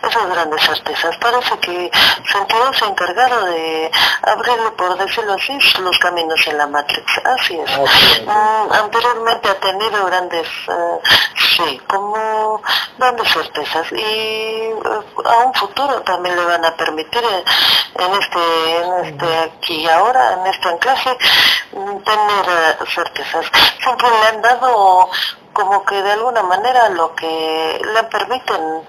esas 0.06 0.30
grandes 0.32 0.62
certezas. 0.62 1.16
Parece 1.22 1.58
que 1.60 1.90
su 2.30 2.38
entidad 2.40 2.74
se 2.74 2.84
ha 2.84 2.88
encargado 2.90 3.46
de 3.46 3.90
abrirle, 4.24 4.72
por 4.72 4.98
decirlo 4.98 5.34
así, 5.36 5.58
los 5.80 5.98
caminos 6.00 6.46
en 6.48 6.58
la 6.58 6.68
Matrix. 6.68 7.10
Así 7.24 7.58
es. 7.58 7.72
Ah, 7.72 7.86
sí, 7.88 8.16
sí. 8.16 8.22
Mm, 8.26 8.74
anteriormente 8.74 9.48
ha 9.48 9.60
tenido 9.62 10.06
grandes, 10.08 10.48
eh, 10.68 11.00
sí, 11.56 11.82
como 11.88 12.62
grandes 12.98 13.32
certezas 13.32 13.94
y 13.94 13.96
eh, 13.96 14.76
a 15.24 15.46
un 15.46 15.54
futuro 15.54 16.02
también 16.02 16.36
le 16.36 16.44
van 16.44 16.66
a 16.66 16.76
permitir 16.76 17.24
eh, 17.24 17.44
en 17.96 18.14
este, 18.22 18.78
en 18.82 19.06
este 19.06 19.37
aquí 19.38 19.76
y 19.84 19.88
ahora, 19.90 20.34
en 20.34 20.48
este 20.48 20.68
anclaje, 20.70 21.18
mm, 21.74 21.98
tener 22.04 22.46
eh, 22.50 22.78
certezas. 22.94 23.46
Siempre 23.82 24.08
le 24.10 24.28
han 24.28 24.42
dado 24.42 25.10
como 25.54 25.84
que 25.86 26.02
de 26.02 26.12
alguna 26.12 26.44
manera 26.44 26.90
lo 26.90 27.14
que 27.16 27.82
le 27.94 28.04
permiten 28.04 28.84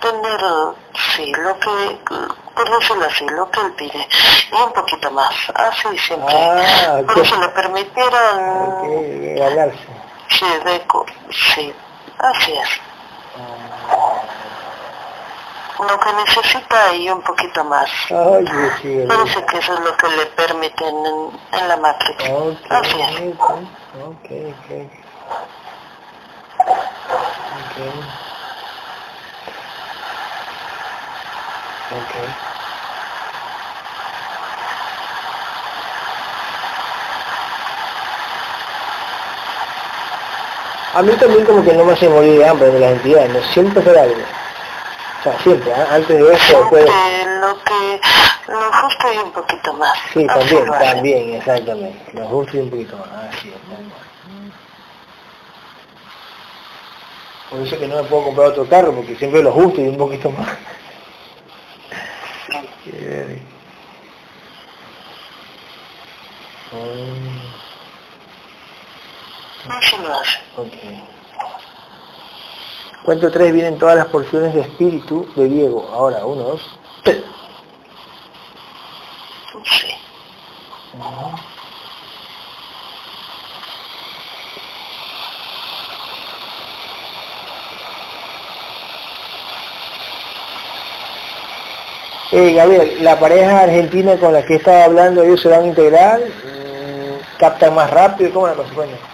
tener, 0.00 0.40
sí, 1.14 1.32
lo 1.32 1.58
que, 1.60 1.98
por 2.54 2.78
decirlo 2.78 3.06
así, 3.06 3.24
lo 3.28 3.50
que 3.50 3.60
él 3.60 3.72
pide, 3.74 4.08
y 4.50 4.54
un 4.54 4.72
poquito 4.72 5.10
más, 5.12 5.34
así 5.54 5.96
siempre. 5.98 6.34
Ah, 6.34 7.00
Por 7.06 7.18
ok. 7.18 7.24
eso 7.24 7.40
le 7.40 7.48
permitieron, 7.50 8.68
Ok, 8.68 9.38
ganarse. 9.38 9.78
sí, 10.28 10.46
de 10.64 10.86
sí, 11.54 11.74
así 12.18 12.52
es 12.52 12.68
lo 15.78 15.98
que 15.98 16.12
necesita 16.12 16.94
y 16.94 17.08
un 17.08 17.22
poquito 17.22 17.64
más. 17.64 17.88
Ay, 18.10 18.44
Parece 19.08 19.44
que 19.46 19.58
eso 19.58 19.74
es 19.74 19.80
lo 19.80 19.96
que 19.96 20.08
le 20.08 20.26
permiten 20.26 20.94
en, 21.52 21.68
la 21.68 21.76
Matrix. 21.76 22.24
Okay, 22.28 22.66
Así 22.70 23.00
es. 23.00 23.34
Okay, 23.94 24.54
okay. 24.54 24.90
A 40.94 41.00
mí 41.00 41.10
también 41.12 41.46
como 41.46 41.64
que 41.64 41.72
no 41.72 41.84
me 41.84 41.94
hace 41.94 42.06
morir 42.06 42.38
de 42.38 42.46
hambre 42.46 42.70
de 42.70 42.78
las 42.78 42.92
entidades, 42.92 43.32
¿no? 43.32 43.42
siempre 43.54 43.82
será 43.82 44.02
algo. 44.02 44.20
O 45.22 45.24
sea, 45.24 45.38
siempre, 45.38 45.70
¿eh? 45.70 45.86
antes 45.88 46.18
de 46.18 46.34
eso, 46.34 46.58
después... 46.58 46.84
Lo 46.84 47.56
que, 47.62 48.00
lo 48.48 48.72
justo 48.72 49.12
y 49.12 49.18
un 49.18 49.30
poquito 49.30 49.72
más. 49.74 49.96
Sí, 50.12 50.26
también, 50.26 50.66
también, 50.66 51.34
exactamente. 51.34 52.12
Lo 52.12 52.26
justo 52.26 52.56
y 52.56 52.60
un 52.60 52.70
poquito 52.70 52.96
más, 52.96 53.08
así 53.28 53.48
es. 53.50 53.54
Por 57.50 57.60
eso 57.60 57.78
que 57.78 57.86
no 57.86 58.02
me 58.02 58.04
puedo 58.08 58.24
comprar 58.24 58.48
otro 58.48 58.68
carro, 58.68 58.92
porque 58.92 59.14
siempre 59.14 59.44
lo 59.44 59.52
justo 59.52 59.80
y 59.80 59.86
un 59.86 59.96
poquito 59.96 60.28
más. 60.32 60.48
Okay. 70.56 71.02
Cuento 73.04 73.32
tres 73.32 73.52
vienen 73.52 73.78
todas 73.78 73.96
las 73.96 74.06
porciones 74.06 74.54
de 74.54 74.60
espíritu 74.60 75.26
de 75.34 75.48
Diego. 75.48 75.88
Ahora, 75.92 76.24
uno, 76.24 76.42
dos, 76.42 76.78
tres. 77.02 77.24
Sí. 79.64 79.88
Eh, 92.30 92.54
Gabriel, 92.54 93.04
la 93.04 93.18
pareja 93.18 93.60
argentina 93.64 94.16
con 94.16 94.32
la 94.32 94.44
que 94.44 94.54
estaba 94.54 94.84
hablando, 94.84 95.22
ellos 95.22 95.40
se 95.42 95.48
van 95.48 95.64
a 95.64 95.66
integrar, 95.66 96.20
mm, 96.20 97.38
captan 97.38 97.74
más 97.74 97.90
rápido, 97.90 98.32
¿cómo 98.32 98.46
la 98.46 98.54
consecuencia? 98.54 99.11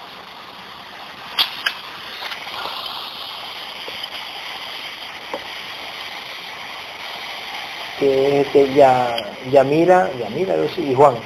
Que 7.98 8.40
es 8.40 8.46
este 8.46 8.74
ya, 8.74 9.14
Yamira, 9.50 10.10
Yamira 10.18 10.54
y 10.76 10.94
Juan. 10.94 11.16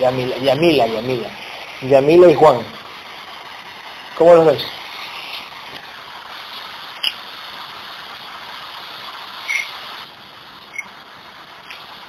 Yamila, 0.00 0.36
Yamila, 0.38 0.86
Yamila. 0.86 1.28
Yamila 1.82 2.28
y 2.28 2.34
Juan. 2.34 2.66
¿Cómo 4.16 4.34
los 4.34 4.46
ves? 4.46 4.64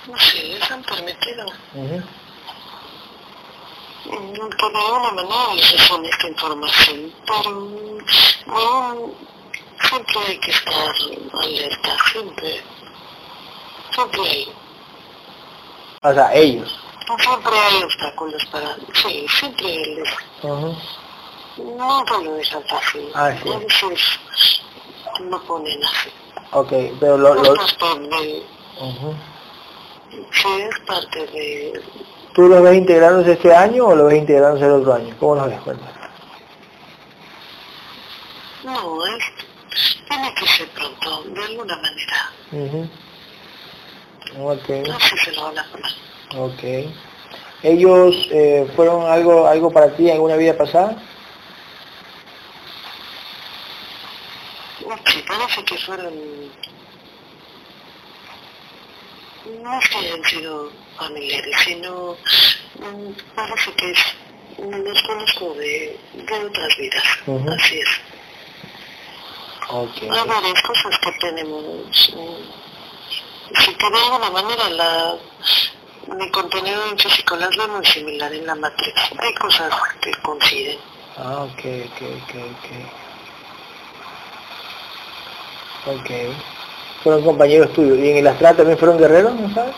No 0.08 0.18
sé, 0.18 0.44
les 0.44 0.72
han 0.72 0.84
permitido. 0.84 1.46
Uh 1.74 1.84
-huh. 1.84 2.04
De 4.08 4.14
alguna 4.14 5.12
manera 5.12 5.54
les 5.54 5.74
esta 5.74 6.28
información, 6.30 7.14
pero 7.26 7.52
no, 8.48 9.12
siempre 9.82 10.20
hay 10.28 10.40
que 10.40 10.52
estar 10.52 10.92
alerta, 11.44 11.98
siempre, 12.12 12.62
siempre 13.94 14.22
hay. 14.22 14.54
O 16.04 16.14
sea, 16.14 16.34
ellos. 16.34 16.80
Siempre 17.20 17.54
hay 17.58 17.84
obstáculos 17.84 18.46
para, 18.52 18.76
sí, 18.94 19.26
siempre 19.40 19.68
les, 19.68 20.10
uh 20.44 20.48
-huh. 20.48 20.78
nunca 21.58 22.18
lo 22.20 22.34
dejan 22.34 22.64
fácil. 22.66 23.10
Ah, 23.14 23.32
sí. 23.42 23.50
A 23.50 23.58
veces 23.58 24.20
no 25.22 25.42
ponen 25.44 25.84
así. 25.84 26.10
Ok, 26.52 26.72
pero 27.00 27.18
lo... 27.18 27.34
lo... 27.34 27.52
Uh 27.52 27.56
-huh. 27.56 29.16
Sí, 30.32 30.48
es 30.62 30.80
parte 30.86 31.28
de... 31.28 31.82
¿Tú 32.34 32.48
lo 32.48 32.62
ves 32.62 32.78
integrándose 32.78 33.34
este 33.34 33.54
año 33.54 33.88
o 33.88 33.96
lo 33.96 34.06
ves 34.06 34.18
integrándose 34.18 34.66
el 34.66 34.72
otro 34.72 34.94
año? 34.94 35.16
¿Cómo 35.20 35.36
lo 35.36 35.48
ves? 35.48 35.60
Cuenta. 35.62 35.86
No, 38.64 39.06
es 39.06 39.47
tiene 40.08 40.34
que 40.36 40.48
ser 40.48 40.68
pronto, 40.70 41.24
de 41.24 41.44
alguna 41.44 41.76
manera. 41.78 42.32
Uh 42.52 42.58
-huh. 42.58 42.90
okay. 44.54 44.82
No 44.84 45.00
sé 45.00 45.10
si 45.10 45.26
se 45.26 45.32
lo 45.34 45.44
van 45.44 45.60
a 45.60 45.64
poner. 45.72 45.92
Ok. 46.36 46.64
¿Ellos 47.64 48.16
eh, 48.32 48.68
fueron 48.76 49.10
algo 49.10 49.48
algo 49.48 49.72
para 49.72 49.96
ti 49.96 50.08
en 50.08 50.14
alguna 50.16 50.36
vida 50.36 50.56
pasada? 50.56 50.96
Sí, 55.06 55.24
parece 55.28 55.64
que 55.64 55.78
fueron... 55.78 56.14
No 59.62 59.80
es 59.80 59.90
que 59.90 59.98
hayan 59.98 60.24
sido 60.26 60.72
familiares, 60.98 61.56
sino 61.64 62.18
mm, 62.80 63.12
parece 63.34 63.72
que 63.74 63.92
es, 63.92 64.00
los 64.58 65.02
conozco 65.04 65.54
de, 65.54 65.98
de 66.14 66.46
otras 66.46 66.78
vidas, 66.78 67.04
uh 67.28 67.40
-huh. 67.40 67.56
así 67.56 67.80
es. 67.80 68.17
Okay. 69.70 70.10
Hay 70.10 70.28
varias 70.28 70.62
cosas 70.62 70.98
que 71.00 71.12
tenemos. 71.20 72.14
Si 73.56 73.74
que 73.76 73.90
de 73.90 73.98
alguna 73.98 74.30
manera 74.30 74.70
la, 74.70 75.18
mi 76.16 76.30
contenido 76.32 76.84
en 76.90 76.98
físico 76.98 77.36
las 77.36 77.56
veo 77.56 77.68
muy 77.68 77.86
similar 77.86 78.34
en 78.34 78.46
la 78.46 78.56
matriz. 78.56 78.94
Hay 79.20 79.34
cosas 79.36 79.74
que 80.02 80.12
coinciden. 80.22 80.80
Ah, 81.18 81.44
ok, 81.44 81.60
ok, 81.86 82.02
ok, 82.02 82.36
ok. 82.54 82.68
Ok. 86.00 86.10
Fueron 87.04 87.24
compañeros 87.24 87.74
tuyos. 87.74 87.98
¿Y 87.98 88.12
en 88.12 88.18
el 88.18 88.28
astral 88.28 88.56
también 88.56 88.78
fueron 88.78 88.98
guerreros, 88.98 89.34
no 89.34 89.54
sabes? 89.54 89.76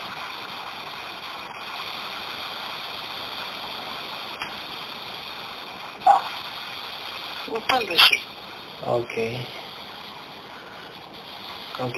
Tal 7.67 7.85
vez 7.85 8.01
sí. 8.01 8.15
Ok. 8.85 9.13
Ok. 11.81 11.97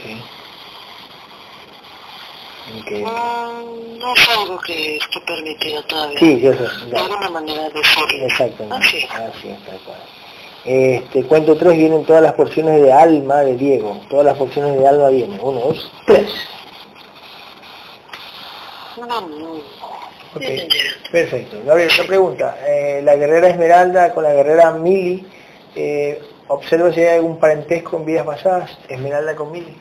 Okay. 2.82 3.02
No, 3.02 3.64
no 4.00 4.14
es 4.16 4.30
algo 4.30 4.60
que 4.60 4.98
esté 4.98 5.20
permitido 5.22 5.84
todavía. 5.84 6.20
Sí, 6.20 6.40
yo 6.40 6.54
sé. 6.54 6.86
De 6.86 6.98
alguna 6.98 7.30
manera 7.30 7.70
de 7.70 7.84
ser. 7.84 8.24
Exactamente. 8.24 8.76
Así. 8.76 9.08
Así 9.10 9.50
es, 9.50 9.66
tal 9.66 9.80
cual. 9.80 10.00
Este, 10.64 11.24
cuento 11.24 11.58
tres 11.58 11.76
vienen 11.76 12.06
todas 12.06 12.22
las 12.22 12.34
porciones 12.34 12.82
de 12.82 12.94
alma 12.94 13.42
de 13.42 13.56
Diego. 13.56 14.00
Todas 14.10 14.26
las 14.26 14.38
porciones 14.38 14.78
de 14.78 14.88
alma 14.88 15.10
vienen. 15.10 15.40
Uno, 15.42 15.60
dos, 15.60 15.92
tres. 16.06 16.32
No, 18.98 19.08
no. 19.22 19.54
Ok, 20.34 20.44
perfecto. 21.12 21.58
Gabriel, 21.66 21.90
otra 21.92 22.06
pregunta. 22.06 22.58
Eh, 22.66 23.02
la 23.04 23.16
guerrera 23.16 23.50
Esmeralda 23.50 24.14
con 24.14 24.24
la 24.24 24.34
guerrera 24.34 24.72
Mili, 24.72 25.26
eh, 25.76 26.22
observo 26.52 26.92
si 26.92 27.02
hay 27.02 27.18
algún 27.18 27.40
parentesco 27.40 27.98
en 27.98 28.06
vidas 28.06 28.26
pasadas. 28.26 28.78
Esmeralda 28.90 29.36
con 29.36 29.52
Mili. 29.52 29.78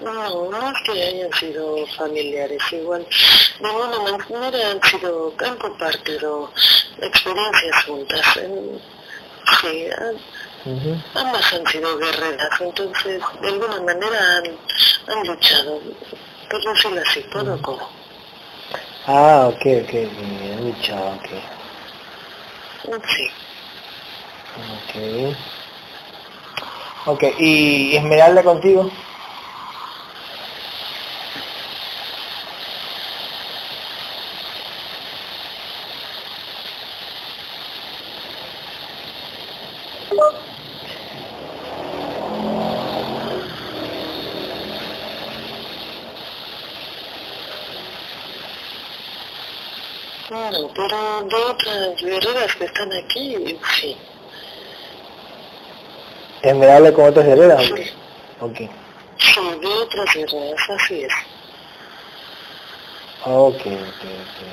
No, 0.00 0.50
no 0.50 0.70
es 0.70 0.74
que 0.84 0.92
hayan 0.92 1.32
sido 1.32 1.86
familiares, 1.96 2.60
igual 2.72 3.06
de 3.60 3.66
alguna 3.66 4.18
manera 4.28 4.70
han 4.72 4.82
sido, 4.82 5.32
han 5.38 5.56
compartido 5.56 6.50
experiencias 7.00 7.84
juntas. 7.84 8.36
En, 8.36 8.80
sí, 9.60 9.86
han, 9.98 10.14
uh 10.72 10.80
-huh. 10.80 11.02
ambas 11.14 11.52
han 11.52 11.66
sido 11.66 11.98
guerreras, 11.98 12.60
entonces 12.60 13.22
de 13.40 13.48
alguna 13.48 13.80
manera 13.80 14.36
han, 14.36 14.44
han 15.08 15.26
luchado, 15.26 15.80
por 16.50 16.64
decirlo 16.64 17.02
así, 17.06 17.20
por 17.32 17.42
uh 17.42 17.56
-huh. 17.56 17.86
Ah, 19.06 19.48
ok, 19.48 19.60
ok, 19.84 19.94
han 19.94 20.64
luchado, 20.64 21.18
ok. 21.18 21.28
Sí. 23.06 23.30
Ok. 24.56 25.36
Ok, 27.06 27.22
¿y 27.38 27.96
Esmeralda 27.96 28.42
contigo? 28.42 28.90
Claro, 50.28 50.70
pero 50.74 51.22
de 51.94 52.13
guerreras 52.24 52.54
que 52.56 52.64
están 52.64 52.92
aquí, 52.92 53.58
sí. 53.80 53.96
¿Esmeralda 56.42 56.92
con 56.92 57.06
otras 57.06 57.26
guerreras? 57.26 57.64
Sí. 57.64 57.90
Ok. 58.40 58.56
Sí, 59.18 59.40
de 59.60 59.66
otras 59.66 60.14
guerreras, 60.14 60.70
así 60.70 61.04
es. 61.04 61.12
Ok, 63.26 63.56
ok, 63.56 63.64
ok. 63.64 64.44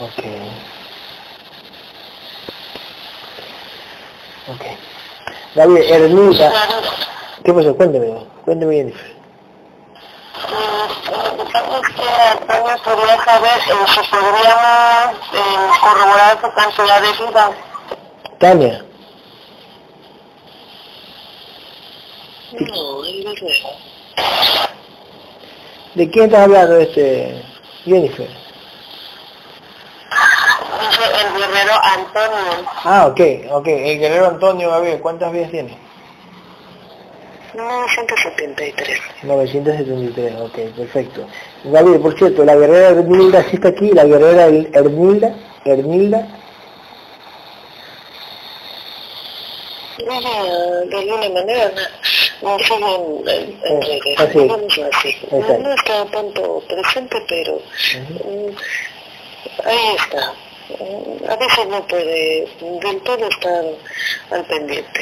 Ok. 0.00 0.24
Ok. 4.48 4.62
David, 5.54 5.82
Ermita. 5.82 6.52
¿Qué 7.44 7.52
pasó? 7.52 7.76
Cuénteme, 7.76 8.26
cuénteme 8.44 8.74
Jennifer. 8.76 9.12
Lo 11.10 11.44
que 11.44 11.52
pasa 11.52 11.80
es 11.80 11.94
que 11.94 12.02
Antonio 12.30 12.76
podría 12.84 13.24
saber 13.24 13.60
si 13.60 14.00
podríamos 14.10 15.16
eh, 15.32 15.70
corroborar 15.80 16.40
su 16.40 16.52
cantidad 16.52 17.00
de 17.02 17.12
vida. 17.12 17.50
Tania. 18.38 18.84
¿De 25.94 26.10
quién 26.10 26.24
estás 26.26 26.40
hablando, 26.44 26.76
este, 26.76 27.44
Jennifer? 27.84 28.28
Dice 30.80 31.02
el 31.20 31.32
guerrero 31.38 31.72
Antonio. 31.82 32.70
Ah, 32.84 33.06
ok, 33.06 33.20
ok. 33.50 33.66
El 33.68 33.98
guerrero 33.98 34.28
Antonio 34.28 34.70
Gabriel, 34.70 35.00
¿cuántas 35.00 35.32
vidas 35.32 35.50
tiene? 35.50 35.91
973. 37.54 39.00
973, 39.24 40.34
ok, 40.40 40.58
perfecto. 40.76 41.26
Gabriel, 41.64 42.00
por 42.00 42.16
cierto, 42.18 42.44
la 42.44 42.56
guerrera 42.56 42.88
Hermilda 42.90 43.42
sí 43.44 43.56
está 43.56 43.68
aquí, 43.68 43.90
la 43.90 44.04
guerrera 44.04 44.46
Hermilda, 44.46 45.34
Hermilda, 45.64 46.28
de 49.98 50.98
alguna 50.98 51.28
manera, 51.28 51.70
no 52.42 52.58
siguen 52.58 52.82
en, 53.26 53.56
en 53.64 53.82
Eh, 53.82 54.14
así. 54.18 54.38
digámoslo 54.38 54.88
así. 54.92 55.08
Exacto. 55.08 55.58
No 55.58 55.74
está 55.74 56.04
tanto 56.06 56.62
presente, 56.68 57.16
pero 57.28 57.54
mm, 57.56 58.50
ahí 59.64 59.96
está. 59.96 60.32
Mm, 60.78 61.30
A 61.30 61.36
veces 61.36 61.66
no 61.68 61.86
puede 61.86 62.48
del 62.82 63.00
todo 63.02 63.28
estar 63.28 63.64
al 64.30 64.44
pendiente. 64.46 65.00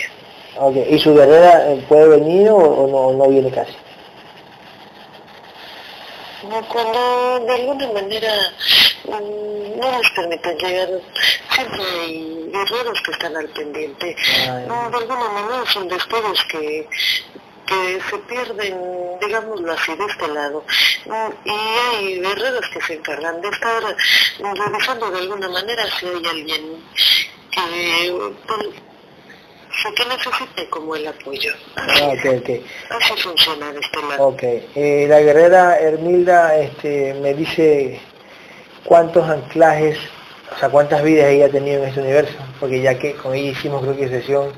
Ok. 0.56 0.76
¿Y 0.88 0.98
su 0.98 1.14
guerrera 1.14 1.72
eh, 1.72 1.84
puede 1.88 2.08
venir 2.08 2.48
o, 2.50 2.56
o 2.56 2.88
no, 2.88 2.96
o 2.96 3.12
no 3.14 3.28
viene 3.28 3.50
casi? 3.50 3.74
Cuando 6.68 7.44
de 7.46 7.52
alguna 7.52 7.92
manera 7.92 8.32
mm, 9.04 9.78
no 9.78 9.98
les 9.98 10.10
permiten 10.16 10.58
llegar, 10.58 10.88
siempre 11.54 11.82
hay 11.82 12.50
guerreros 12.50 13.00
que 13.02 13.12
están 13.12 13.36
al 13.36 13.48
pendiente. 13.50 14.16
No, 14.66 14.90
de 14.90 14.96
alguna 14.96 15.28
manera 15.28 15.64
son 15.70 15.88
destellos 15.88 16.44
que, 16.50 16.88
que 17.66 18.00
se 18.10 18.18
pierden, 18.18 19.18
digámoslo 19.20 19.72
así, 19.72 19.94
de 19.94 20.04
este 20.06 20.28
lado. 20.28 20.64
Y 21.44 21.50
hay 21.50 22.20
guerreros 22.20 22.68
que 22.72 22.80
se 22.80 22.94
encargan 22.94 23.40
de 23.40 23.48
estar 23.48 23.82
revisando 24.38 25.10
de 25.10 25.18
alguna 25.18 25.48
manera 25.48 25.84
si 25.98 26.06
hay 26.06 26.26
alguien 26.26 26.84
que, 27.50 28.89
por- 29.82 29.94
que 29.94 30.04
necesite 30.06 30.68
como 30.68 30.96
el 30.96 31.06
apoyo. 31.06 31.52
Ah, 31.76 32.08
ok, 32.08 32.26
ok. 32.40 32.50
Así 32.90 33.22
funciona 33.22 33.72
de 33.72 33.80
este 33.80 34.02
lado. 34.02 34.28
Ok, 34.28 34.42
eh, 34.42 35.06
la 35.08 35.20
guerrera 35.20 35.78
Hermilda 35.78 36.56
este, 36.56 37.14
me 37.14 37.34
dice 37.34 38.00
cuántos 38.84 39.28
anclajes, 39.28 39.98
o 40.54 40.58
sea, 40.58 40.68
cuántas 40.68 41.02
vidas 41.02 41.28
ella 41.28 41.46
ha 41.46 41.50
tenido 41.50 41.82
en 41.82 41.88
este 41.88 42.00
universo, 42.00 42.34
porque 42.58 42.80
ya 42.80 42.98
que 42.98 43.14
con 43.14 43.34
ella 43.34 43.50
hicimos 43.50 43.82
creo 43.82 43.96
que 43.96 44.08
sesión, 44.08 44.52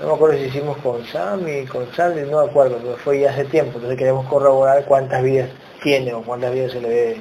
no 0.00 0.06
me 0.08 0.14
acuerdo 0.14 0.36
si 0.38 0.44
hicimos 0.44 0.76
con 0.78 1.04
Sammy, 1.06 1.66
con 1.66 1.92
Sandy, 1.94 2.22
no 2.30 2.44
me 2.44 2.50
acuerdo, 2.50 2.78
pero 2.78 2.96
fue 2.98 3.20
ya 3.20 3.30
hace 3.30 3.44
tiempo, 3.44 3.74
entonces 3.76 3.98
queremos 3.98 4.26
corroborar 4.28 4.84
cuántas 4.84 5.22
vidas 5.22 5.50
tiene 5.82 6.12
o 6.14 6.22
cuántas 6.22 6.52
vidas 6.52 6.72
se 6.72 6.80
le 6.80 6.88
ve 6.88 7.16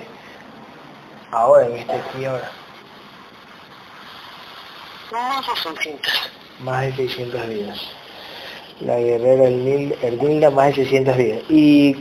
ahora, 1.32 1.66
en 1.68 1.78
este 1.78 1.92
aquí 1.94 2.22
y 2.22 2.26
ahora. 2.26 2.52
No 5.12 5.44
son 5.56 5.78
cintas. 5.78 6.32
Más 6.60 6.86
de 6.86 6.94
600 6.94 7.50
vidas. 7.50 7.80
La 8.82 9.00
guerrera 9.00 9.46
Hermilda, 10.02 10.50
más 10.52 10.68
de 10.70 10.84
600 10.84 11.18
vidas. 11.18 11.40
¿Y, 11.50 11.96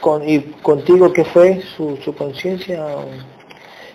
con, 0.00 0.28
y 0.28 0.40
contigo 0.62 1.12
qué 1.12 1.24
fue 1.24 1.62
su, 1.76 1.96
su 2.04 2.14
conciencia? 2.14 2.84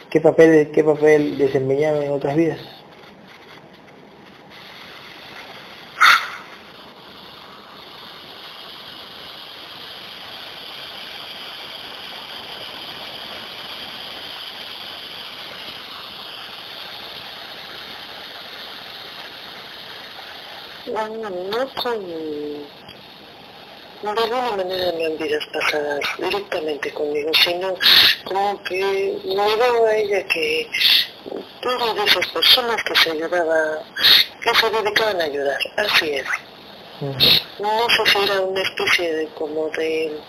¿Qué 0.09 0.21
papel, 0.21 0.71
¿Qué 0.71 0.83
papel 0.83 1.37
desempeñaba 1.37 2.03
en 2.03 2.11
otras 2.11 2.35
vidas? 2.35 2.76
No, 21.17 21.29
no 21.31 21.73
con... 21.81 22.05
De 24.03 24.09
alguna 24.09 24.51
manera 24.51 24.91
no 24.91 24.99
en 24.99 25.17
vidas 25.17 25.43
pasadas 25.51 25.99
directamente 26.19 26.93
conmigo, 26.93 27.31
sino 27.33 27.73
como 28.25 28.63
que 28.63 29.17
me 29.25 29.55
veo 29.55 29.87
a 29.87 29.95
ella 29.95 30.23
que 30.27 30.69
de 31.63 32.03
esas 32.05 32.27
personas 32.27 32.83
que 32.83 32.95
se 32.95 33.11
ayudaba, 33.11 33.83
que 34.43 34.53
se 34.53 34.69
dedicaban 34.69 35.19
a 35.19 35.23
ayudar, 35.23 35.57
así 35.77 36.11
es. 36.11 36.27
No 37.59 37.89
sé 37.89 38.11
si 38.11 38.23
era 38.23 38.41
una 38.41 38.61
especie 38.61 39.15
de 39.15 39.27
como 39.29 39.69
de... 39.69 40.19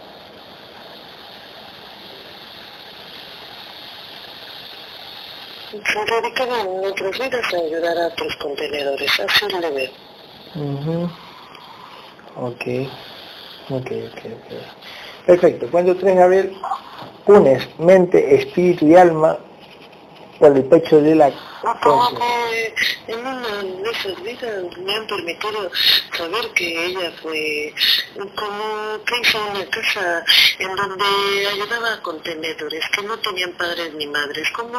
Se 5.70 6.14
dedicaban 6.14 6.60
en 6.60 6.86
otras 6.86 7.18
vidas 7.18 7.52
a 7.52 7.56
ayudar 7.58 7.98
a 7.98 8.06
otros 8.06 8.34
contenedores, 8.36 9.20
así 9.20 9.46
le 9.46 9.70
veo. 9.70 10.07
Ujú. 10.54 11.10
Ok, 12.36 12.62
ok, 13.70 13.90
ok, 14.08 14.20
ok. 14.36 14.52
Perfecto, 15.26 15.70
cuando 15.70 15.96
tres, 15.96 16.16
Gabriel, 16.16 16.56
unes 17.26 17.68
mente, 17.78 18.34
espíritu 18.36 18.86
y 18.86 18.94
alma 18.96 19.38
por 20.38 20.56
el 20.56 20.64
pecho 20.64 21.00
de 21.00 21.14
la 21.14 21.30
conciencia. 21.82 22.18
que 23.06 23.12
en 23.12 23.20
una 23.20 23.62
de 23.62 23.90
esas 23.90 24.22
vidas 24.22 24.76
me 24.78 24.94
han 24.94 25.06
permitido 25.06 25.70
saber 26.16 26.48
que 26.54 26.86
ella 26.86 27.12
fue 27.22 27.74
como 28.36 29.04
que 29.04 29.20
hizo 29.20 29.38
una 29.50 29.64
casa 29.66 30.24
en 30.58 30.76
donde 30.76 31.04
ayudaba 31.52 31.94
a 31.94 32.02
contenedores 32.02 32.84
que 32.90 33.02
no 33.02 33.18
tenían 33.18 33.52
padres 33.52 33.92
ni 33.94 34.06
madres, 34.06 34.48
como 34.52 34.70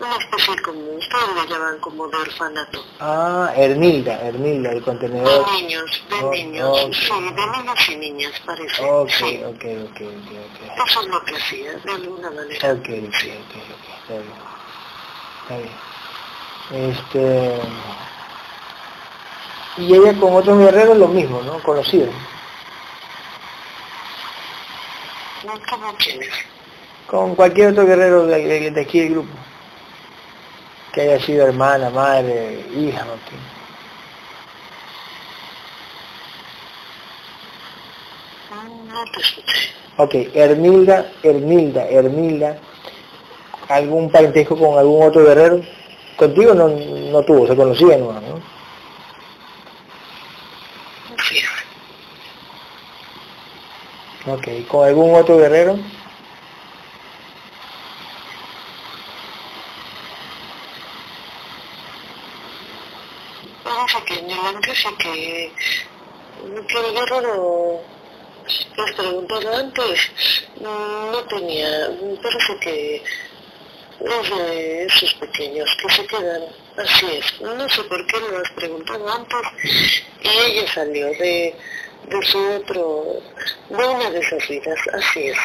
una 0.00 0.16
especie 0.16 0.62
como 0.62 0.80
ustedes 0.96 1.28
le 1.34 1.48
llaman 1.54 1.78
como 1.80 2.08
de 2.08 2.16
orfanato. 2.16 2.84
Ah, 3.00 3.52
Hermilda, 3.56 4.20
Hermilda, 4.26 4.70
el 4.70 4.78
De 4.78 4.82
contenedor. 4.82 5.52
niños, 5.52 6.02
de 6.08 6.14
Oh, 6.24 6.30
niños, 6.32 6.78
ok. 6.86 6.94
sí, 6.94 7.12
de 7.12 7.46
niños 7.58 7.88
y 7.90 7.96
niñas 7.96 8.32
parece. 8.46 8.82
Ok, 8.84 9.10
sí. 9.10 9.40
ok, 9.44 9.64
ok, 9.90 10.00
ok, 10.00 10.88
Eso 10.88 11.00
es 11.00 11.06
lo 11.08 11.24
que 11.24 11.36
hacía, 11.36 11.72
de 11.74 11.92
alguna 11.92 12.30
manera. 12.30 12.72
ok. 12.72 12.78
Ok, 12.78 12.88
ok, 12.88 13.24
ok, 13.40 14.10
ok, 14.10 14.53
está 15.44 15.56
bien. 15.58 16.90
Este... 16.90 17.60
Y 19.76 19.92
ella 19.94 20.14
con 20.20 20.34
otros 20.34 20.58
guerreros 20.58 20.96
lo 20.96 21.08
mismo, 21.08 21.42
¿no? 21.42 21.60
Conocidos. 21.62 22.14
Con 27.06 27.34
cualquier 27.34 27.68
otro 27.72 27.84
guerrero 27.86 28.26
de, 28.26 28.70
de- 28.70 28.80
aquí 28.80 29.00
del 29.00 29.10
grupo. 29.10 29.34
Que 30.92 31.00
haya 31.02 31.20
sido 31.24 31.46
hermana, 31.46 31.90
madre, 31.90 32.64
hija, 32.76 33.04
¿no? 33.04 33.14
Ok, 39.96 40.14
Hermilda, 40.34 41.12
Hermilda, 41.22 41.84
Hermilda, 41.88 42.58
¿algún 43.68 44.10
parentesco 44.10 44.56
con 44.56 44.78
algún 44.78 45.06
otro 45.06 45.24
guerrero? 45.24 45.60
Contigo 46.16 46.54
no, 46.54 46.68
no 46.68 47.22
tuvo, 47.22 47.46
se 47.46 47.56
conocían 47.56 48.00
¿no? 48.00 48.40
Sí. 51.28 51.40
Ok, 54.26 54.66
¿con 54.68 54.86
algún 54.86 55.14
otro 55.14 55.38
guerrero? 55.38 55.78
Parece 63.64 64.04
que 64.06 64.18
en 64.20 64.30
el 64.30 64.38
anuncio 64.38 64.96
que, 64.98 65.52
el 66.44 66.94
guerrero 66.94 67.80
has 68.78 68.92
preguntado 68.92 69.56
antes 69.56 70.12
no 70.60 71.24
tenía, 71.28 71.88
parece 72.22 72.58
que 72.60 73.02
es 74.06 74.30
de 74.30 74.84
esos 74.84 75.14
pequeños 75.14 75.68
que 75.80 75.94
se 75.94 76.06
quedan, 76.06 76.42
así 76.76 77.06
es, 77.18 77.40
no 77.40 77.68
sé 77.68 77.82
por 77.84 78.06
qué 78.06 78.18
lo 78.20 78.38
has 78.38 78.50
preguntado 78.52 79.08
antes 79.08 79.40
y 80.22 80.28
ella 80.50 80.72
salió 80.74 81.06
de, 81.06 81.54
de 82.08 82.26
su 82.26 82.38
otro, 82.38 83.20
de 83.70 83.76
una 83.86 84.10
de 84.10 84.18
esas 84.20 84.48
vidas, 84.48 84.78
así 84.92 85.28
es. 85.28 85.38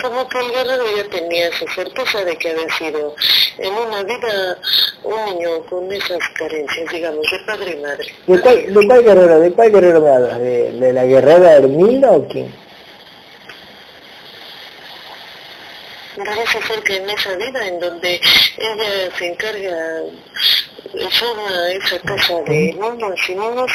como 0.00 0.28
que 0.28 0.38
el 0.38 0.50
guerrero 0.52 0.84
ya 0.96 1.04
tenía 1.10 1.48
esa 1.48 1.66
certeza 1.74 2.24
de 2.24 2.36
que 2.36 2.50
había 2.50 2.68
sido 2.76 3.14
en 3.58 3.72
una 3.74 4.02
vida 4.02 4.58
un 5.02 5.24
niño 5.26 5.64
con 5.68 5.90
esas 5.92 6.20
carencias, 6.34 6.90
digamos, 6.92 7.26
de 7.30 7.38
padre 7.46 7.72
y 7.72 7.82
madre. 7.82 8.14
¿De 8.26 8.40
cuál, 8.40 8.74
de 8.74 8.86
cuál 8.86 9.04
guerrero? 9.04 9.40
¿De 9.40 9.52
cuál 9.52 9.72
guerrero 9.72 10.00
me 10.00 10.10
hablas? 10.10 10.38
¿De, 10.38 10.72
de 10.72 10.92
la 10.92 11.04
guerrera 11.04 11.56
Hermila 11.56 12.12
o 12.12 12.28
quién? 12.28 12.61
Parece 16.24 16.62
ser 16.62 16.82
que 16.84 16.96
en 16.96 17.10
esa 17.10 17.34
vida 17.36 17.66
en 17.66 17.80
donde 17.80 18.20
ella 18.58 19.16
se 19.18 19.26
encarga 19.26 20.02
forma 21.10 21.72
esa 21.72 21.98
casa 22.00 22.40
de 22.42 22.72
niños 22.74 23.28
y 23.28 23.34
niños, 23.34 23.72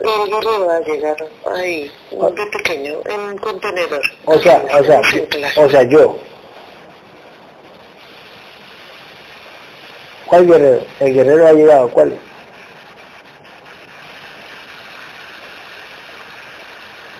el 0.00 0.30
guerrero 0.30 0.66
va 0.66 0.76
a 0.76 0.80
llegar 0.80 1.16
ahí, 1.54 1.90
de 2.10 2.46
pequeño, 2.46 3.00
en 3.04 3.38
contenedor. 3.38 4.02
O 4.24 4.38
sea, 4.38 4.64
o 4.78 4.84
sea, 4.84 5.00
o 5.56 5.70
sea, 5.70 5.82
yo. 5.82 6.18
¿Cuál 10.26 10.46
guerrero? 10.46 10.86
El 11.00 11.14
guerrero 11.14 11.46
ha 11.46 11.52
llegado, 11.52 11.88
¿cuál? 11.90 12.18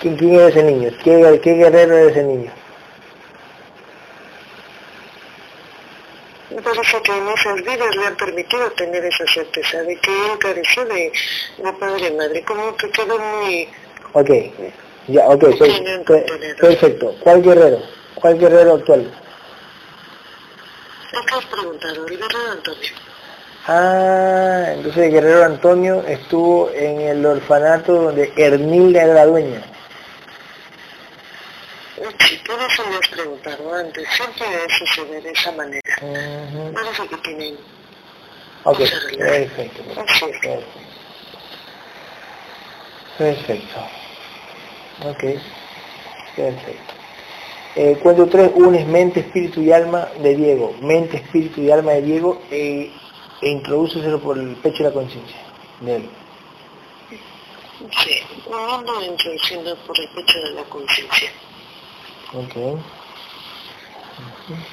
¿Quién, 0.00 0.16
quién 0.16 0.34
es 0.34 0.48
ese 0.48 0.62
niño? 0.62 0.90
¿Qué, 1.02 1.40
qué 1.42 1.52
guerrero 1.54 1.98
es 1.98 2.12
ese 2.12 2.22
niño? 2.22 2.52
Parece 6.62 7.02
que 7.02 7.16
en 7.16 7.28
esas 7.28 7.56
vidas 7.56 7.96
le 7.96 8.06
han 8.06 8.16
permitido 8.16 8.70
tener 8.72 9.04
esa 9.04 9.26
certeza 9.26 9.82
de 9.82 9.96
que 9.96 10.10
él 10.10 10.38
careció 10.38 10.84
de 10.86 11.12
la 11.58 11.72
padre 11.72 12.08
y 12.08 12.12
madre, 12.12 12.42
como 12.44 12.76
que 12.76 12.90
quedó 12.90 13.18
muy... 13.18 13.68
Ok, 14.12 14.30
ya, 15.08 15.26
ok, 15.28 15.44
perfecto. 16.60 17.14
¿Cuál 17.20 17.42
guerrero? 17.42 17.78
¿Cuál 18.14 18.38
guerrero 18.38 18.74
actual? 18.74 19.12
¿Qué 21.10 21.34
has 21.34 21.44
preguntado? 21.46 22.06
El 22.06 22.18
guerrero 22.18 22.50
Antonio. 22.52 22.92
Ah, 23.68 24.64
entonces 24.74 25.04
el 25.04 25.12
guerrero 25.12 25.44
Antonio 25.44 26.04
estuvo 26.06 26.70
en 26.70 27.00
el 27.00 27.26
orfanato 27.26 27.92
donde 27.94 28.32
Hermilda 28.36 29.02
era 29.02 29.14
la 29.14 29.26
dueña. 29.26 29.62
Eso 31.96 32.82
me 32.90 32.96
has 32.96 33.08
preguntado 33.08 33.74
antes. 33.74 34.06
Siempre 34.10 34.46
sucede 34.78 35.20
de 35.22 35.30
esa 35.30 35.52
manera. 35.52 35.96
Uh 36.02 36.72
-huh. 36.72 37.08
que 37.08 37.16
tienen. 37.18 37.56
Ok, 38.64 38.78
perfecto. 39.18 39.82
Perfecto. 39.94 40.64
Perfecto. 43.16 43.80
Ok, 45.04 45.24
perfecto. 46.36 46.94
Eh, 47.76 47.98
cuento 48.02 48.26
3, 48.26 48.50
unes 48.54 48.86
mente, 48.86 49.20
espíritu 49.20 49.60
y 49.62 49.72
alma 49.72 50.08
de 50.20 50.34
Diego. 50.34 50.74
Mente, 50.80 51.18
espíritu 51.18 51.60
y 51.60 51.70
alma 51.70 51.92
de 51.92 52.02
Diego 52.02 52.42
eh, 52.50 52.90
e 53.40 53.48
introduceselo 53.48 54.20
por 54.20 54.38
el 54.38 54.56
pecho 54.56 54.82
de 54.82 54.88
la 54.90 54.94
conciencia 54.94 55.36
de 55.80 55.96
él. 55.96 56.10
Sí, 58.02 58.20
ando 58.52 59.02
introduciendo 59.02 59.76
por 59.86 59.98
el 60.00 60.08
pecho 60.08 60.38
de 60.40 60.50
la 60.52 60.62
conciencia. 60.64 61.30
Ok. 62.32 62.56
Uh 64.18 64.32
-huh. 64.46 64.64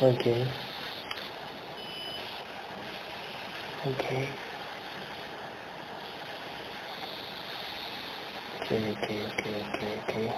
Okay. 0.00 0.54
Okay. 3.86 4.47
Okay, 8.68 8.92
okay, 8.92 9.24
okay, 9.24 9.54
okay, 9.64 9.92
okay. 10.04 10.28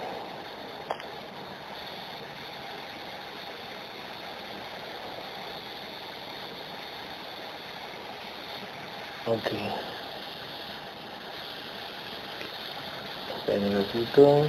Okay. 9.27 9.67
Espera 13.35 13.59
un 13.67 13.75
ratito. 13.75 14.47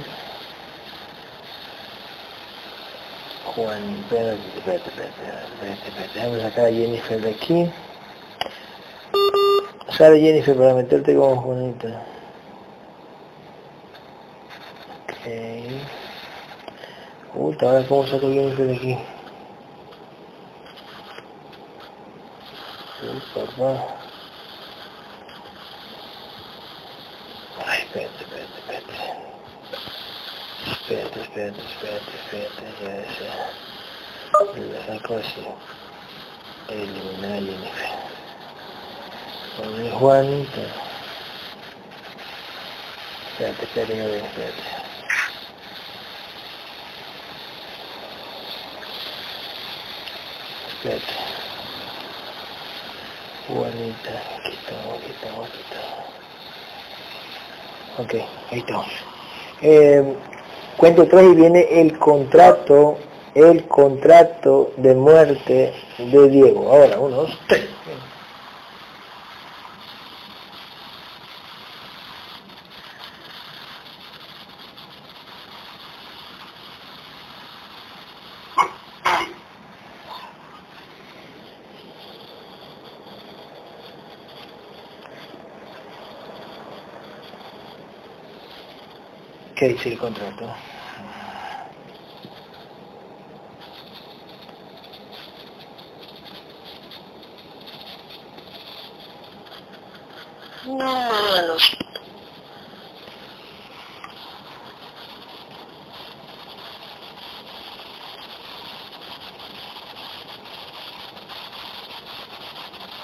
Juan, 3.51 3.99
espérate, 3.99 4.39
espérate, 4.55 4.89
espérate, 4.89 5.11
espérate, 5.11 5.87
espérate, 5.89 6.13
déjame 6.13 6.41
sacar 6.41 6.65
a 6.67 6.71
Jennifer 6.71 7.19
de 7.19 7.29
aquí. 7.31 7.69
Sale 9.89 10.21
Jennifer 10.21 10.55
para 10.55 10.73
meterte 10.73 11.13
como 11.13 11.35
Juanita. 11.35 12.12
Puta, 17.33 17.65
ahora 17.65 17.87
cómo 17.87 18.05
saco 18.05 18.27
a 18.27 18.29
Jennifer 18.29 18.67
de 18.67 18.75
aquí. 18.75 18.97
Uy, 23.01 23.23
papá. 23.33 23.69
Ay, 27.65 27.79
espérate, 27.83 28.23
espérate, 28.23 28.57
espérate. 28.59 28.95
Espérate, 30.71 31.19
espérate, 31.21 31.61
espérate, 31.61 32.11
espérate, 32.17 32.63
ya 32.81 32.91
sé. 33.15 33.27
La 34.73 34.79
saco 34.85 35.15
así. 35.15 35.43
Eliminar 36.67 37.31
a 37.31 37.35
Jennifer. 37.35 37.91
Poner 39.55 39.91
Juanita. 39.93 40.63
Espérate, 43.31 43.63
espérate, 43.63 44.17
espérate. 44.17 44.82
Juanita, 50.83 50.99
aquí 54.37 54.51
estamos, 54.51 54.97
aquí 54.97 55.11
estamos, 55.11 55.47
aquí. 55.47 55.59
Ok, 57.99 58.13
ahí 58.51 58.59
estamos. 58.59 58.87
Eh, 59.61 60.13
cuento 60.75 61.07
3 61.07 61.23
y 61.23 61.35
viene 61.35 61.79
el 61.79 61.97
contrato, 61.97 62.97
el 63.33 63.65
contrato 63.67 64.73
de 64.75 64.93
muerte 64.93 65.73
de 65.99 66.29
Diego. 66.29 66.69
Ahora, 66.69 66.99
uno, 66.99 67.15
dos, 67.15 67.39
tres. 67.47 67.72
¿Qué 89.63 89.69
dice 89.69 89.93
el 89.93 89.97
contrato? 89.97 90.53
No, 100.65 101.47
no. 101.47 101.55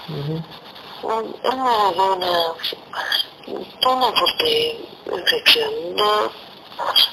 Ujú. 0.09 0.43
Una, 1.03 1.89
una, 1.89 2.53
una 3.87 4.11
fuerte 4.11 4.89
infección, 5.09 5.95
no, 5.95 6.48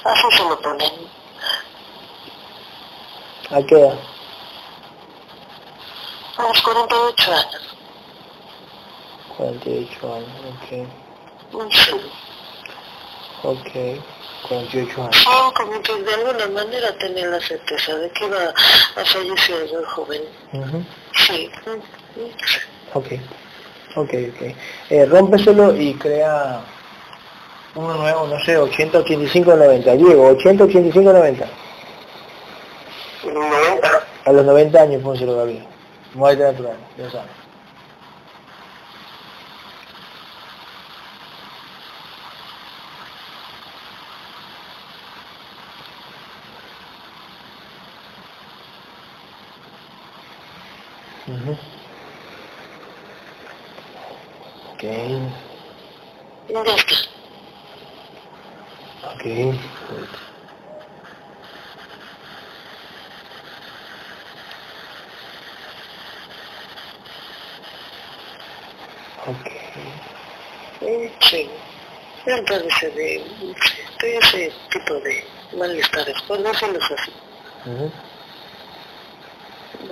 así 0.07 0.37
se 0.37 0.43
lo 0.43 0.59
ponen. 0.61 0.91
¿A 3.51 3.61
qué 3.63 3.75
edad? 3.75 3.97
A 6.37 6.43
los 6.43 6.61
48 6.61 7.31
años. 7.31 7.75
48 9.37 10.15
años, 10.15 10.29
ok. 10.49 11.71
Sí. 11.71 11.91
Ok, 13.43 13.69
48 14.49 15.01
años. 15.01 15.15
Sí, 15.15 15.25
como 15.55 15.81
que 15.81 16.03
de 16.03 16.13
alguna 16.13 16.47
manera 16.47 16.97
tenía 16.97 17.27
la 17.27 17.39
certeza 17.39 17.95
de 17.95 18.09
que 18.11 18.25
iba 18.25 18.53
a 18.95 19.05
fallecer 19.05 19.69
el 19.73 19.85
joven. 19.85 20.21
Ujú. 20.53 20.83
Sí. 21.13 21.49
Ok, 22.93 23.07
ok, 23.95 24.13
ok. 24.33 24.55
Eh, 24.89 25.05
rómpeselo 25.05 25.75
y 25.75 25.93
crea 25.95 26.63
Uno 27.77 27.93
nuevo, 27.95 28.25
no 28.27 28.39
sé, 28.43 28.57
80, 28.57 28.97
85, 28.97 29.55
90. 29.55 29.91
Diego, 29.95 30.25
80, 30.29 30.63
85, 30.63 31.13
90. 31.13 31.45
90. 33.23 34.03
A 34.25 34.31
los 34.31 34.45
90 34.45 34.81
años, 34.81 35.03
pónselo 35.03 35.35
Gabriel. 35.37 35.63
Muerte 36.15 36.43
natural, 36.43 36.77
ya 36.97 37.09
sabes. 37.11 37.31
Ujú. 51.27 51.51
Ok, 54.73 54.83
Ya 56.49 56.61
está. 56.61 56.95
ok. 59.13 59.25
Ok. 69.27 69.47
Mm, 70.81 71.07
Sí. 71.21 71.49
Me 72.25 72.41
parece 72.43 72.89
de, 72.91 73.23
de 74.01 74.17
ese 74.17 74.51
tipo 74.71 74.93
de 74.95 75.23
malestares, 76.61 76.87
por 76.87 76.97
decirlo 76.97 76.97
así. 77.01 77.13
Ujú. 77.65 77.91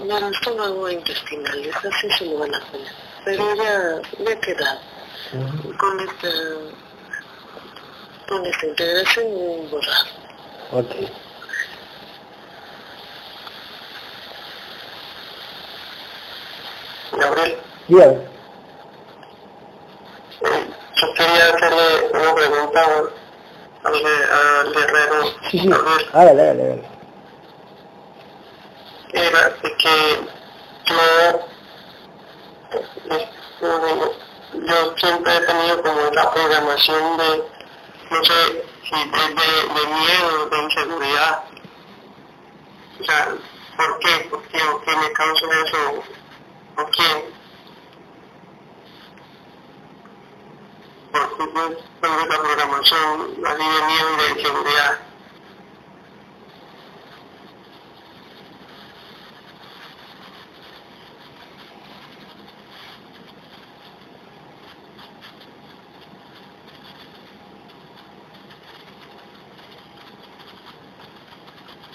Bueno, 0.05 0.30
estómago 0.30 0.89
intestinal, 0.89 1.66
es 1.66 1.76
así 1.76 2.09
se 2.18 2.26
lo 2.26 2.39
van 2.39 2.53
a 2.55 2.59
poner. 2.72 2.91
Pero 3.24 3.55
ya 3.55 4.01
me 4.24 4.32
he 4.32 4.39
quedado 4.39 4.80
Ujú. 5.34 5.78
con 5.78 5.99
esta, 5.99 6.30
con 8.28 8.45
esta 8.45 8.66
integración 8.68 9.70
borrado. 9.70 10.05
Ok. 10.72 10.91
Gabriel, 17.11 17.57
Dígame. 17.88 18.18
yo 20.95 21.13
quería 21.13 21.45
hacerle 21.53 22.09
una 22.13 22.36
pregunta 22.36 22.86
al, 23.84 23.93
al 23.93 24.74
guerrero. 24.74 25.24
Sí, 25.56 25.62
sí. 25.62 25.70
Hágale, 26.12 26.41
hágale, 26.41 26.84
era 29.14 29.49
de 29.49 29.78
que 29.78 30.20
yo, 30.86 30.97
yo, 34.53 34.97
siempre 34.97 35.38
he 35.38 35.41
tenido 35.41 35.82
como 35.82 36.01
la 36.12 36.32
programación 36.34 37.18
de, 37.18 37.43
no 38.12 38.24
sé, 38.26 38.66
si 38.84 38.95
de, 38.95 39.22
de, 39.30 39.47
de 39.74 39.88
miedo, 39.95 40.49
de 40.49 40.58
inseguridad. 40.64 41.43
O 42.99 43.03
sea, 43.06 43.36
¿por 43.78 43.99
qué? 43.99 44.28
¿Por 44.30 44.41
qué? 44.49 44.62
¿O 44.62 44.82
qué 44.82 44.97
me 44.97 45.12
causa 45.14 45.45
eso? 45.64 46.03
¿Por 46.76 46.91
qué? 46.91 47.34
Porque 51.14 51.43
yo 51.56 51.78
tengo 52.01 52.26
la 52.26 52.38
programación 52.41 53.38
así 53.45 53.64
de 53.64 53.86
miedo 53.86 54.10
y 54.12 54.18
de 54.18 54.41
inseguridad. 54.41 55.06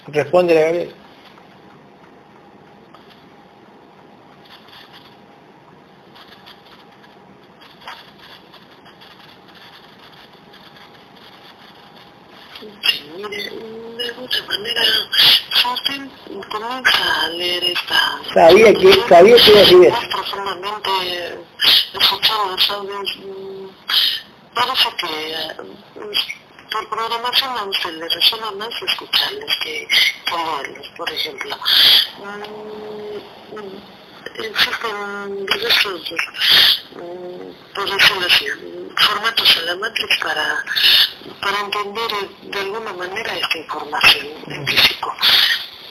leer 17.29 17.63
esta... 17.63 18.19
Sabía 18.33 18.73
que, 18.73 18.93
sabía 19.07 19.35
que 19.35 19.51
iba 19.51 19.59
a 19.59 19.63
decir 19.63 19.83
eso. 19.83 19.97
Profundamente, 20.11 20.89
mm, 23.17 23.69
que 24.97 25.30
programación 26.91 27.57
a 27.57 27.63
usted 27.63 27.93
le 27.93 28.09
resuena 28.09 28.51
más 28.51 28.69
escucharles 28.81 29.55
que, 29.63 29.87
que 29.87 30.89
por 30.97 31.09
ejemplo. 31.09 31.55
Mm, 32.19 33.55
mm, 33.55 34.01
existen 34.43 35.45
diversos, 35.45 36.13
mm, 36.95 37.73
por 37.73 37.89
decirlo 37.89 38.27
así, 38.27 38.45
formatos 38.97 39.57
en 39.57 39.65
la 39.67 39.75
Matrix 39.77 40.17
para, 40.17 40.65
para 41.41 41.59
entender 41.61 42.11
de 42.41 42.59
alguna 42.59 42.93
manera 42.93 43.37
esta 43.37 43.57
información 43.57 44.27
en 44.47 44.67
físico. 44.67 45.15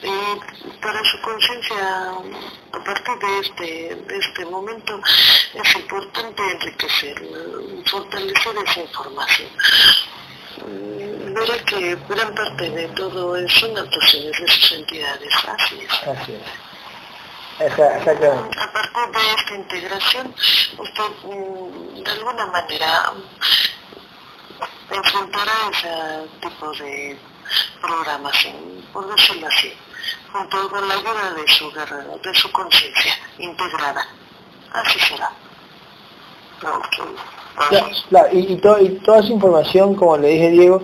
Y 0.03 0.81
para 0.81 1.03
su 1.03 1.21
conciencia, 1.21 2.11
a 2.73 2.83
partir 2.83 3.17
de 3.19 3.39
este, 3.39 3.95
de 3.95 4.17
este 4.17 4.45
momento, 4.45 4.99
es 5.53 5.75
importante 5.75 6.41
enriquecer, 6.51 7.15
fortalecer 7.85 8.55
esa 8.65 8.79
información. 8.81 9.49
Mm, 10.57 11.33
Verá 11.33 11.57
que 11.65 11.95
gran 12.09 12.35
parte 12.35 12.69
de 12.69 12.87
todo 12.89 13.49
son 13.49 13.77
actuaciones 13.77 14.39
de 14.39 14.47
sus 14.47 14.71
entidades, 14.73 15.33
así 15.47 15.79
es. 15.81 16.07
Así 16.07 16.33
es. 16.33 16.41
Exactamente. 17.59 18.59
A 18.59 18.71
partir 18.73 19.07
de 19.13 19.33
esta 19.37 19.55
integración, 19.55 20.35
usted 20.77 21.03
mm, 21.23 22.03
de 22.03 22.11
alguna 22.11 22.45
manera 22.47 23.13
mm, 23.13 24.93
enfrentará 24.93 25.53
ese 25.71 26.27
tipo 26.41 26.71
de 26.73 27.19
programación, 27.81 28.85
por 28.91 29.15
decirlo 29.15 29.47
así, 29.47 29.73
junto 30.31 30.69
con 30.69 30.87
la 30.87 30.93
ayuda 30.95 31.33
de 31.33 31.47
su 31.47 31.71
guerrero, 31.71 32.19
de 32.23 32.33
su 32.33 32.51
conciencia 32.51 33.13
integrada. 33.37 34.05
Así 34.73 34.99
será. 34.99 35.31
Claro, 36.59 36.81
y, 38.31 38.37
y, 38.37 38.53
y 38.53 38.55
toda 38.57 39.19
esa 39.19 39.31
información, 39.31 39.95
como 39.95 40.17
le 40.17 40.29
dije 40.29 40.51
Diego, 40.51 40.81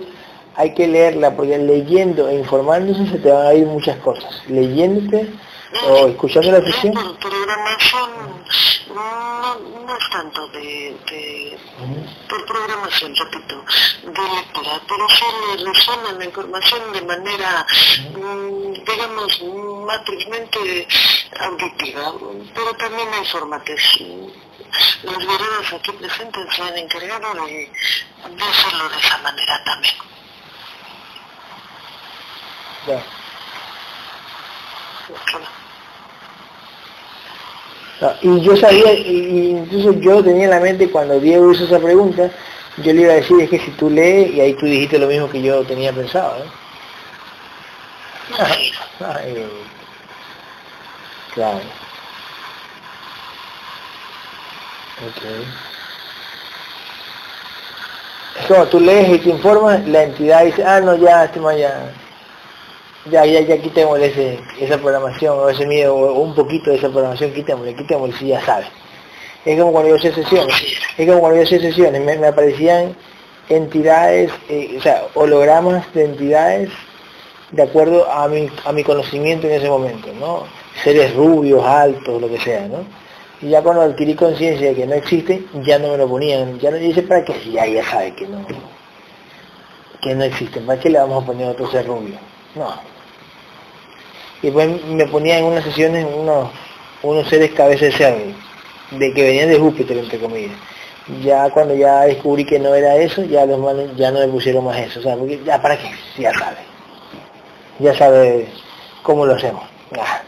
hay 0.58 0.74
que 0.74 0.88
leerla, 0.88 1.36
porque 1.36 1.56
leyendo 1.56 2.28
e 2.28 2.34
informándose 2.34 3.06
se 3.06 3.18
te 3.18 3.30
van 3.30 3.46
a 3.46 3.54
ir 3.54 3.66
muchas 3.66 3.96
cosas. 3.98 4.42
Leyéndote 4.48 5.30
o 5.88 6.08
escuchando 6.08 6.50
la 6.50 6.58
programación 6.58 6.94
no, 8.94 9.54
no 9.58 9.96
es 9.96 10.10
tanto 10.10 10.48
de, 10.48 10.96
de, 11.06 11.58
de 12.28 12.44
programación, 12.46 13.14
repito, 13.14 13.64
de 14.02 14.34
lectura, 14.36 14.80
pero 14.88 15.08
sí 15.10 15.24
le 15.56 15.64
resuena 15.72 16.12
la 16.12 16.24
información 16.24 16.92
de 16.92 17.02
manera, 17.02 17.66
mm, 18.14 18.72
digamos, 18.72 19.42
matrizmente 19.86 20.88
auditiva, 21.40 22.12
pero 22.54 22.74
también 22.74 23.08
hay 23.12 23.26
formatos. 23.26 23.98
Los 25.02 25.18
guerreros 25.18 25.72
aquí 25.72 25.92
presentes 25.92 26.54
se 26.54 26.62
han 26.62 26.76
encargado 26.76 27.32
de, 27.46 27.72
de 28.30 28.44
hacerlo 28.44 28.88
de 28.88 28.98
esa 28.98 29.18
manera 29.18 29.64
también. 29.64 29.94
Ya. 32.86 33.04
No, 38.00 38.12
y 38.22 38.40
yo 38.42 38.56
sabía, 38.56 38.92
y, 38.94 39.50
incluso 39.50 39.92
yo 40.00 40.22
tenía 40.22 40.44
en 40.44 40.50
la 40.50 40.60
mente 40.60 40.90
cuando 40.90 41.18
Diego 41.18 41.52
hizo 41.52 41.64
esa 41.64 41.80
pregunta, 41.80 42.30
yo 42.78 42.92
le 42.92 43.02
iba 43.02 43.12
a 43.12 43.16
decir, 43.16 43.40
es 43.40 43.50
que 43.50 43.58
si 43.58 43.70
tú 43.72 43.90
lees, 43.90 44.34
y 44.34 44.40
ahí 44.40 44.54
tú 44.54 44.66
dijiste 44.66 44.98
lo 44.98 45.08
mismo 45.08 45.28
que 45.28 45.42
yo 45.42 45.64
tenía 45.64 45.92
pensado, 45.92 46.44
¿eh? 46.44 46.48
Ay, 49.00 49.46
claro. 51.34 51.60
Ok. 55.06 55.22
Es 58.40 58.46
como 58.46 58.66
tú 58.66 58.80
lees 58.80 59.08
y 59.08 59.18
te 59.18 59.30
informas, 59.30 59.86
la 59.88 60.04
entidad 60.04 60.44
dice, 60.44 60.64
ah, 60.64 60.80
no, 60.80 60.96
ya, 60.96 61.24
este 61.24 61.40
ya, 61.58 61.92
ya, 63.10 63.24
ya, 63.24 63.40
ya 63.40 63.58
quitémosle 63.58 64.06
ese, 64.06 64.38
esa 64.60 64.78
programación 64.78 65.38
o 65.38 65.48
ese 65.48 65.66
miedo 65.66 65.94
o 65.94 66.20
un 66.20 66.34
poquito 66.34 66.70
de 66.70 66.76
esa 66.76 66.88
programación, 66.88 67.32
quitémosle, 67.32 67.74
quitémosle 67.74 68.16
si 68.16 68.28
ya 68.28 68.40
sabes. 68.44 68.68
Es 69.44 69.58
como 69.58 69.72
cuando 69.72 69.90
yo 69.90 69.96
hacía 69.96 70.14
sesiones, 70.14 70.56
es 70.96 71.06
como 71.06 71.20
cuando 71.20 71.38
yo 71.38 71.44
hacía 71.44 71.60
sesiones, 71.60 72.02
me, 72.02 72.26
aparecían 72.26 72.94
entidades, 73.48 74.30
eh, 74.48 74.74
o 74.78 74.82
sea, 74.82 75.06
hologramas 75.14 75.92
de 75.94 76.04
entidades 76.04 76.70
de 77.50 77.62
acuerdo 77.62 78.10
a 78.10 78.28
mi, 78.28 78.50
a 78.64 78.72
mi 78.72 78.84
conocimiento 78.84 79.46
en 79.46 79.54
ese 79.54 79.68
momento, 79.68 80.08
¿no? 80.20 80.44
Seres 80.84 81.14
rubios, 81.14 81.64
altos, 81.64 82.20
lo 82.20 82.28
que 82.28 82.38
sea, 82.38 82.68
¿no? 82.68 82.84
Y 83.40 83.50
ya 83.50 83.62
cuando 83.62 83.82
adquirí 83.82 84.14
conciencia 84.14 84.68
de 84.68 84.74
que 84.74 84.86
no 84.86 84.94
existe, 84.94 85.44
ya 85.62 85.78
no 85.78 85.92
me 85.92 85.96
lo 85.96 86.08
ponían, 86.08 86.58
ya 86.58 86.70
no 86.70 86.76
dice 86.76 87.02
para 87.02 87.24
qué 87.24 87.34
si 87.34 87.52
ya, 87.52 87.66
ya 87.66 87.84
sabe 87.84 88.12
que 88.14 88.26
no, 88.26 88.44
que 90.02 90.14
no 90.14 90.24
existen. 90.24 90.66
¿Para 90.66 90.80
qué 90.80 90.90
le 90.90 90.98
vamos 90.98 91.22
a 91.22 91.26
poner 91.26 91.48
otro 91.48 91.70
ser 91.70 91.86
rubio? 91.86 92.18
No. 92.54 92.97
Y 94.42 94.46
después 94.46 94.84
me 94.86 95.06
ponía 95.06 95.38
en 95.38 95.44
unas 95.44 95.64
sesiones 95.64 96.06
unos, 96.14 96.50
unos 97.02 97.28
seres 97.28 97.50
cabeza 97.52 97.86
de 97.86 97.92
cerdo, 97.92 98.32
de 98.92 99.12
que 99.12 99.22
venían 99.22 99.48
de 99.48 99.58
Júpiter, 99.58 99.98
entre 99.98 100.18
comillas. 100.18 100.56
Ya 101.22 101.50
cuando 101.50 101.74
ya 101.74 102.02
descubrí 102.02 102.44
que 102.44 102.58
no 102.58 102.74
era 102.74 102.96
eso, 102.96 103.24
ya 103.24 103.46
los 103.46 103.96
ya 103.96 104.10
no 104.10 104.20
me 104.20 104.28
pusieron 104.28 104.64
más 104.64 104.78
eso. 104.78 105.00
O 105.00 105.02
sea, 105.02 105.16
ya 105.44 105.60
para 105.60 105.76
qué, 105.76 105.90
ya 106.18 106.32
sabe. 106.34 106.58
Ya 107.78 107.94
sabe 107.94 108.48
cómo 109.02 109.24
lo 109.24 109.34
hacemos. 109.34 109.64
Ah. 109.98 110.22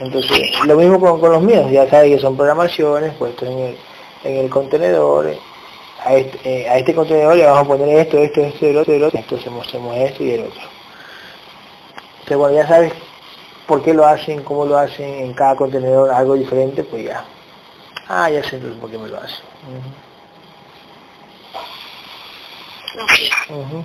Entonces, 0.00 0.50
lo 0.66 0.76
mismo 0.76 1.00
con, 1.00 1.20
con 1.20 1.32
los 1.32 1.42
míos, 1.42 1.70
ya 1.70 1.88
sabe 1.88 2.10
que 2.10 2.18
son 2.18 2.36
programaciones 2.36 3.14
puestos 3.14 3.48
en 3.48 3.58
el, 3.58 3.76
en 4.24 4.36
el 4.44 4.50
contenedor, 4.50 5.34
a 6.06 6.14
este, 6.14 6.38
eh, 6.44 6.68
a 6.68 6.78
este 6.78 6.94
contenedor 6.94 7.36
le 7.36 7.44
vamos 7.44 7.64
a 7.64 7.66
poner 7.66 7.98
esto, 7.98 8.18
esto, 8.18 8.40
esto, 8.40 8.66
el 8.66 8.76
otro, 8.76 8.94
el 8.94 9.02
otro, 9.02 9.18
entonces 9.18 9.48
hacemos 9.48 9.96
esto 9.96 10.22
y 10.22 10.30
el 10.30 10.44
otro. 10.44 10.60
Entonces, 12.20 12.36
bueno, 12.36 12.54
ya 12.56 12.68
sabes 12.68 12.92
por 13.66 13.82
qué 13.82 13.92
lo 13.92 14.06
hacen, 14.06 14.44
cómo 14.44 14.64
lo 14.66 14.78
hacen 14.78 15.14
en 15.14 15.34
cada 15.34 15.56
contenedor, 15.56 16.12
algo 16.12 16.34
diferente, 16.34 16.84
pues 16.84 17.04
ya. 17.06 17.24
Ah, 18.08 18.30
ya 18.30 18.40
sé 18.44 18.56
entonces 18.56 18.80
por 18.80 18.88
qué 18.88 18.98
me 18.98 19.08
lo 19.08 19.18
hacen. 19.18 19.44
Uh 23.48 23.54
-huh. 23.54 23.84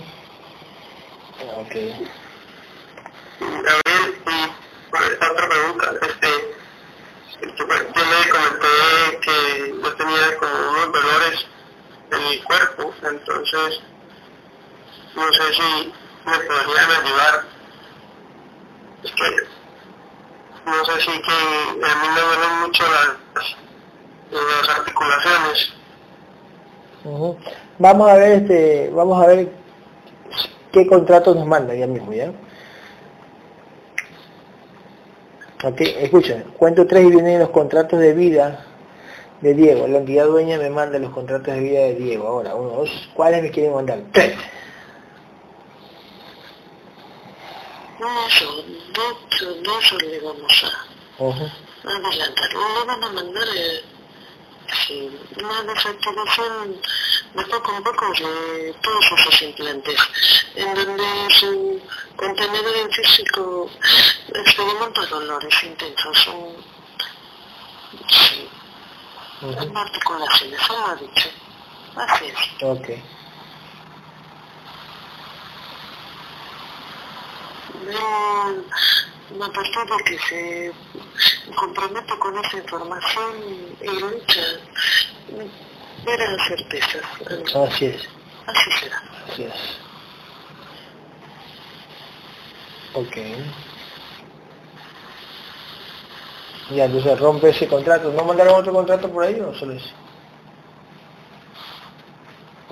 okay. 1.65 2.07
Gabriel, 3.39 4.15
y 4.23 4.49
otra 5.25 5.49
pregunta, 5.49 5.91
este, 6.03 6.27
yo 7.41 7.65
le 7.65 8.29
comenté 8.29 8.67
que 9.21 9.35
yo 9.81 9.95
tenía 9.95 10.37
como 10.37 10.69
unos 10.69 10.91
dolores 10.93 11.50
en 12.11 12.23
mi 12.29 12.37
cuerpo, 12.43 12.93
entonces 13.03 13.81
no 15.15 15.33
sé 15.33 15.53
si 15.53 15.93
me 16.25 16.37
podrían 16.39 16.91
ayudar. 17.03 17.43
Es 19.03 19.11
que 19.11 19.23
no 20.65 20.85
sé 20.85 21.01
si 21.01 21.21
que 21.21 21.31
a 21.31 21.95
mí 21.95 22.07
me 22.13 22.21
duelen 22.21 22.61
mucho 22.61 22.83
las, 22.83 23.55
las 24.31 24.77
articulaciones. 24.77 25.73
Vamos 27.79 28.09
a 28.09 28.15
ver 28.15 28.43
este, 28.43 28.91
vamos 28.93 29.23
a 29.23 29.27
ver 29.27 29.49
qué 30.71 30.85
contrato 30.85 31.33
nos 31.33 31.47
manda 31.47 31.73
ya 31.73 31.87
mismo, 31.87 32.13
¿ya? 32.13 32.31
Ok, 35.63 35.81
escuchen, 35.81 36.43
cuento 36.57 36.87
tres 36.87 37.05
y 37.05 37.11
vienen 37.11 37.39
los 37.39 37.49
contratos 37.49 37.99
de 37.99 38.13
vida 38.13 38.65
de 39.41 39.53
Diego. 39.53 39.87
La 39.87 39.97
entidad 39.99 40.25
dueña 40.27 40.57
me 40.57 40.69
manda 40.69 40.99
los 40.99 41.11
contratos 41.11 41.53
de 41.53 41.59
vida 41.59 41.79
de 41.81 41.95
Diego. 41.95 42.27
Ahora, 42.27 42.55
uno, 42.55 42.69
dos, 42.77 43.09
¿cuáles 43.13 43.41
me 43.43 43.51
quieren 43.51 43.73
mandar? 43.73 43.99
Tres. 44.11 44.35
No, 47.99 48.07
no, 48.09 49.61
no 49.63 49.79
eso 49.79 49.97
le 49.97 50.19
vamos 50.19 50.63
a, 50.63 51.23
Uh 51.23 51.31
-huh. 51.33 51.51
a 51.83 52.07
adelantar. 52.07 52.53
No 52.53 52.79
le 52.79 52.85
van 52.85 53.03
a 53.03 53.11
mandar 53.11 53.47
eh, 53.55 53.83
sí, 54.87 55.19
una 55.37 55.61
desactivación 55.73 56.81
de 57.35 57.43
poco 57.45 57.71
a 57.75 57.81
poco 57.81 58.05
de 58.13 58.73
todos 58.81 59.05
esos 59.19 59.41
implantes, 59.43 59.99
en 60.55 60.73
donde 60.73 61.03
su 61.29 61.79
contenedor 62.15 62.75
en 62.75 62.91
físico 62.91 63.69
experimenta 64.33 65.05
dolores 65.05 65.63
intensos. 65.63 66.17
Son, 66.17 66.55
sí, 68.09 68.49
Uh 69.41 69.45
-huh. 69.47 69.77
articulaciones, 69.77 70.61
se 70.61 70.73
lo 70.73 70.85
ha 70.85 70.95
dicho. 70.95 71.29
Así 71.95 72.25
es. 72.25 72.63
Ok. 72.63 72.87
de 77.85 79.35
una 79.35 79.49
persona 79.49 79.95
que 80.05 80.19
se 80.19 80.71
compromete 81.55 82.17
con 82.19 82.37
esa 82.37 82.57
información 82.57 83.31
y 83.81 83.99
lucha, 83.99 84.41
verá 86.05 86.47
certezas. 86.47 87.01
Así 87.55 87.85
es, 87.85 88.07
Así 88.47 88.71
será. 88.79 89.03
así 89.31 89.43
es. 89.43 89.53
Ok. 92.93 93.17
Ya, 96.73 96.85
entonces 96.85 97.19
rompe 97.19 97.49
ese 97.49 97.67
contrato. 97.67 98.11
¿No 98.11 98.23
mandaron 98.23 98.55
otro 98.55 98.71
contrato 98.73 99.09
por 99.11 99.23
ahí 99.25 99.39
o 99.39 99.53
solo 99.53 99.73
ese? 99.73 99.91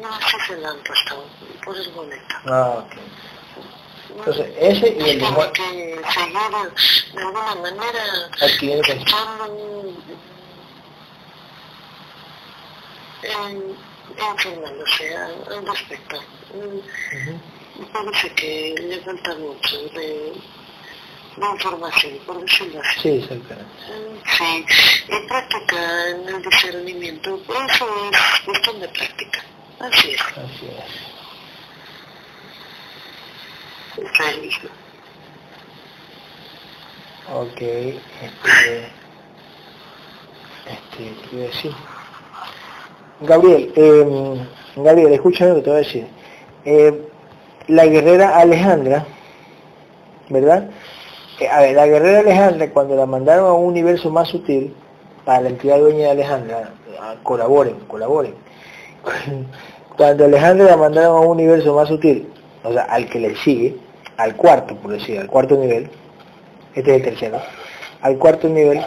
No, 0.02 0.08
así 0.14 0.38
se 0.48 0.58
la 0.58 0.70
han 0.70 0.84
puesto 0.84 1.26
por 1.66 1.76
el 1.78 1.92
momento. 1.94 2.36
Ah, 2.46 2.86
ok. 2.86 2.94
Entonces, 4.18 4.54
ese 4.60 4.98
y 4.98 5.10
el 5.10 5.20
de 5.20 5.26
Juan- 5.26 5.52
que 5.54 6.02
seguir 6.14 6.34
de 7.14 7.22
alguna 7.22 7.56
manera 7.56 8.04
adquiriendo 8.42 8.92
en, 13.24 13.76
informándose 14.34 15.16
al, 15.18 15.54
al 15.54 15.68
respecto. 15.68 16.18
Ujú. 16.54 16.84
Me 17.80 17.86
parece 17.88 18.34
que 18.36 18.76
le 18.80 19.00
falta 19.02 19.36
mucho 19.36 19.78
de, 19.94 20.34
de 21.40 21.46
información, 21.48 22.14
por 22.26 22.42
decirlo 22.42 22.82
así. 22.82 23.00
Sí, 23.02 23.10
exactamente. 23.10 23.72
Sí, 24.38 24.66
y 25.08 25.28
práctica 25.28 26.10
en 26.10 26.30
el 26.30 26.42
discernimiento, 26.44 27.40
por 27.48 27.56
eso 27.56 27.88
es 28.12 28.46
cuestión 28.46 28.80
de 28.80 28.88
práctica. 28.90 29.44
Así 29.80 30.12
es. 30.12 30.22
Así 30.22 30.68
es. 30.68 31.10
Sí. 33.96 34.70
Ok, 37.32 37.62
este, 37.62 38.90
este, 40.66 41.30
¿qué 41.30 41.36
a 41.36 41.40
decir? 41.48 41.72
Gabriel, 43.22 43.74
eh, 43.76 44.46
Gabriel, 44.78 45.14
escúchame 45.14 45.52
lo 45.52 45.56
que 45.58 45.62
te 45.62 45.70
voy 45.70 45.76
a 45.80 45.84
decir. 45.84 46.08
Eh, 46.66 47.10
la 47.68 47.86
guerrera 47.86 48.40
Alejandra, 48.40 49.06
¿verdad? 50.30 50.70
Eh, 51.40 51.48
a 51.48 51.62
ver, 51.62 51.76
la 51.76 51.88
guerrera 51.88 52.20
Alejandra, 52.20 52.70
cuando 52.70 52.96
la 52.96 53.06
mandaron 53.06 53.48
a 53.48 53.54
un 53.54 53.68
universo 53.68 54.10
más 54.10 54.28
sutil, 54.28 54.74
para 55.26 55.42
la 55.42 55.50
entidad 55.50 55.80
dueña 55.80 56.06
de 56.06 56.12
Alejandra, 56.12 56.74
ah, 57.00 57.16
colaboren, 57.24 57.76
colaboren. 57.88 58.34
Cuando 59.98 60.26
Alejandra 60.26 60.66
la 60.66 60.78
mandaron 60.78 61.18
a 61.18 61.20
un 61.20 61.28
universo 61.28 61.74
más 61.74 61.88
sutil, 61.88 62.28
o 62.64 62.74
sea, 62.74 62.84
al 62.84 63.10
que 63.10 63.20
le 63.20 63.36
sigue, 63.36 63.76
al 64.18 64.36
cuarto, 64.36 64.76
por 64.76 64.92
decir, 64.92 65.20
al 65.20 65.28
cuarto 65.28 65.56
nivel, 65.56 65.90
este 66.74 66.92
es 66.92 66.98
el 66.98 67.04
tercero, 67.04 67.42
al 68.02 68.18
cuarto 68.18 68.48
nivel, 68.48 68.82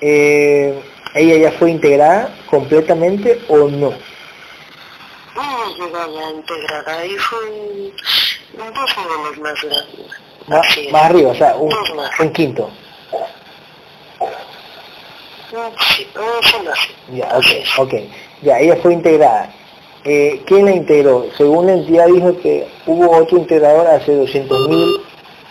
eh, 0.00 0.80
¿ella 1.14 1.36
ya 1.36 1.58
fue 1.58 1.70
integrada 1.70 2.34
completamente 2.50 3.40
o 3.48 3.68
no? 3.68 3.92
Un, 5.36 5.92
más. 9.42 9.66
Más, 10.46 10.66
más 10.90 11.02
arriba, 11.04 11.30
o 11.30 11.34
sea, 11.34 11.56
un, 11.56 11.72
un 12.20 12.32
quinto. 12.32 12.70
Sí. 15.96 16.08
Ya, 17.12 17.26
ok, 17.28 17.44
Así 17.44 17.56
es. 17.58 17.78
ok. 17.78 17.94
Ya, 18.42 18.58
ella 18.58 18.76
fue 18.82 18.92
integrada. 18.94 19.52
Eh, 20.04 20.42
¿Quién 20.46 20.66
la 20.66 20.72
integró? 20.72 21.26
Según 21.36 21.66
la 21.66 21.74
entidad 21.74 22.06
dijo 22.06 22.36
que 22.40 22.68
hubo 22.86 23.16
otro 23.16 23.38
integrador 23.38 23.86
hace 23.86 24.12
200.000 24.12 25.02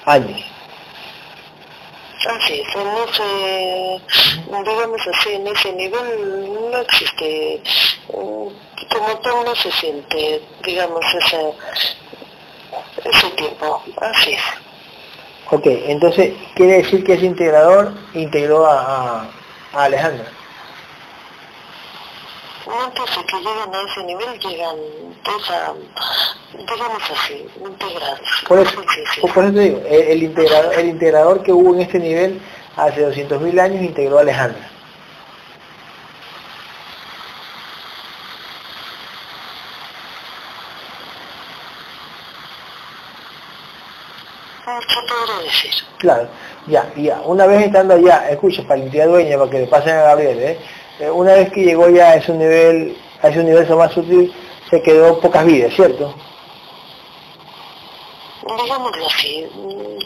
años. 0.06 0.42
Así 2.30 2.62
es, 2.62 2.76
en 2.76 2.88
ese, 3.10 4.02
digamos 4.48 5.02
así, 5.08 5.34
en 5.34 5.48
ese 5.48 5.74
nivel 5.74 6.54
no 6.72 6.78
existe, 6.78 7.62
mm, 8.10 8.48
como 8.94 9.20
tal 9.22 9.44
no 9.46 9.56
se 9.56 9.72
siente, 9.72 10.42
digamos, 10.64 11.04
ese, 11.16 11.54
ese 13.04 13.30
tiempo. 13.32 13.82
Así 13.98 14.34
es. 14.34 14.42
Ok, 15.54 15.64
entonces 15.66 16.34
quiere 16.56 16.78
decir 16.78 17.04
que 17.04 17.14
ese 17.14 17.26
integrador 17.26 17.94
integró 18.14 18.66
a, 18.66 18.80
a- 19.22 19.30
a 19.74 19.84
Alejandra. 19.84 20.26
Que 23.28 23.38
lleguen 23.38 23.74
a 23.76 23.82
ese 23.92 24.04
nivel, 24.04 24.40
llegan 24.40 24.76
pues 25.24 25.50
a, 25.50 25.74
digamos 26.58 27.04
así, 27.12 27.46
integrados. 27.64 28.20
Por 28.48 28.60
eso, 28.60 28.72
por 29.34 29.44
eso 29.46 29.52
digo, 29.60 29.82
el, 29.88 30.02
el 30.02 30.24
integrador, 30.24 30.74
el 30.76 30.88
integrador 30.90 31.44
que 31.44 31.52
hubo 31.52 31.74
en 31.76 31.82
este 31.82 32.00
nivel 32.00 32.42
hace 32.78 33.06
200.000 33.08 33.60
años 33.60 33.82
integró 33.84 34.18
a 34.18 34.22
Alejandra. 34.22 34.70
¿Qué 44.88 44.96
podré 45.08 45.44
decir? 45.46 45.74
Claro, 45.98 46.28
ya, 46.68 46.92
ya. 46.96 47.22
Una 47.22 47.46
vez 47.46 47.66
estando 47.66 47.94
allá, 47.96 48.30
escucha, 48.30 48.64
para 48.64 48.78
la 48.78 48.86
entidad 48.86 49.08
dueña, 49.08 49.38
para 49.38 49.50
que 49.50 49.60
le 49.60 49.68
pasen 49.68 49.96
a 49.96 50.04
Gabriel, 50.04 50.40
¿eh? 50.40 50.60
eh, 51.00 51.10
una 51.10 51.34
vez 51.34 51.52
que 51.52 51.64
llegó 51.64 51.90
ya 51.90 52.10
a 52.10 52.16
ese 52.16 52.34
nivel, 52.34 52.98
a 53.22 53.30
ese 53.30 53.40
universo 53.40 53.78
más 53.78 53.92
sutil, 53.94 54.34
se 54.70 54.82
quedó 54.82 55.20
pocas 55.20 55.46
vidas, 55.46 55.74
¿cierto? 55.74 56.14
Digámoslo 58.64 59.08
así, 59.08 59.48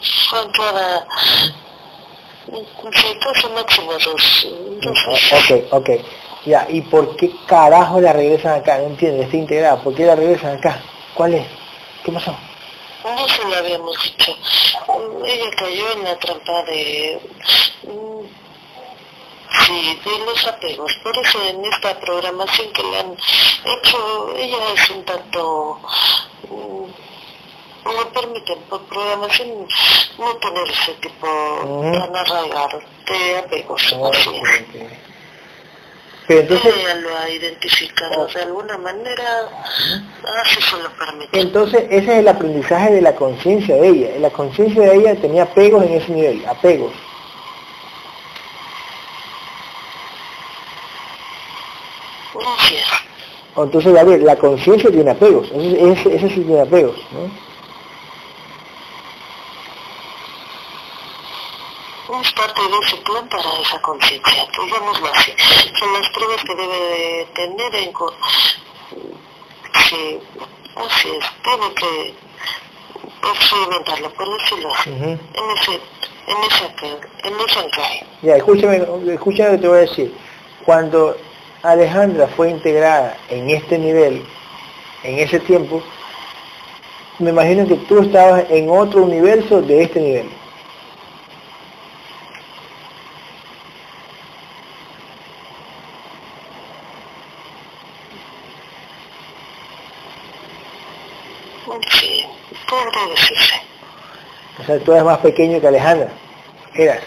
son 0.02 0.50
cada... 0.52 1.06
Se 2.48 3.48
máximo 3.50 3.92
dos. 3.92 4.46
Ok, 5.32 5.64
ok. 5.70 5.90
Ya, 6.46 6.66
¿y 6.70 6.80
por 6.82 7.16
qué 7.16 7.30
carajo 7.46 8.00
la 8.00 8.12
regresan 8.12 8.60
acá? 8.60 8.78
No 8.78 8.84
entiendo, 8.84 9.22
está 9.22 9.36
integrada. 9.36 9.82
¿Por 9.82 9.94
qué 9.94 10.06
la 10.06 10.14
regresan 10.14 10.56
acá? 10.56 10.80
¿Cuál 11.14 11.34
es? 11.34 11.46
¿Qué 12.04 12.12
pasó? 12.12 12.34
No 13.16 13.28
se 13.28 13.44
lo 13.44 13.56
habíamos 13.56 14.02
dicho. 14.02 14.36
Ella 15.24 15.50
cayó 15.56 15.92
en 15.92 16.04
la 16.04 16.18
trampa 16.18 16.62
de... 16.64 17.20
mm, 17.84 18.26
Sí, 19.64 19.98
de 20.04 20.18
los 20.26 20.46
apegos. 20.46 20.92
Por 21.02 21.16
eso 21.18 21.42
en 21.42 21.64
esta 21.64 21.98
programación 22.00 22.70
que 22.72 22.82
le 22.82 22.98
han 22.98 23.12
hecho, 23.64 24.34
ella 24.36 24.58
es 24.74 24.90
un 24.90 25.04
tanto... 25.04 25.80
mm, 26.50 26.86
No 27.84 28.08
permiten 28.12 28.58
por 28.68 28.82
programación 28.84 29.66
no 30.18 30.36
tener 30.36 30.70
ese 30.70 30.92
tipo 30.94 31.26
tan 31.92 32.14
arraigado 32.16 32.80
de 33.06 33.38
apegos. 33.38 33.92
Oh, 33.94 34.10
Así. 34.12 34.30
Pero 36.28 36.40
entonces, 36.40 36.74
ella 36.76 36.94
lo 36.96 37.16
ha 37.16 37.30
identificado 37.30 38.26
de 38.26 38.42
alguna 38.42 38.76
manera, 38.76 39.48
así 40.44 40.60
se 40.60 40.76
lo 40.76 40.90
permite. 40.90 41.40
entonces 41.40 41.84
ese 41.88 42.12
es 42.12 42.18
el 42.18 42.28
aprendizaje 42.28 42.92
de 42.92 43.00
la 43.00 43.14
conciencia 43.14 43.76
de 43.76 43.88
ella. 43.88 44.08
La 44.20 44.28
conciencia 44.28 44.82
de 44.82 44.94
ella 44.94 45.14
tenía 45.14 45.44
apegos 45.44 45.84
en 45.84 45.92
ese 45.94 46.12
nivel, 46.12 46.44
apegos. 46.46 46.92
Entonces, 53.56 53.92
Gabriel, 53.92 54.24
la 54.24 54.36
conciencia 54.36 54.90
tiene 54.90 55.10
apegos. 55.10 55.50
Ese, 55.50 55.90
ese, 55.90 56.14
ese 56.14 56.28
sí 56.28 56.40
tiene 56.42 56.60
apegos, 56.60 56.96
¿no? 57.10 57.47
Es 62.20 62.32
parte 62.32 62.60
de 62.60 62.78
ese 62.84 62.96
plan 62.98 63.28
para 63.28 63.60
esa 63.60 63.80
conciencia, 63.80 64.46
digámoslo 64.60 65.06
así. 65.14 65.32
Son 65.78 65.92
las 65.92 66.08
pruebas 66.10 66.42
que 66.42 66.54
debe 66.54 66.78
de 66.78 67.28
tener 67.34 67.74
en... 67.76 67.92
Sí, 69.88 70.18
así 70.76 71.08
es, 71.08 71.24
tiene 71.42 71.74
que 71.74 72.14
experimentarlo, 73.30 74.10
por 74.14 74.38
decirlo 74.38 74.74
así. 74.74 74.90
Ujú. 74.90 75.04
En 75.04 75.50
ese, 75.56 75.80
en 76.26 76.36
ese, 76.44 77.28
en 77.28 77.40
ese 77.40 77.58
anclaje. 77.60 78.06
Ya, 78.22 78.36
escúchame, 78.36 78.76
escúchame 79.12 79.50
lo 79.50 79.56
que 79.56 79.62
te 79.62 79.68
voy 79.68 79.78
a 79.78 79.80
decir. 79.82 80.14
Cuando 80.64 81.16
Alejandra 81.62 82.26
fue 82.36 82.50
integrada 82.50 83.16
en 83.28 83.50
este 83.50 83.78
nivel, 83.78 84.26
en 85.04 85.18
ese 85.20 85.38
tiempo, 85.40 85.82
me 87.20 87.30
imagino 87.30 87.66
que 87.66 87.76
tú 87.76 88.00
estabas 88.00 88.44
en 88.50 88.68
otro 88.70 89.02
universo 89.02 89.62
de 89.62 89.84
este 89.84 90.00
nivel. 90.00 90.30
Sí, 101.90 102.24
podría 102.68 103.06
decirse. 103.08 103.62
O 104.57 104.57
sea, 104.68 104.84
tú 104.84 104.92
eras 104.92 105.04
más 105.04 105.18
pequeño 105.18 105.60
que 105.60 105.66
Alejandra. 105.66 106.10
Eras, 106.74 107.00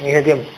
en 0.00 0.06
ese 0.06 0.22
tiempo. 0.22 0.50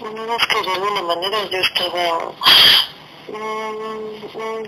No 0.00 0.36
es 0.36 0.46
que 0.46 0.62
de 0.62 0.70
alguna 0.72 1.02
manera 1.02 1.38
yo 1.50 1.58
estaba... 1.58 2.32
mm, 3.28 4.24
mm, 4.38 4.64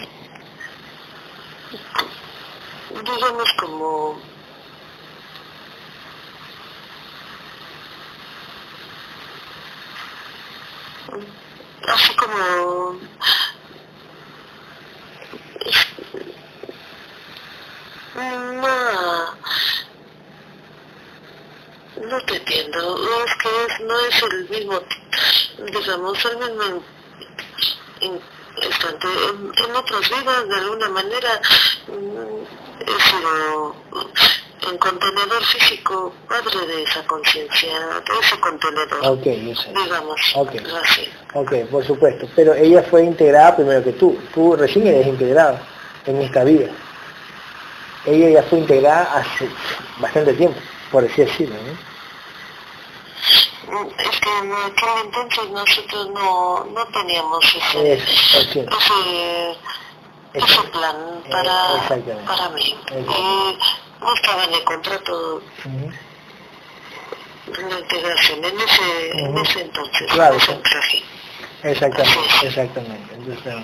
digamos 3.04 3.52
como... 3.54 4.18
Así 11.88 12.16
como... 12.16 12.98
No, 18.16 19.34
no 22.08 22.20
te 22.26 22.36
entiendo. 22.36 22.96
Es 23.24 23.34
que 23.36 23.48
es- 23.48 23.80
no 23.80 24.00
es 24.00 24.22
el 24.22 24.48
mismo, 24.48 24.80
digamos, 25.72 26.24
el 26.24 26.36
mismo 26.38 26.82
in- 28.00 28.20
instante. 28.62 29.06
En, 29.06 29.64
en 29.70 29.76
otras 29.76 30.08
vidas, 30.08 30.48
de 30.48 30.54
alguna 30.56 30.88
manera, 30.88 31.40
he 32.80 33.02
sido 33.02 33.76
en 34.70 34.78
contenedor 34.78 35.44
físico 35.44 36.12
padre 36.28 36.66
de 36.66 36.82
esa 36.82 37.06
conciencia, 37.06 37.78
de 37.78 38.18
ese 38.20 38.40
contenedor, 38.40 38.98
Ok, 39.06 39.22
sé. 39.24 39.72
digamos, 39.84 40.20
Ok. 40.34 40.52
así. 40.82 41.08
Ok, 41.34 41.52
por 41.70 41.86
supuesto. 41.86 42.28
Pero 42.34 42.54
ella 42.54 42.82
fue 42.82 43.04
integrada 43.04 43.56
primero 43.56 43.84
que 43.84 43.92
tú. 43.92 44.18
Tú 44.34 44.56
recién 44.56 44.86
eres 44.86 45.06
integrado 45.06 45.60
en 46.06 46.22
esta 46.22 46.44
vida. 46.44 46.68
Ella 48.06 48.40
ya 48.40 48.42
fue 48.48 48.58
integrada 48.60 49.18
hace 49.18 49.48
bastante 49.98 50.32
tiempo, 50.34 50.58
por 50.92 51.04
así 51.04 51.22
decirlo, 51.22 51.56
¿no? 51.56 51.86
Mm, 53.72 53.88
Es 53.98 54.20
que 54.20 54.28
en 54.38 54.52
aquel 54.52 54.88
entonces 55.04 55.50
nosotros 55.50 56.08
no, 56.14 56.64
no 56.66 56.86
teníamos 56.86 57.44
ese, 57.44 57.92
Es, 57.94 58.02
es 58.34 58.52
cierto. 58.52 58.76
ese, 58.78 59.50
ese 60.34 60.52
Eso. 60.52 60.70
plan 60.70 60.96
Eh, 61.24 61.30
para, 61.30 61.88
para 62.26 62.48
mí. 62.50 62.76
Y 62.92 63.58
no 64.00 64.14
estaba 64.14 64.44
en 64.44 64.54
el 64.54 64.62
contrato 64.64 65.40
de 67.46 67.62
la 67.70 67.78
integración 67.80 68.44
en 68.44 68.60
ese, 68.60 69.18
en 69.18 69.28
Ujú. 69.30 69.42
ese 69.42 69.60
entonces, 69.62 70.12
Claro, 70.12 70.34
en 70.34 70.40
ese 70.40 70.52
sí. 70.52 70.58
traje. 70.62 71.02
Exactamente, 71.64 72.46
exactamente. 72.46 73.14
Entonces, 73.14 73.54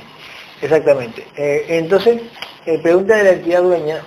exactamente. 0.62 1.28
Eh, 1.36 1.66
entonces, 1.68 2.22
eh, 2.66 2.78
pregunta 2.78 3.14
de 3.16 3.24
la 3.24 3.30
entidad 3.30 3.62
dueña, 3.62 4.02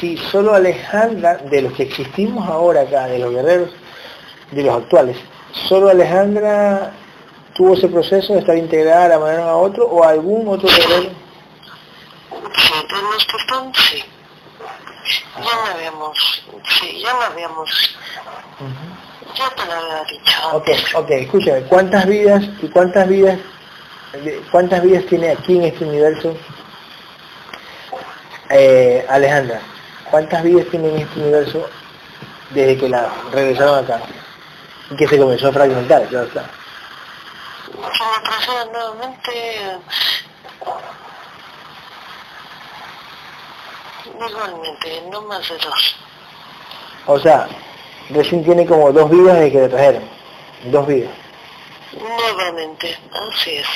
si 0.00 0.16
solo 0.16 0.54
Alejandra, 0.54 1.36
de 1.36 1.62
los 1.62 1.72
que 1.72 1.84
existimos 1.84 2.48
ahora 2.48 2.82
acá, 2.82 3.06
de 3.06 3.18
los 3.18 3.32
guerreros, 3.32 3.70
de 4.50 4.62
los 4.62 4.76
actuales, 4.76 5.16
solo 5.68 5.88
Alejandra 5.88 6.92
tuvo 7.54 7.74
ese 7.74 7.88
proceso 7.88 8.32
de 8.34 8.40
estar 8.40 8.56
integrada, 8.56 9.08
la 9.08 9.18
mandaron 9.18 9.48
a 9.48 9.56
otro, 9.56 9.86
o 9.86 10.04
algún 10.04 10.48
otro 10.48 10.68
guerrero. 10.68 11.10
Sí, 12.56 12.86
de. 12.88 14.04
Ya 15.36 15.56
lo 15.56 15.74
habíamos, 15.74 16.44
sí, 16.80 17.00
ya 17.02 17.12
lo 17.14 17.22
habíamos, 17.22 17.70
ya 19.34 19.50
te 19.50 19.66
lo 19.66 19.72
había 19.72 20.04
dicho. 20.04 20.38
Ok, 20.52 20.68
ok, 20.94 21.10
escúchame, 21.10 21.62
¿cuántas 21.62 22.06
vidas 22.06 22.44
y 22.62 22.68
cuántas 22.68 23.08
vidas, 23.08 23.38
de- 24.24 24.42
cuántas 24.50 24.82
vidas 24.82 25.04
tiene 25.06 25.30
aquí 25.30 25.56
en 25.56 25.64
este 25.64 25.84
universo 25.84 26.36
eh, 28.52 29.06
Alejandra? 29.08 29.60
¿Cuántas 30.10 30.42
vidas 30.42 30.66
tiene 30.70 30.88
en 30.88 30.98
este 30.98 31.20
universo 31.20 31.68
desde 32.50 32.76
que 32.76 32.88
la 32.88 33.10
regresaron 33.32 33.84
acá? 33.84 34.00
Y 34.90 34.96
que 34.96 35.08
se 35.08 35.18
comenzó 35.18 35.48
a 35.48 35.52
fragmentar, 35.52 36.06
claro 36.08 36.26
está. 36.26 36.44
Nuevamente, 38.72 39.80
igualmente, 44.28 45.02
no 45.10 45.22
más 45.22 45.48
de 45.48 45.58
dos. 45.58 45.96
O 47.06 47.18
sea, 47.18 47.48
recién 48.10 48.44
tiene 48.44 48.66
como 48.66 48.92
dos 48.92 49.10
vidas 49.10 49.36
desde 49.36 49.52
que 49.52 49.60
la 49.60 49.68
trajeron. 49.68 50.02
Dos 50.64 50.86
vidas. 50.86 51.10
Nuevamente, 51.98 52.98
así 53.30 53.56
es. 53.56 53.66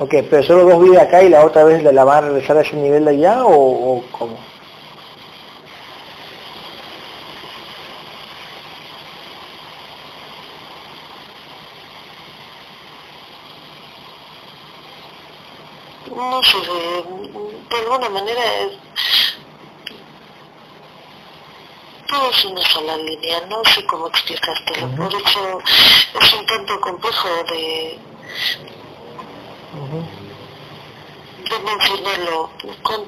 Ok, 0.00 0.14
pero 0.30 0.42
solo 0.42 0.64
dos 0.64 0.82
vidas 0.82 1.02
acá 1.02 1.22
y 1.22 1.28
la 1.28 1.44
otra 1.44 1.62
vez 1.62 1.82
la, 1.82 2.04
van 2.04 2.24
a 2.24 2.28
regresar 2.28 2.56
a 2.56 2.62
ese 2.62 2.74
nivel 2.74 3.04
de 3.04 3.10
allá 3.10 3.44
o, 3.44 3.98
o 3.98 4.04
cómo? 4.10 4.38
No 16.16 16.42
sé, 16.44 16.56
de, 16.60 17.76
alguna 17.76 18.08
manera 18.08 18.40
es, 18.62 18.78
todo 22.08 22.30
es 22.30 22.44
una 22.46 22.62
sola 22.62 22.96
línea, 22.96 23.42
no 23.50 23.62
sé 23.66 23.84
cómo 23.84 24.08
explicártelo, 24.08 24.86
Ujú. 24.86 24.96
por 24.96 25.14
eso 25.14 25.58
es 26.22 26.32
un 26.32 26.46
tanto 26.46 26.80
complejo 26.80 27.28
de, 27.50 27.98
de 29.98 31.58
mencionarlo 31.64 32.50
con, 32.82 33.04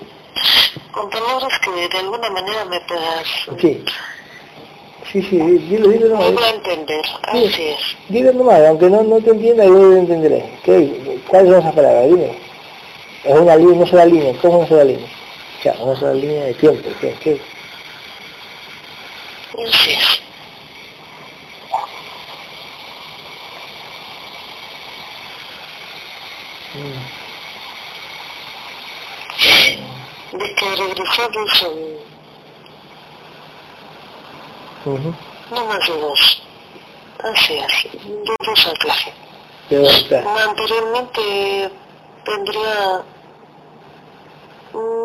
con 0.91 1.11
palabras 1.11 1.59
que 1.61 1.89
de 1.89 1.99
alguna 1.99 2.31
manera 2.31 2.65
me 2.65 2.81
puedas 2.81 3.27
Sí. 3.61 3.85
Sí, 5.13 5.21
sí, 5.23 5.37
dilo, 5.37 5.89
dilo 5.89 6.09
nomás. 6.09 6.35
va 6.35 6.47
a 6.47 6.51
entender, 6.51 7.05
así 7.25 7.63
es. 7.65 7.97
Dilo 8.09 8.33
nomás, 8.33 8.61
aunque 8.67 8.89
no, 8.89 9.03
no 9.03 9.21
te 9.21 9.31
entienda, 9.31 9.65
yo 9.65 9.73
lo 9.75 9.97
entenderé. 9.97 10.59
¿Qué? 10.65 11.21
¿Cuáles 11.29 11.51
son 11.51 11.61
esas 11.61 11.75
palabras? 11.75 12.09
Dime. 12.09 12.39
Es 13.25 13.35
una 13.35 13.57
línea, 13.57 13.75
una 13.75 13.87
sola 13.87 14.07
línea. 14.07 14.35
¿Cómo 14.41 14.59
una 14.61 14.69
sola 14.69 14.85
línea? 14.85 15.07
O 15.59 15.63
sea, 15.63 15.75
una 15.81 16.01
sola 16.01 16.15
línea 16.15 16.45
de 16.45 16.55
tiempo. 16.55 16.89
¿Qué? 17.01 17.15
¿Qué? 17.21 17.41
Así 19.69 19.91
es. 19.91 20.23
De 30.33 30.55
que 30.55 30.77
regresamos 30.77 31.63
en 31.63 32.13
Ujú. 34.85 35.15
no 35.51 35.67
más 35.67 35.87
de 35.87 35.97
dos. 36.01 36.43
Así 37.23 37.55
es, 37.55 37.93
de 37.93 38.35
dos 38.45 38.67
a 38.67 38.73
clase. 38.73 39.13
¿Qué 39.69 39.79
va 39.79 39.89
a 39.89 39.93
estar? 39.93 40.27
Anteriormente 40.27 41.71
tendría 42.25 43.03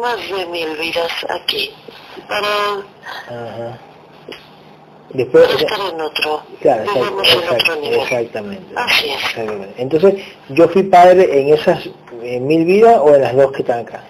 más 0.01 0.17
de 0.17 0.45
mil 0.47 0.77
vidas 0.77 1.11
aquí 1.29 1.73
para 2.27 2.47
Ajá. 3.27 3.79
Después, 5.09 5.49
estar 5.49 5.79
en 5.79 6.01
otro, 6.01 6.43
claro, 6.61 6.83
digamos 6.83 7.27
exact- 7.27 7.37
en 7.37 7.49
otro 7.49 7.57
exact- 7.57 7.81
nivel. 7.81 7.99
exactamente. 8.01 8.73
Así 8.75 9.09
es. 9.09 9.23
Exactamente. 9.23 9.81
Entonces, 9.81 10.13
yo 10.49 10.67
fui 10.67 10.83
padre 10.83 11.39
en 11.41 11.53
esas 11.53 11.85
eh, 12.21 12.39
mil 12.41 12.65
vidas 12.65 12.97
o 12.99 13.15
en 13.15 13.21
las 13.21 13.35
dos 13.35 13.51
que 13.53 13.61
están 13.61 13.79
acá. 13.79 14.03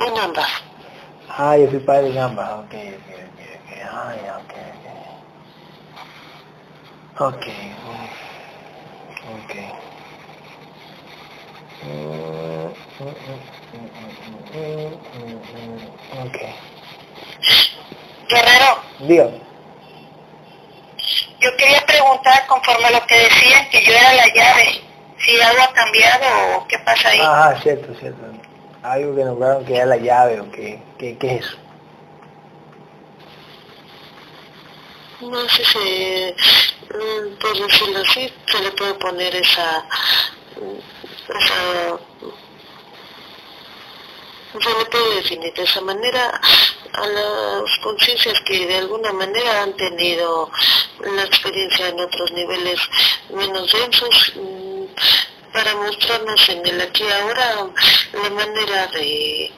En 0.00 0.18
ambas. 0.18 0.48
Ah, 1.28 1.56
yo 1.56 1.68
fui 1.68 1.78
padre 1.80 2.08
en 2.10 2.18
ambas. 2.18 2.50
Ok, 2.64 2.74
ok, 2.74 3.08
ok, 3.60 4.18
ok, 4.40 4.54
ok. 7.20 7.28
Ok. 7.34 7.46
Ok. 9.26 9.54
Mm, 11.82 11.88
mm, 11.88 13.04
mm, 13.04 13.38
mm, 13.72 13.88
mm, 14.54 14.92
mm, 15.14 15.38
mm, 15.44 16.26
Ok. 16.26 16.38
Guerrero, 18.28 18.82
Dígame. 19.00 19.40
yo 21.40 21.56
quería 21.56 21.80
preguntar 21.86 22.46
conforme 22.46 22.86
a 22.86 22.90
lo 22.90 23.06
que 23.06 23.14
decían 23.14 23.68
que 23.70 23.82
yo 23.84 23.92
era 23.92 24.12
la 24.14 24.26
llave, 24.34 24.80
si 25.18 25.40
algo 25.40 25.62
ha 25.62 25.72
cambiado 25.72 26.58
o 26.58 26.66
qué 26.68 26.78
pasa 26.80 27.08
ahí. 27.10 27.20
Ajá, 27.20 27.60
cierto, 27.62 27.94
cierto. 27.94 28.20
Algo 28.82 29.14
que 29.16 29.24
nombraron 29.24 29.64
que 29.64 29.76
era 29.76 29.86
la 29.86 29.96
llave 29.96 30.40
o 30.40 30.50
que, 30.50 30.80
que, 30.98 31.16
¿qué 31.18 31.36
es 31.36 31.44
eso? 31.46 31.56
No 35.20 35.48
sé 35.48 35.64
si, 35.64 36.34
mm, 36.94 37.38
por 37.40 37.58
decirlo 37.68 37.98
así, 38.00 38.32
se 38.46 38.62
le 38.62 38.70
puede 38.72 38.94
poner 38.94 39.34
esa, 39.34 39.84
mm, 41.28 41.36
esa, 41.36 41.98
se 44.60 44.78
le 44.78 44.84
puede 44.86 45.14
definir 45.16 45.52
de 45.54 45.62
esa 45.62 45.80
manera 45.80 46.40
a 46.92 47.06
las 47.06 47.78
conciencias 47.82 48.40
que 48.40 48.66
de 48.66 48.78
alguna 48.78 49.12
manera 49.12 49.62
han 49.62 49.76
tenido 49.76 50.50
la 51.00 51.22
experiencia 51.22 51.88
en 51.88 52.00
otros 52.00 52.32
niveles 52.32 52.80
menos 53.30 53.70
densos, 53.72 54.32
mm, 54.36 54.84
para 55.52 55.74
mostrarnos 55.76 56.48
en 56.48 56.66
el 56.66 56.80
aquí 56.80 57.04
y 57.04 57.12
ahora 57.12 57.70
la 58.12 58.30
manera 58.30 58.86
de 58.88 59.52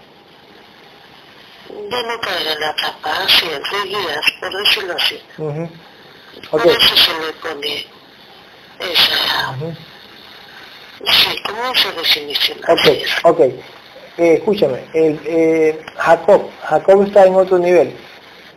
de 1.68 2.02
no 2.02 2.20
caer 2.20 2.47
en 2.47 2.60
la 2.60 2.70
es, 2.70 3.42
de 3.42 3.88
guías, 3.88 4.26
por 4.40 4.64
decirlo 4.64 4.94
así. 4.97 5.20
Ujú. 5.38 5.70
Por 6.51 6.66
eso 6.66 6.97
se 6.97 7.12
le 7.20 7.32
pone 7.34 7.86
esa. 8.78 9.56
Sí, 11.06 11.43
como 11.43 11.72
esa 11.72 11.93
definición. 11.93 12.59
Ok, 12.68 12.89
ok. 13.24 13.40
Eh, 14.18 14.35
escúchame, 14.35 14.85
el, 14.93 15.20
eh, 15.24 15.81
Jacob, 15.97 16.43
Jacob 16.64 17.02
está 17.06 17.24
en 17.27 17.35
otro 17.35 17.59
nivel. 17.59 17.97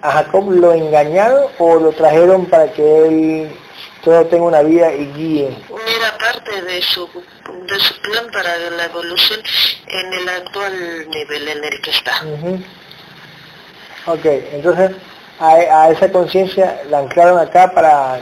¿A 0.01 0.11
Jacob 0.11 0.51
lo 0.51 0.73
engañaron 0.73 1.45
o 1.59 1.75
lo 1.75 1.91
trajeron 1.93 2.45
para 2.47 2.71
que 2.73 3.07
él 3.07 3.55
solo 4.03 4.25
tenga 4.25 4.43
una 4.43 4.61
vida 4.61 4.93
y 4.93 5.05
guíe? 5.13 5.57
Era 5.95 6.17
parte 6.17 6.61
de 6.61 6.81
su, 6.81 7.07
de 7.07 7.79
su 7.79 8.01
plan 8.01 8.27
para 8.33 8.57
la 8.57 8.85
evolución 8.85 9.39
en 9.87 10.13
el 10.13 10.27
actual 10.27 11.09
nivel 11.09 11.47
en 11.47 11.63
el 11.63 11.81
que 11.81 11.91
está. 11.91 12.21
Ujú. 12.25 12.61
Ok, 14.07 14.25
entonces 14.25 14.91
a, 15.39 15.51
a 15.53 15.91
esa 15.91 16.11
conciencia 16.11 16.81
la 16.89 16.99
anclaron 16.99 17.39
acá 17.39 17.71
para 17.73 18.19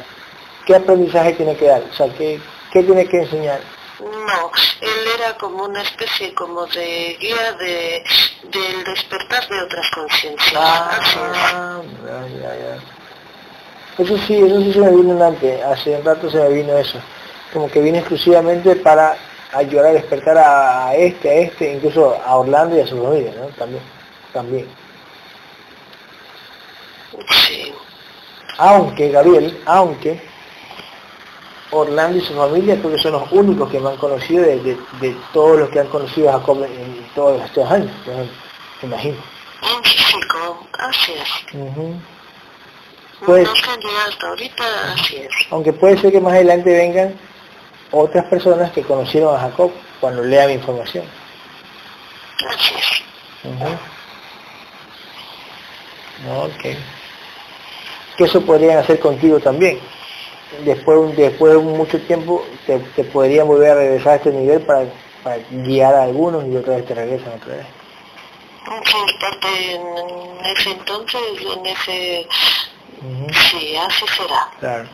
qué 0.67 0.75
aprendizaje 0.75 1.33
tiene 1.33 1.55
que 1.55 1.65
dar, 1.65 1.81
o 1.81 1.93
sea, 1.95 2.07
qué, 2.15 2.39
qué 2.71 2.83
tiene 2.83 3.07
que 3.07 3.21
enseñar. 3.21 3.59
No, 4.01 4.51
él 4.81 5.07
era 5.15 5.37
como 5.37 5.65
una 5.65 5.83
especie 5.83 6.33
como 6.33 6.65
de 6.65 7.15
guía 7.19 7.51
de, 7.53 8.03
del 8.45 8.83
despertar 8.83 9.47
de 9.47 9.61
otras 9.61 9.91
conciencias. 9.91 10.53
Ah, 10.55 11.81
ya, 12.03 12.27
ya, 12.41 12.55
ya. 12.55 14.03
Eso 14.03 14.17
sí, 14.25 14.37
eso 14.37 14.59
sí 14.61 14.73
se 14.73 14.79
me 14.79 14.89
vino 14.89 15.23
antes, 15.23 15.63
hace 15.63 15.97
un 15.97 16.03
rato 16.03 16.31
se 16.31 16.37
me 16.37 16.49
vino 16.49 16.75
eso. 16.77 16.99
Como 17.53 17.69
que 17.69 17.79
viene 17.79 17.99
exclusivamente 17.99 18.75
para 18.77 19.15
ayudar 19.53 19.87
a 19.87 19.93
despertar 19.93 20.37
a, 20.37 20.87
a 20.87 20.95
este, 20.95 21.29
a 21.29 21.33
este, 21.33 21.73
incluso 21.73 22.19
a 22.25 22.37
Orlando 22.37 22.77
y 22.77 22.79
a 22.79 22.87
su 22.87 22.99
familia, 23.03 23.33
¿no? 23.37 23.47
También, 23.49 23.83
también. 24.33 24.67
Sí. 27.47 27.71
Aunque, 28.57 29.09
Gabriel, 29.09 29.61
aunque 29.65 30.30
Orlando 31.71 32.17
y 32.17 32.21
su 32.21 32.33
familia 32.35 32.75
creo 32.77 32.91
que 32.91 32.97
son 33.01 33.13
los 33.13 33.31
únicos 33.31 33.69
que 33.71 33.79
me 33.79 33.89
han 33.89 33.97
conocido 33.97 34.43
de, 34.43 34.59
de, 34.59 34.77
de 34.99 35.15
todos 35.33 35.57
los 35.59 35.69
que 35.69 35.79
han 35.79 35.87
conocido 35.87 36.29
a 36.29 36.33
Jacob 36.39 36.63
en, 36.63 36.71
en 36.73 37.07
todos 37.15 37.41
estos 37.43 37.71
años, 37.71 37.91
me 38.81 38.87
imagino. 38.87 39.17
Un 39.77 39.83
físico, 39.83 40.67
así 40.79 41.13
es. 41.13 41.53
Ujú. 41.55 41.95
Pues- 43.25 43.47
no 43.47 43.55
se 43.55 43.69
han 43.69 43.79
llegado 43.79 44.09
hasta 44.09 44.27
ahorita, 44.27 44.93
así 44.93 45.15
es. 45.17 45.29
Aunque 45.51 45.71
puede 45.73 45.97
ser 45.99 46.11
que 46.11 46.19
más 46.19 46.33
adelante 46.33 46.71
vengan 46.73 47.15
otras 47.91 48.25
personas 48.25 48.71
que 48.71 48.81
conocieron 48.83 49.35
a 49.35 49.39
Jacob 49.39 49.71
cuando 49.99 50.23
lean 50.23 50.47
mi 50.47 50.53
información. 50.53 51.05
Así 52.49 52.73
es. 52.77 53.03
Ujú. 53.45 53.65
Ok. 56.45 56.75
Que 58.17 58.23
eso 58.25 58.41
podrían 58.41 58.77
hacer 58.79 58.99
contigo 58.99 59.39
también. 59.39 59.79
Después, 60.59 61.15
después 61.15 61.53
de 61.53 61.59
mucho 61.59 61.99
tiempo 62.01 62.45
te, 62.65 62.77
te 62.79 63.03
podrían 63.05 63.47
volver 63.47 63.71
a 63.71 63.75
regresar 63.75 64.13
a 64.13 64.15
este 64.17 64.31
nivel 64.31 64.61
para, 64.61 64.85
para 65.23 65.37
guiar 65.49 65.95
a 65.95 66.03
algunos 66.03 66.45
y 66.45 66.55
otra 66.57 66.75
vez 66.75 66.85
te 66.85 66.93
regresan 66.93 67.33
otra 67.33 67.55
vez. 67.55 67.65
Sí, 68.85 69.17
parte 69.19 69.75
en 69.75 70.45
ese 70.45 70.71
entonces, 70.71 71.21
en 71.39 71.65
ese... 71.65 72.27
Ujú. 73.01 73.27
Sí, 73.33 73.75
así 73.77 74.05
será. 74.15 74.49
Claro. 74.59 74.89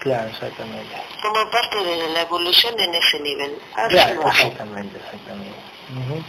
Claro, 0.00 0.28
exactamente. 0.28 0.94
Como 1.22 1.50
parte 1.50 1.82
de 1.82 2.08
la 2.10 2.20
evolución 2.22 2.78
en 2.78 2.94
ese 2.94 3.20
nivel. 3.20 3.58
Así 3.74 3.96
Claro, 3.96 4.28
exactamente, 4.28 4.98
exactamente. 4.98 5.58
Ujú. 5.90 6.22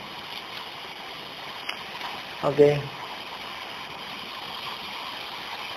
Ok. 2.47 2.81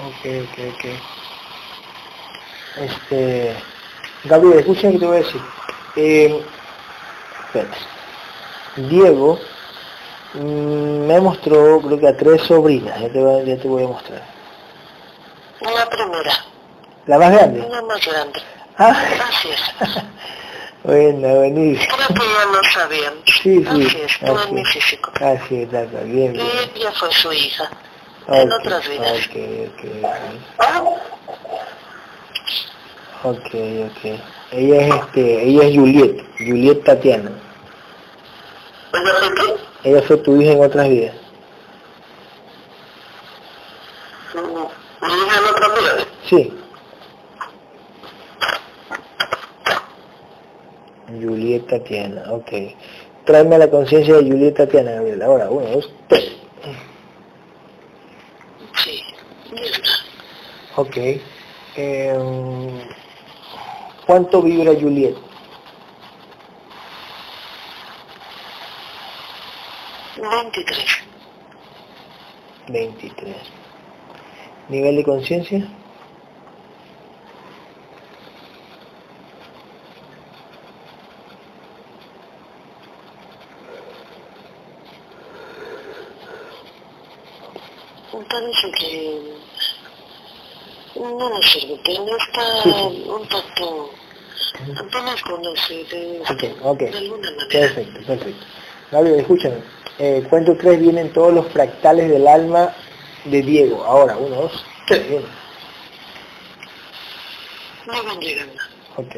Ok, 0.00 0.26
ok, 0.44 0.58
ok. 0.74 1.27
Este... 2.80 3.56
Gabriel, 4.24 4.58
escucha 4.58 4.88
lo 4.88 4.92
que 4.92 4.98
te 4.98 5.06
voy 5.06 5.16
a 5.16 5.20
decir. 5.20 5.40
Eh. 5.96 6.42
Diego 8.76 9.38
mm, 10.34 11.06
me 11.06 11.20
mostró, 11.20 11.80
creo 11.80 11.98
que 11.98 12.08
a 12.08 12.16
tres 12.16 12.42
sobrinas, 12.42 13.00
ya 13.00 13.08
te, 13.10 13.18
voy, 13.18 13.44
ya 13.44 13.56
te 13.56 13.68
voy 13.68 13.84
a 13.84 13.88
mostrar. 13.88 14.22
La 15.60 15.88
primera, 15.88 16.32
¿La 17.06 17.18
más 17.18 17.32
grande? 17.32 17.60
una 17.60 17.82
más 17.82 18.06
grande. 18.06 18.40
Ah, 18.76 18.90
Así 19.28 19.48
es. 19.48 19.60
bueno, 20.84 21.34
buenísimo. 21.36 21.96
Creo 21.96 22.08
que 22.08 22.32
ya 22.32 22.44
lo 22.44 22.64
sabían. 22.70 23.14
Sí, 23.24 23.64
sí. 23.64 23.66
Así 23.66 24.00
es, 24.02 24.18
todo 24.20 24.38
así 24.38 24.48
en 24.48 24.54
mi 24.54 24.64
físico. 24.64 25.12
Así 25.16 25.62
es, 25.62 25.70
bien, 25.70 26.32
bien. 26.32 26.36
Y 26.36 26.78
ella 26.80 26.92
fue 26.92 27.10
su 27.12 27.32
hija. 27.32 27.68
En 28.28 28.52
otras 28.52 28.86
vidas. 28.88 29.26
Ok. 29.26 29.34
Ok, 33.24 33.46
ok. 33.46 34.20
Ella 34.52 34.80
es 34.86 34.94
este, 34.94 35.42
ella 35.44 35.64
es 35.64 35.76
Juliet, 35.76 36.24
Juliet 36.38 36.84
Tatiana. 36.84 37.30
¿Ella 38.92 39.12
fue 39.18 39.34
qué? 39.34 39.88
Ella 39.90 40.02
fue 40.02 40.16
tu 40.18 40.40
hija 40.40 40.52
en 40.52 40.64
otras 40.64 40.88
vidas. 40.88 41.14
¿Mi 44.34 45.08
hija 45.08 45.38
en 45.38 45.44
otra 45.44 45.68
vida? 45.68 46.06
Sí. 46.28 46.52
Juliet 51.20 51.66
Tatiana, 51.66 52.22
ok. 52.32 52.50
tráeme 53.24 53.56
a 53.56 53.58
la 53.58 53.70
conciencia 53.70 54.16
de 54.16 54.30
Julieta 54.30 54.64
Tatiana, 54.64 54.92
Gabriel. 54.92 55.22
Ahora, 55.22 55.50
uno, 55.50 55.66
dos, 55.66 55.90
tres. 56.08 56.32
Sí. 58.84 59.02
Ok. 60.76 60.96
Em, 61.76 62.68
¿Cuánto 64.08 64.40
vibra 64.40 64.72
Juliet? 64.72 65.14
Veintitrés. 70.16 70.86
23. 72.68 73.36
¿Nivel 74.70 74.96
de 74.96 75.04
conciencia? 75.04 75.68
Que 88.78 89.47
no 91.00 91.30
me 91.30 91.42
sirve, 91.42 91.80
no 91.98 92.16
está 92.16 92.62
Sí, 92.62 92.72
sí. 92.72 93.04
un 93.08 93.28
tanto, 93.28 93.90
apenas 94.76 95.22
conoce 95.22 95.84
de, 95.84 96.20
Ok, 96.22 96.44
ok. 96.62 96.78
de 96.78 96.98
alguna 96.98 97.30
manera. 97.30 97.48
Perfecto, 97.50 98.00
perfecto. 98.06 98.46
Gabriel, 98.90 99.20
escúchame. 99.20 99.56
Eh, 99.98 100.24
cuento 100.30 100.56
tres 100.56 100.80
vienen 100.80 101.12
todos 101.12 101.32
los 101.34 101.46
fractales 101.48 102.08
del 102.08 102.26
alma 102.26 102.74
de 103.24 103.42
Diego. 103.42 103.84
Ahora, 103.84 104.16
uno, 104.16 104.36
dos, 104.42 104.64
tres. 104.86 105.08
Bien. 105.08 105.24
No 107.86 108.04
van 108.04 108.20
llegando. 108.20 108.54
Ok. 108.96 109.16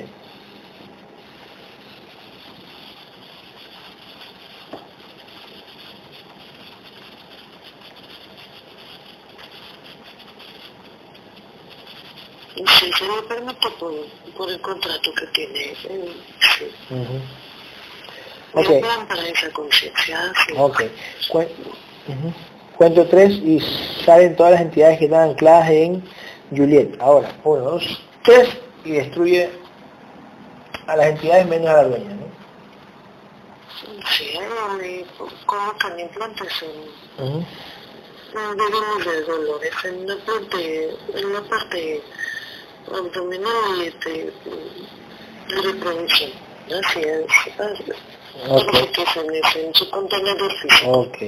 Si 12.67 12.93
se 12.93 13.05
lo 13.07 13.27
permite 13.27 13.71
por, 13.79 13.93
por 14.37 14.51
el 14.51 14.61
contrato 14.61 15.13
que 15.15 15.27
tiene, 15.29 15.73
eh, 15.73 15.77
sí. 16.59 16.65
Ujú. 16.91 17.21
Un 18.53 18.67
Ok, 18.67 18.81
plan 18.81 19.07
para 19.09 19.27
esa 19.29 19.51
conciencia, 19.53 20.33
sí. 20.47 20.55
ok. 20.57 20.83
Cuento 22.77 23.07
tres 23.09 23.31
y 23.33 23.61
salen 24.05 24.35
todas 24.37 24.53
las 24.53 24.63
entidades 24.63 24.99
que 24.99 25.05
están 25.05 25.31
ancladas 25.31 25.71
en 25.71 26.03
Juliet. 26.51 26.97
Ahora, 27.01 27.31
uno, 27.45 27.61
dos, 27.63 28.03
tres 28.25 28.49
y 28.85 28.93
destruye 28.93 29.51
a 30.87 30.97
las 30.97 31.07
entidades 31.07 31.47
menos 31.47 31.69
a 31.69 31.75
la 31.75 31.85
dueña, 31.85 32.15
¿no? 32.15 32.31
Sí, 34.17 34.31
eh, 34.83 35.05
colocan 35.47 36.01
implantes 36.01 36.53
en, 36.63 37.25
Ujú. 37.25 37.47
No, 38.35 38.55
digamos 38.55 39.05
de 39.05 39.23
dolores 39.23 39.73
en 39.85 40.07
la 40.07 40.17
parte, 40.25 40.91
en 41.15 41.33
la 41.33 41.41
parte 41.43 42.03
abdominal 42.89 43.77
y 43.79 43.87
este, 43.89 44.33
de 45.49 45.63
reproducción. 45.63 46.31
Así 46.67 47.01
es. 47.01 47.27
así. 47.59 47.85
Ok. 48.49 48.65
Parece 48.73 48.93
que 48.93 49.07
son 49.13 49.27
ese, 49.35 49.67
en 49.67 49.75
su 49.75 49.91
contenedor 49.91 50.53
físico. 50.59 50.91
Ok, 50.93 51.19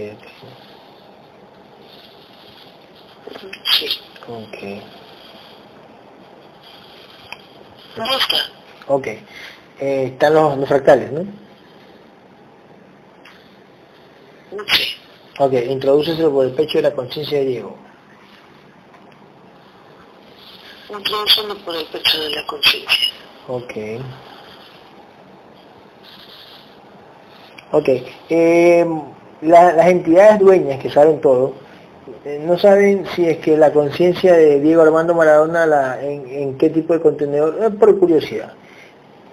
Sí. 3.72 3.88
ok, 4.28 4.62
está. 8.18 8.36
Ok. 8.86 9.06
Eh, 9.06 10.04
están 10.12 10.34
los, 10.34 10.56
los 10.58 10.68
fractales, 10.68 11.10
¿no? 11.12 11.22
No 14.52 14.64
sé. 14.68 14.84
Ok, 15.38 15.52
introdúceselo 15.68 16.30
por 16.32 16.46
el 16.46 16.52
pecho 16.52 16.78
de 16.78 16.82
la 16.82 16.92
conciencia 16.92 17.38
de 17.38 17.44
Diego. 17.46 17.76
Introduciendo 20.96 21.56
por 21.64 21.74
el 21.74 21.86
pecho 21.86 22.20
de 22.20 22.30
la 22.30 22.46
conciencia. 22.46 23.08
Ok. 23.48 23.72
Ok. 27.72 27.88
La- 29.42 29.72
las 29.72 29.86
entidades 29.88 30.38
dueñas 30.38 30.78
que 30.80 30.88
saben 30.90 31.20
todo, 31.20 31.54
eh, 32.24 32.40
no 32.46 32.56
saben 32.58 33.06
si 33.16 33.26
es 33.26 33.38
que 33.38 33.56
la 33.56 33.72
conciencia 33.72 34.34
de 34.34 34.60
Diego 34.60 34.82
Armando 34.82 35.14
Maradona, 35.14 35.66
la, 35.66 36.00
en, 36.00 36.28
en 36.28 36.58
qué 36.58 36.70
tipo 36.70 36.92
de 36.92 37.00
contenedor, 37.00 37.58
eh, 37.60 37.70
por 37.70 37.98
curiosidad, 37.98 38.52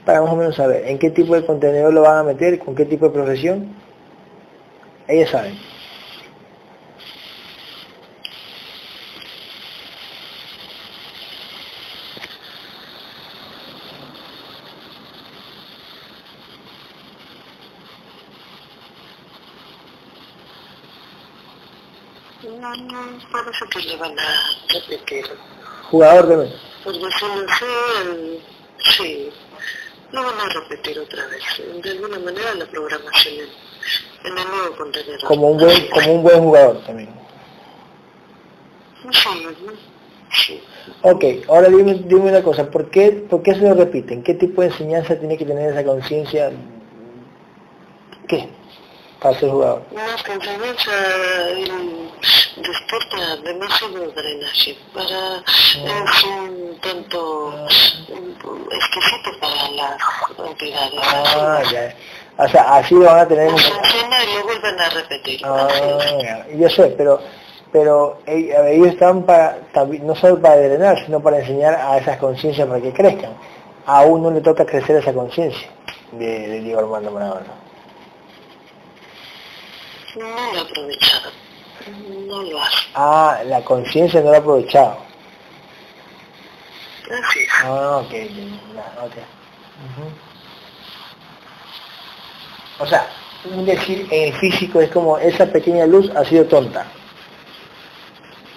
para 0.05 0.21
más 0.21 0.31
o 0.31 0.35
menos 0.35 0.55
saber, 0.55 0.87
en 0.87 0.97
qué 0.97 1.11
tipo 1.11 1.35
de 1.35 1.45
contenedor 1.45 1.93
lo 1.93 2.01
van 2.01 2.17
a 2.17 2.23
meter, 2.23 2.57
con 2.57 2.73
qué 2.73 2.85
tipo 2.85 3.05
de 3.05 3.11
profesión, 3.11 3.67
ellas 5.07 5.29
saben. 5.29 5.55
No, 23.19 23.27
no, 23.27 23.31
parece 23.31 23.65
que 23.69 23.79
le 23.81 23.95
van 23.97 24.17
a 24.19 24.73
repetir. 24.73 25.25
Jugador 25.89 26.27
de 26.27 26.53
Por 26.83 26.93
decirlo 26.93 27.45
así, 27.47 27.65
el- 28.01 28.39
sí, 28.77 29.29
lo 30.11 30.23
van 30.23 30.39
a 30.39 30.49
repetir 30.49 30.99
otra 30.99 31.25
vez. 31.27 31.43
De 31.83 31.91
alguna 31.91 32.19
manera 32.19 32.55
la 32.55 32.65
programación 32.65 33.35
en, 34.23 34.37
el 34.37 34.47
nuevo 34.47 34.75
contenedor. 34.77 35.23
como 35.23 35.49
un 35.49 35.57
buen, 35.57 35.87
como 35.89 36.13
un 36.13 36.23
buen 36.23 36.39
jugador 36.41 36.83
también. 36.85 37.09
Sí, 39.11 39.29
¿no? 39.65 39.71
sí. 40.31 40.63
Ok, 41.01 41.23
ahora 41.47 41.69
dime, 41.69 41.93
dime 42.05 42.29
una 42.29 42.43
cosa, 42.43 42.69
¿por 42.69 42.89
qué, 42.89 43.11
¿por 43.11 43.41
qué 43.41 43.55
se 43.55 43.61
lo 43.61 43.73
repiten? 43.73 44.23
¿Qué 44.23 44.33
tipo 44.33 44.61
de 44.61 44.67
enseñanza 44.67 45.17
tiene 45.17 45.37
que 45.37 45.45
tener 45.45 45.71
esa 45.71 45.83
conciencia? 45.83 46.51
¿Qué? 48.27 48.49
Para 49.21 49.37
ser 49.39 49.49
jugador. 49.49 49.81
Que 50.25 50.31
enseñanza, 50.33 50.91
él 51.51 52.09
despierta 52.57 53.35
demasiado 53.43 54.11
drenaje 54.11 54.77
para 54.93 55.37
es 55.37 56.23
un 56.23 56.77
tanto 56.81 57.53
exquisito 58.71 59.31
para 59.41 59.71
las 59.71 59.97
entidades. 60.49 60.99
Ah, 61.03 61.61
ya. 61.71 61.95
O 62.37 62.47
sea, 62.47 62.75
así 62.77 62.95
lo 62.95 63.05
van 63.05 63.19
a 63.19 63.27
tener. 63.27 63.47
en- 63.49 63.57
Funciona 63.57 64.23
y 64.23 64.37
lo 64.37 64.43
vuelven 64.43 64.79
a 64.79 64.89
repetir. 64.89 65.41
Ah, 65.43 65.67
ya. 66.21 66.47
yo 66.55 66.69
sé, 66.69 66.93
pero 66.97 67.19
pero 67.71 68.17
ellos 68.25 68.87
están 68.87 69.23
para, 69.23 69.57
no 70.01 70.15
solo 70.15 70.41
para 70.41 70.55
drenar, 70.57 71.05
sino 71.05 71.19
para 71.19 71.39
enseñar 71.39 71.75
a 71.75 71.97
esas 71.99 72.17
conciencias 72.17 72.67
para 72.67 72.81
que 72.81 72.91
crezcan. 72.93 73.31
A 73.85 74.01
uno 74.01 74.31
le 74.31 74.41
toca 74.41 74.65
crecer 74.65 74.95
esa 74.95 75.13
conciencia 75.13 75.67
de, 76.13 76.47
de 76.47 76.59
Diego 76.61 76.79
Armando 76.79 77.11
Maradona. 77.11 77.58
No 80.15 80.27
lo 80.27 80.53
he 80.55 80.59
aprovechado. 80.59 81.31
No 82.27 82.43
lo 82.43 82.61
hace. 82.61 82.87
Ah, 82.93 83.41
la 83.45 83.63
conciencia 83.63 84.21
no 84.21 84.31
la 84.31 84.37
ha 84.37 84.39
aprovechado. 84.39 84.97
Así 87.05 87.39
es. 87.39 87.49
Ah, 87.63 87.97
ok, 87.97 88.13
ok. 89.03 89.15
Ujú. 89.85 90.11
O 92.79 92.85
sea, 92.85 93.09
decir 93.65 94.07
en 94.11 94.33
el 94.33 94.39
físico 94.39 94.81
es 94.81 94.89
como 94.91 95.17
esa 95.17 95.45
pequeña 95.45 95.85
luz 95.85 96.09
ha 96.15 96.23
sido 96.25 96.45
tonta, 96.45 96.85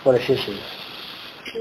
por 0.04 0.14
así 0.16 0.34
decirlo. 0.34 0.62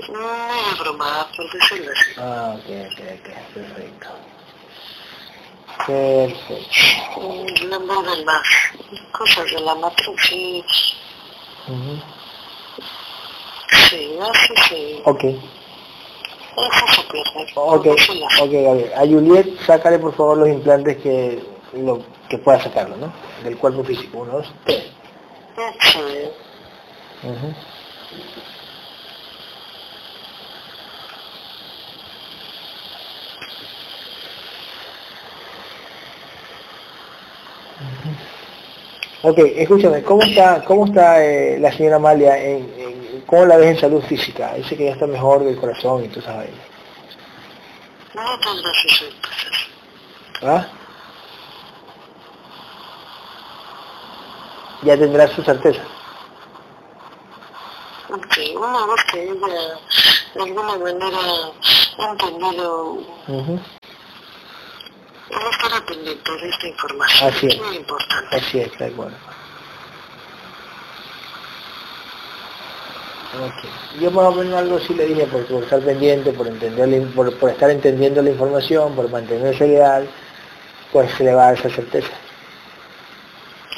No 0.09 0.71
es 0.71 0.79
broma, 0.79 1.27
por 1.35 1.51
decirlo 1.51 1.91
así. 1.91 2.11
Ah, 2.17 2.55
ok, 2.55 2.65
ok, 2.65 2.99
ok, 3.19 3.53
perfecto. 3.53 4.07
Perfecto. 5.87 7.19
Mm, 7.21 7.69
No 7.69 7.79
mueven 7.81 8.25
más 8.25 8.41
cosas 9.11 9.45
de 9.51 9.59
la 9.61 9.75
matriz, 9.75 10.15
sí, 10.27 10.63
Ujú. 11.67 12.01
sí, 13.89 14.17
así 14.21 14.53
sí. 14.69 15.01
Ok, 15.05 15.23
Eso 15.23 16.87
se 16.95 17.01
pierde. 17.03 17.51
ok, 17.55 17.85
ok, 18.41 18.51
Gabriel. 18.51 18.91
A 18.95 18.99
Juliet, 19.01 19.47
sácale 19.65 19.99
por 19.99 20.13
favor 20.15 20.37
los 20.37 20.49
implantes 20.49 20.97
que, 20.97 21.41
lo, 21.73 22.01
que 22.29 22.37
pueda 22.37 22.59
sacarlo, 22.61 22.97
¿no? 22.97 23.13
Del 23.43 23.57
cuerpo 23.57 23.83
físico. 23.83 24.19
Uno, 24.19 24.33
dos, 24.33 24.51
tres. 24.65 24.85
Sí. 25.81 25.99
Ujú. 27.23 27.53
Ok, 39.23 39.37
escúchame, 39.55 40.01
¿cómo 40.03 40.23
está, 40.23 40.63
cómo 40.65 40.85
está 40.87 41.23
eh, 41.23 41.59
la 41.59 41.71
señora 41.71 41.97
Amalia? 41.97 42.37
En, 42.37 42.73
en- 42.77 43.01
¿Cómo 43.27 43.45
la 43.45 43.55
ves 43.57 43.67
en 43.75 43.79
salud 43.79 44.01
física? 44.03 44.53
Dice 44.55 44.75
que 44.75 44.85
ya 44.85 44.91
está 44.93 45.05
mejor 45.07 45.43
del 45.43 45.55
corazón 45.57 46.03
y 46.03 46.07
tú 46.09 46.21
sabes. 46.21 46.49
Muchas 48.13 48.61
gracias. 48.61 49.13
¿Ah? 50.43 50.67
ya 54.83 54.97
tendrá 54.97 55.27
su 55.27 55.43
certeza. 55.43 55.81
Sí, 58.31 58.55
una 58.55 58.85
vez 58.87 59.03
que 59.11 59.23
ella 59.23 59.77
de 60.35 60.41
alguna 60.41 60.77
manera 60.77 61.17
ha 61.99 62.11
entendido. 62.11 62.97
Él 65.31 65.47
estará 65.51 65.85
pendiente 65.85 66.31
de 66.31 66.49
esta 66.49 66.67
información. 66.67 67.29
Así 67.33 67.47
es. 67.47 67.57
muy 67.59 67.75
importante. 67.77 68.35
Así 68.35 68.59
es, 68.59 68.71
tal 68.77 68.91
cual. 68.93 69.13
Ok. 73.33 73.99
Yo 74.01 74.11
más 74.11 74.25
o 74.25 74.31
menos 74.33 74.53
algo 74.55 74.79
sí 74.79 74.93
le 74.93 75.05
dije 75.05 75.25
por, 75.27 75.45
por 75.45 75.63
estar 75.63 75.79
pendiente, 75.81 76.31
por 76.33 76.47
entender, 76.47 77.07
por, 77.13 77.33
por 77.37 77.49
estar 77.49 77.69
entendiendo 77.69 78.21
la 78.21 78.29
información, 78.29 78.93
por 78.95 79.09
mantenerse 79.09 79.67
leal, 79.67 80.09
pues 80.91 81.11
se 81.13 81.23
le 81.23 81.33
va 81.33 81.43
a 81.43 81.45
dar 81.47 81.59
esa 81.59 81.69
certeza. 81.69 82.11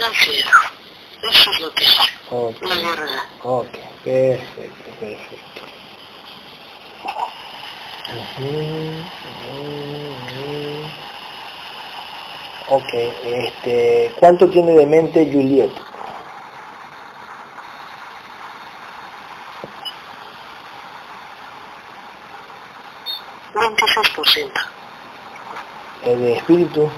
Así 0.10 0.32
es. 0.32 0.46
Eso 1.30 1.52
es 1.52 1.60
lo 1.62 1.72
que 1.74 1.84
es. 1.84 1.98
Ok, 2.32 2.62
La 2.64 2.76
guerra. 2.76 3.06
ok, 3.44 3.78
perfecto, 4.04 4.92
perfecto. 5.00 5.62
Ujú. 8.40 9.04
Ok, 12.70 12.94
este, 12.94 14.12
¿cuánto 14.20 14.50
tiene 14.50 14.72
de 14.74 14.86
mente 14.88 15.30
Juliet? 15.32 15.72
Veintiséis 23.54 24.10
por 24.16 24.28
ciento. 24.28 24.62
El 26.06 26.26
espíritu, 26.26 26.90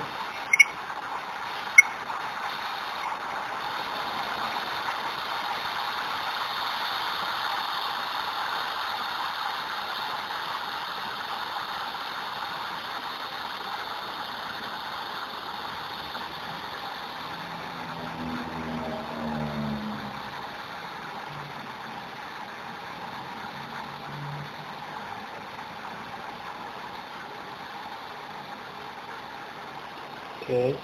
ok. 30.47 30.75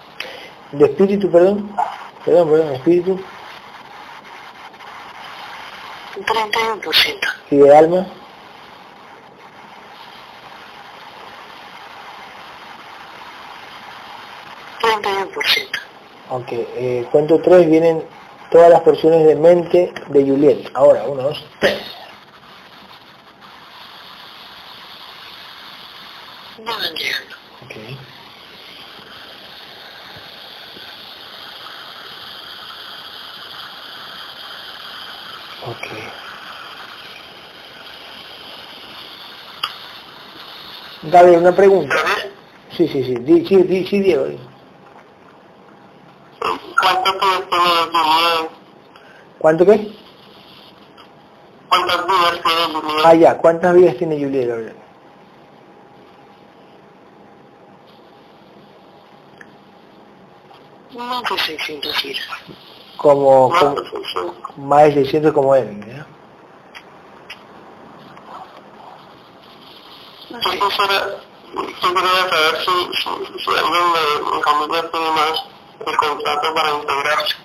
De 0.81 0.87
espíritu, 0.91 1.29
perdón, 1.31 1.75
perdón, 2.25 2.49
perdón, 2.49 2.73
espíritu, 2.73 3.19
Treinta 6.25 6.59
y 6.59 6.67
un 6.73 6.79
por 6.81 6.95
ciento. 6.95 7.27
y 7.49 7.57
de 7.57 7.75
alma, 7.77 8.05
Treinta 14.81 15.09
y 15.11 15.23
un 15.23 15.29
por 15.31 15.45
ciento. 15.47 15.79
ok, 16.29 16.47
eh, 16.51 17.07
cuento 17.11 17.39
tres, 17.41 17.69
vienen 17.69 18.03
todas 18.49 18.69
las 18.69 18.81
porciones 18.81 19.25
de 19.25 19.35
mente 19.35 19.93
de 20.07 20.23
Juliet. 20.23 20.69
Ahora, 20.73 21.03
uno, 21.05 21.23
dos, 21.23 21.45
tres. 21.59 21.81
Ya 26.57 26.63
van 26.77 26.93
llegando. 26.95 27.35
Ok. 27.63 27.75
Ok. 35.67 35.87
Gabriel, 41.03 41.30
una 41.41 41.55
pregunta. 41.55 41.95
Sí, 42.75 42.87
sí, 42.87 43.03
sí. 43.03 43.15
Di, 43.15 43.45
sí, 43.45 43.55
di, 43.63 43.85
sí, 43.87 43.99
Diego. 43.99 44.25
di. 44.25 44.39
¿Cuánto 46.81 47.11
puede 47.19 47.37
tener 47.49 47.91
Julián? 47.91 48.47
¿Cuánto 49.39 49.65
qué? 49.65 49.95
¿Cuántas 51.69 52.05
vidas 52.05 52.41
tiene 52.43 52.79
Julián? 52.81 53.01
Ah, 53.05 53.13
ya. 53.15 53.37
¿Cuántas 53.37 53.75
vidas 53.75 53.97
tiene 53.97 54.15
Juliet, 54.23 54.47
Gabriel? 54.47 54.75
Más 60.95 61.23
de 61.23 61.37
seiscientos 61.39 62.03
vidas. 62.03 62.21
Como, 62.97 63.49
Más 63.49 63.59
como- 63.63 63.75
de 63.81 63.89
600. 63.89 64.57
más 64.57 64.83
de 64.83 64.93
600 64.93 65.33
como 65.33 65.55
él, 65.55 65.79
¿no? 65.79 66.05
Yo 70.29 70.39
quisiera, 70.39 71.17
yo 71.53 71.93
quería 71.93 72.29
saber 72.29 72.57
si, 72.63 72.71
si, 72.97 73.09
si 73.43 73.49
alguien 73.49 73.93
de 73.93 74.31
mi 74.31 74.43
familia 74.43 74.91
tiene 74.91 75.11
más 75.11 75.43
el 75.85 75.97
contrato 75.97 76.53
para 76.53 76.69
integrarse. 76.71 77.35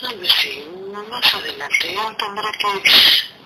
Tal 0.00 0.18
vez 0.18 0.32
sí, 0.32 0.66
no 0.90 1.02
más 1.04 1.34
adelante. 1.34 1.94
Yo 1.94 2.16
tendré 2.16 2.50
que, 2.52 3.39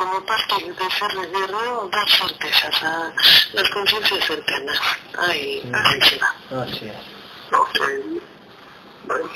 como 0.00 0.24
parte 0.24 0.54
de 0.64 0.86
hacer 0.86 1.12
la 1.12 1.26
guerra, 1.26 1.58
dar 1.92 2.08
certezas 2.08 2.82
a 2.82 3.12
las 3.52 3.68
conciencias 3.68 4.24
cercanas. 4.24 4.80
Ahí, 5.18 5.70
así 5.74 6.00
se 6.00 6.18
va. 6.18 6.62
Así 6.62 6.86
es. 6.86 6.96
Ok. 7.52 7.80
Bueno. 9.06 9.30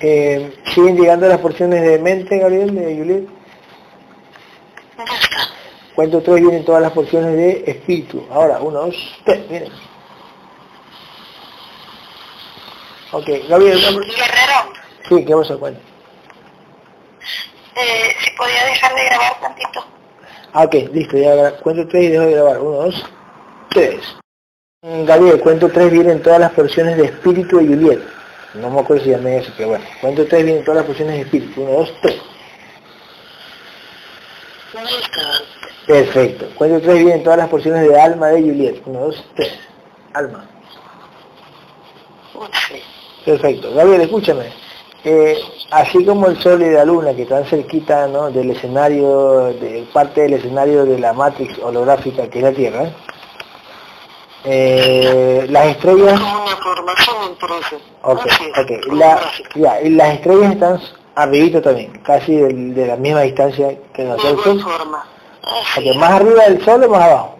Eh, 0.00 0.62
¿Siguen 0.74 0.96
llegando 0.98 1.26
las 1.26 1.38
porciones 1.38 1.80
de 1.80 1.98
mente, 1.98 2.38
Gabriel, 2.38 2.74
de 2.74 2.96
Juliet? 2.98 3.28
Ya 4.98 5.04
está. 5.04 5.48
Cuento 5.94 6.20
tres, 6.20 6.40
vienen 6.40 6.66
todas 6.66 6.82
las 6.82 6.92
porciones 6.92 7.34
de 7.34 7.64
espíritu. 7.66 8.26
Ahora, 8.30 8.58
uno, 8.60 8.86
dos, 8.86 8.96
tres, 9.24 9.48
miren. 9.48 9.72
Ok, 13.12 13.28
Gabriel, 13.48 13.78
Guerrero, 13.78 14.72
sí, 15.08 15.24
¿qué 15.24 15.34
pasó? 15.34 15.58
Cuenta. 15.58 15.91
Eh, 17.76 18.14
si 18.20 18.30
podía 18.36 18.64
dejar 18.64 18.94
de 18.94 19.04
grabar 19.04 19.40
tantito. 19.40 19.84
Ah, 20.52 20.64
ok, 20.64 20.74
listo, 20.92 21.16
ya 21.16 21.56
cuento 21.58 21.88
tres 21.88 22.04
y 22.04 22.08
dejo 22.08 22.24
de 22.24 22.32
grabar. 22.32 22.58
Uno, 22.60 22.76
dos, 22.82 23.04
tres. 23.70 24.00
Mm, 24.82 25.04
Gabriel, 25.04 25.40
cuento 25.40 25.68
tres, 25.70 25.90
vienen 25.90 26.22
todas 26.22 26.40
las 26.40 26.52
porciones 26.52 26.96
de 26.96 27.06
espíritu 27.06 27.58
de 27.58 27.66
Juliet. 27.66 28.00
No 28.54 28.68
me 28.68 28.80
acuerdo 28.80 29.04
si 29.04 29.10
llamé 29.10 29.38
eso, 29.38 29.52
pero 29.56 29.70
bueno. 29.70 29.84
Cuento 30.00 30.26
tres, 30.26 30.44
vienen 30.44 30.64
todas 30.64 30.78
las 30.78 30.86
porciones 30.86 31.14
de 31.14 31.22
espíritu. 31.22 31.62
Uno, 31.62 31.72
dos, 31.72 31.94
tres. 32.02 32.20
Perfecto. 35.86 36.46
Cuento 36.56 36.80
tres, 36.80 36.98
vienen 36.98 37.22
todas 37.22 37.38
las 37.38 37.48
porciones 37.48 37.88
de 37.88 38.00
alma 38.00 38.28
de 38.28 38.40
Juliet. 38.42 38.82
Uno, 38.84 39.00
dos, 39.00 39.24
tres. 39.34 39.58
Alma. 40.12 40.46
Perfecto. 43.24 43.72
Gabriel, 43.74 44.02
escúchame. 44.02 44.52
Eh, 45.04 45.36
así 45.72 46.04
como 46.04 46.28
el 46.28 46.40
Sol 46.40 46.62
y 46.62 46.70
la 46.70 46.84
Luna, 46.84 47.12
que 47.14 47.22
están 47.22 47.44
cerquita 47.46 48.06
¿no? 48.06 48.30
del 48.30 48.50
escenario, 48.52 49.46
de 49.54 49.84
parte 49.92 50.20
del 50.22 50.34
escenario 50.34 50.84
de 50.84 50.98
la 50.98 51.12
Matrix 51.12 51.58
holográfica 51.60 52.28
que 52.30 52.38
es 52.38 52.44
la 52.44 52.52
Tierra, 52.52 52.90
eh, 54.44 55.46
las 55.50 55.66
estrellas, 55.66 56.20
una 56.20 56.56
formación 56.56 57.16
entre 57.30 57.48
eso. 57.58 57.76
ok, 58.02 58.20
Así 58.30 58.44
es, 58.44 58.58
ok, 58.58 58.84
como 58.84 58.96
la- 58.98 59.14
gráfico. 59.16 59.50
ya, 59.56 59.80
y 59.82 59.90
las 59.90 60.14
estrellas 60.14 60.52
están 60.52 60.80
arribita 61.16 61.60
también, 61.62 61.92
casi 62.04 62.36
del- 62.36 62.74
de, 62.74 62.86
la 62.86 62.96
misma 62.96 63.20
distancia 63.22 63.76
que 63.92 64.02
De 64.02 64.08
nosotros. 64.08 64.56
igual 64.56 64.78
forma. 64.78 65.06
Así 65.74 65.90
Ok, 65.90 65.96
más 65.96 66.10
arriba 66.12 66.44
del 66.44 66.64
Sol 66.64 66.84
o 66.84 66.88
más 66.88 67.02
abajo, 67.02 67.34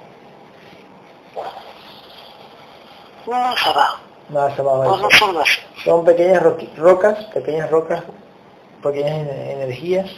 Más 3.26 3.66
abajo. 3.66 3.98
Así. 4.33 5.61
Son 5.85 6.05
pequeñas 6.05 6.43
rocas, 6.77 7.25
pequeñas 7.35 7.71
rocas, 7.71 8.03
pequeñas 8.83 9.13
en- 9.29 9.51
energías 9.61 10.11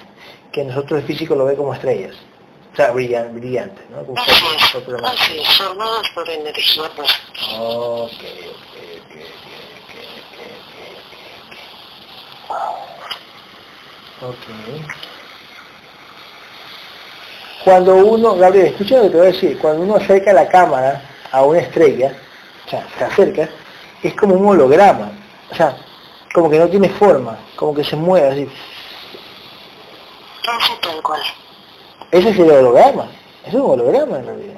que 0.52 0.64
nosotros 0.64 1.00
el 1.00 1.06
físico 1.06 1.34
lo 1.34 1.44
ve 1.46 1.56
como 1.56 1.74
estrellas. 1.74 2.14
O 2.72 2.76
sea, 2.76 2.90
brillan, 2.90 3.34
brillantes, 3.34 3.88
¿no? 3.90 4.04
Como 4.04 4.18
Así 4.20 4.30
es. 4.56 4.70
Así 5.12 5.38
es. 5.38 5.58
Formadas 5.58 6.08
por 6.14 6.28
energía. 6.28 6.82
Ok. 7.58 8.10
Ok. 14.22 14.36
Cuando 17.64 17.94
uno, 17.96 18.34
Gabriel, 18.36 18.66
escucha 18.68 18.96
lo 18.96 19.02
que 19.04 19.10
te 19.10 19.16
voy 19.16 19.26
a 19.26 19.32
decir, 19.32 19.58
cuando 19.58 19.82
uno 19.82 19.96
acerca 19.96 20.32
la 20.32 20.48
cámara 20.48 21.02
a 21.32 21.42
una 21.42 21.60
estrella, 21.60 22.14
o 22.66 22.70
sea, 22.70 22.86
se 22.98 23.04
acerca, 23.04 23.48
es 24.08 24.14
como 24.14 24.34
un 24.34 24.46
holograma. 24.46 25.10
O 25.50 25.54
sea, 25.54 25.76
como 26.32 26.50
que 26.50 26.58
no 26.58 26.68
tiene 26.68 26.88
forma, 26.90 27.38
como 27.56 27.74
que 27.74 27.84
se 27.84 27.96
mueve 27.96 28.28
así. 28.28 28.48
Tal 30.82 31.02
cual. 31.02 31.20
Ese 32.10 32.30
es 32.30 32.38
el 32.38 32.50
holograma, 32.50 33.08
es 33.46 33.54
un 33.54 33.62
holograma 33.70 34.18
en 34.18 34.26
realidad. 34.26 34.54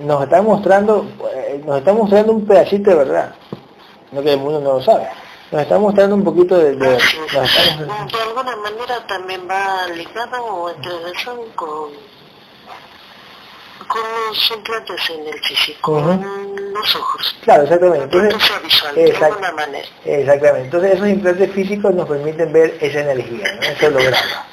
Nos 0.00 0.22
está 0.22 0.42
mostrando, 0.42 1.06
eh, 1.34 1.62
nos 1.64 1.78
está 1.78 1.92
mostrando 1.92 2.32
un 2.32 2.46
pedacito 2.46 2.90
de 2.90 2.96
verdad, 2.96 3.34
no 4.12 4.22
que 4.22 4.32
el 4.32 4.38
mundo 4.38 4.60
no 4.60 4.72
lo 4.74 4.82
sabe. 4.82 5.08
Nos 5.50 5.62
está 5.62 5.78
mostrando 5.78 6.14
un 6.16 6.24
poquito 6.24 6.58
de, 6.58 6.76
de, 6.76 6.96
estamos- 6.96 7.78
De 8.12 8.22
alguna 8.22 8.56
manera 8.56 9.06
también 9.06 9.48
va 9.48 9.86
ligado 9.94 10.44
o 10.44 10.68
entre 10.70 10.92
razón 11.12 11.38
con, 11.54 11.90
con 13.86 14.00
los 14.28 14.50
implantes 14.50 15.10
en 15.10 15.26
el 15.26 15.38
físico, 15.44 16.02
los 16.78 16.96
ojos. 16.96 17.36
Claro, 17.42 17.62
exactamente. 17.64 18.04
Entonces, 18.04 18.62
visual, 18.62 18.94
exact- 18.96 19.54
manera. 19.54 19.86
exactamente. 20.04 20.64
Entonces 20.66 20.92
esos 20.94 21.08
implantes 21.08 21.52
físicos 21.52 21.94
nos 21.94 22.08
permiten 22.08 22.52
ver 22.52 22.76
esa 22.80 23.00
energía, 23.00 23.46
¿no? 23.54 23.62
ese 23.62 23.86
holograma. 23.86 24.46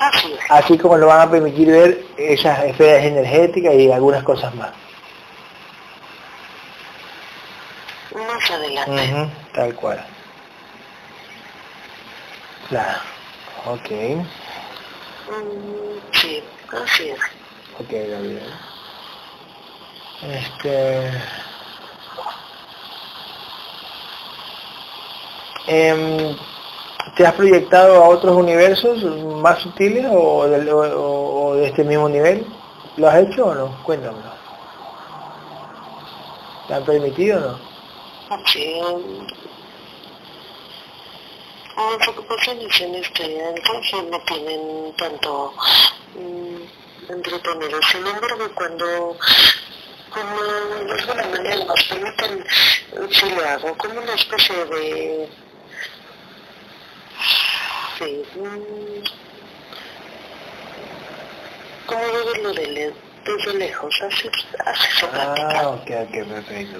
Así 0.00 0.32
es. 0.32 0.40
Así 0.48 0.78
como 0.78 0.96
nos 0.96 1.08
van 1.08 1.20
a 1.28 1.30
permitir 1.30 1.68
ver 1.70 2.04
esas 2.16 2.64
esferas 2.64 3.04
energéticas 3.04 3.74
y 3.74 3.90
algunas 3.92 4.22
cosas 4.22 4.54
más. 4.54 4.70
Más 8.14 8.50
adelante. 8.50 9.28
Tal 9.54 9.74
cual. 9.74 10.04
Claro. 12.68 12.98
Ok. 13.66 13.90
Mm, 15.30 16.12
sí, 16.12 16.42
así 16.84 17.10
es. 17.10 17.20
Ok, 17.78 17.90
Gabriel. 17.90 18.52
Este... 20.22 21.10
Em, 25.66 26.36
¿Te 27.16 27.26
has 27.26 27.34
proyectado 27.34 28.02
a 28.02 28.08
otros 28.08 28.36
universos 28.36 29.02
más 29.42 29.60
sutiles 29.60 30.06
o, 30.10 30.46
del- 30.46 30.68
o- 30.70 31.54
de 31.56 31.66
este 31.66 31.84
mismo 31.84 32.08
nivel? 32.08 32.46
¿Lo 32.96 33.08
has 33.08 33.16
hecho 33.18 33.46
o 33.46 33.54
no? 33.54 33.82
Cuéntamelo. 33.84 34.30
¿Te 36.68 36.74
han 36.74 36.84
permitido 36.84 37.38
o 37.38 37.40
no? 37.40 37.58
Sí. 38.46 38.80
mm, 38.80 39.26
Las 41.98 42.08
ocupaciones 42.08 42.80
en 42.80 42.94
este 42.96 43.48
entonces 43.48 44.04
no 44.10 44.18
tienen 44.20 44.94
tanto 44.96 45.52
mm, 46.14 47.10
entretenido. 47.12 47.78
Sin 47.90 48.06
embargo, 48.06 48.44
cuando, 48.54 49.16
cuando 50.10 50.42
de 50.84 50.92
alguna 51.00 51.26
manera 51.28 51.64
nos 51.64 51.82
permiten, 51.84 52.44
sí 53.10 53.30
lo 53.34 53.48
hago, 53.48 53.76
como 53.78 54.00
una 54.00 54.14
especie 54.14 54.64
de... 54.66 55.28
Sí, 57.98 58.22
como 61.86 62.00
de 62.04 62.24
verlo 62.32 62.52
de 62.54 62.66
le- 62.68 62.94
desde 63.24 63.54
lejos, 63.58 63.94
se 63.98 64.30
practica. 64.30 64.74
Ah, 65.12 65.68
ok, 65.68 65.90
ok, 66.08 66.28
perfecto. 66.28 66.78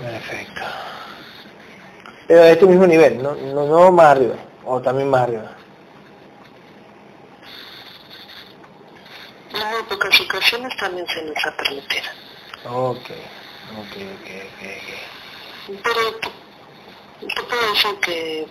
Perfecto. 0.00 0.62
Pero 2.28 2.42
de 2.42 2.52
este 2.52 2.66
mismo 2.66 2.86
nivel, 2.86 3.22
no, 3.22 3.34
no, 3.34 3.66
no 3.66 3.90
más 3.90 4.06
arriba, 4.10 4.36
o 4.64 4.80
también 4.80 5.08
más 5.10 5.22
arriba. 5.22 5.50
En 9.54 9.70
muy 9.70 9.82
pocas 9.88 10.20
ocasiones 10.20 10.76
también 10.76 11.06
se 11.08 11.22
nos 11.22 11.46
ha 11.46 11.56
permitido. 11.56 12.10
Ok, 12.64 13.10
ok, 13.78 13.96
ok, 13.96 14.30
ok. 14.44 15.80
Pero 15.82 16.14
te, 16.16 17.42
puedo 17.42 17.72
decir 17.72 18.00
que 18.00 18.46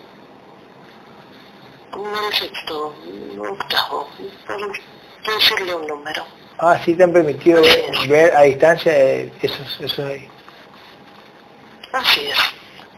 como 1.91 2.27
el 2.27 2.33
sexto, 2.33 2.95
octavo, 3.39 4.09
por 4.45 5.33
decirle 5.33 5.75
un 5.75 5.87
número. 5.87 6.25
Ah, 6.59 6.79
sí 6.83 6.95
te 6.95 7.03
han 7.03 7.13
permitido 7.13 7.61
ver, 7.61 8.07
ver 8.07 8.35
a 8.35 8.41
distancia 8.41 8.91
eh, 8.97 9.31
esos, 9.41 9.79
esos 9.79 9.99
ahí. 9.99 10.27
Así 11.93 12.27
es. 12.27 12.37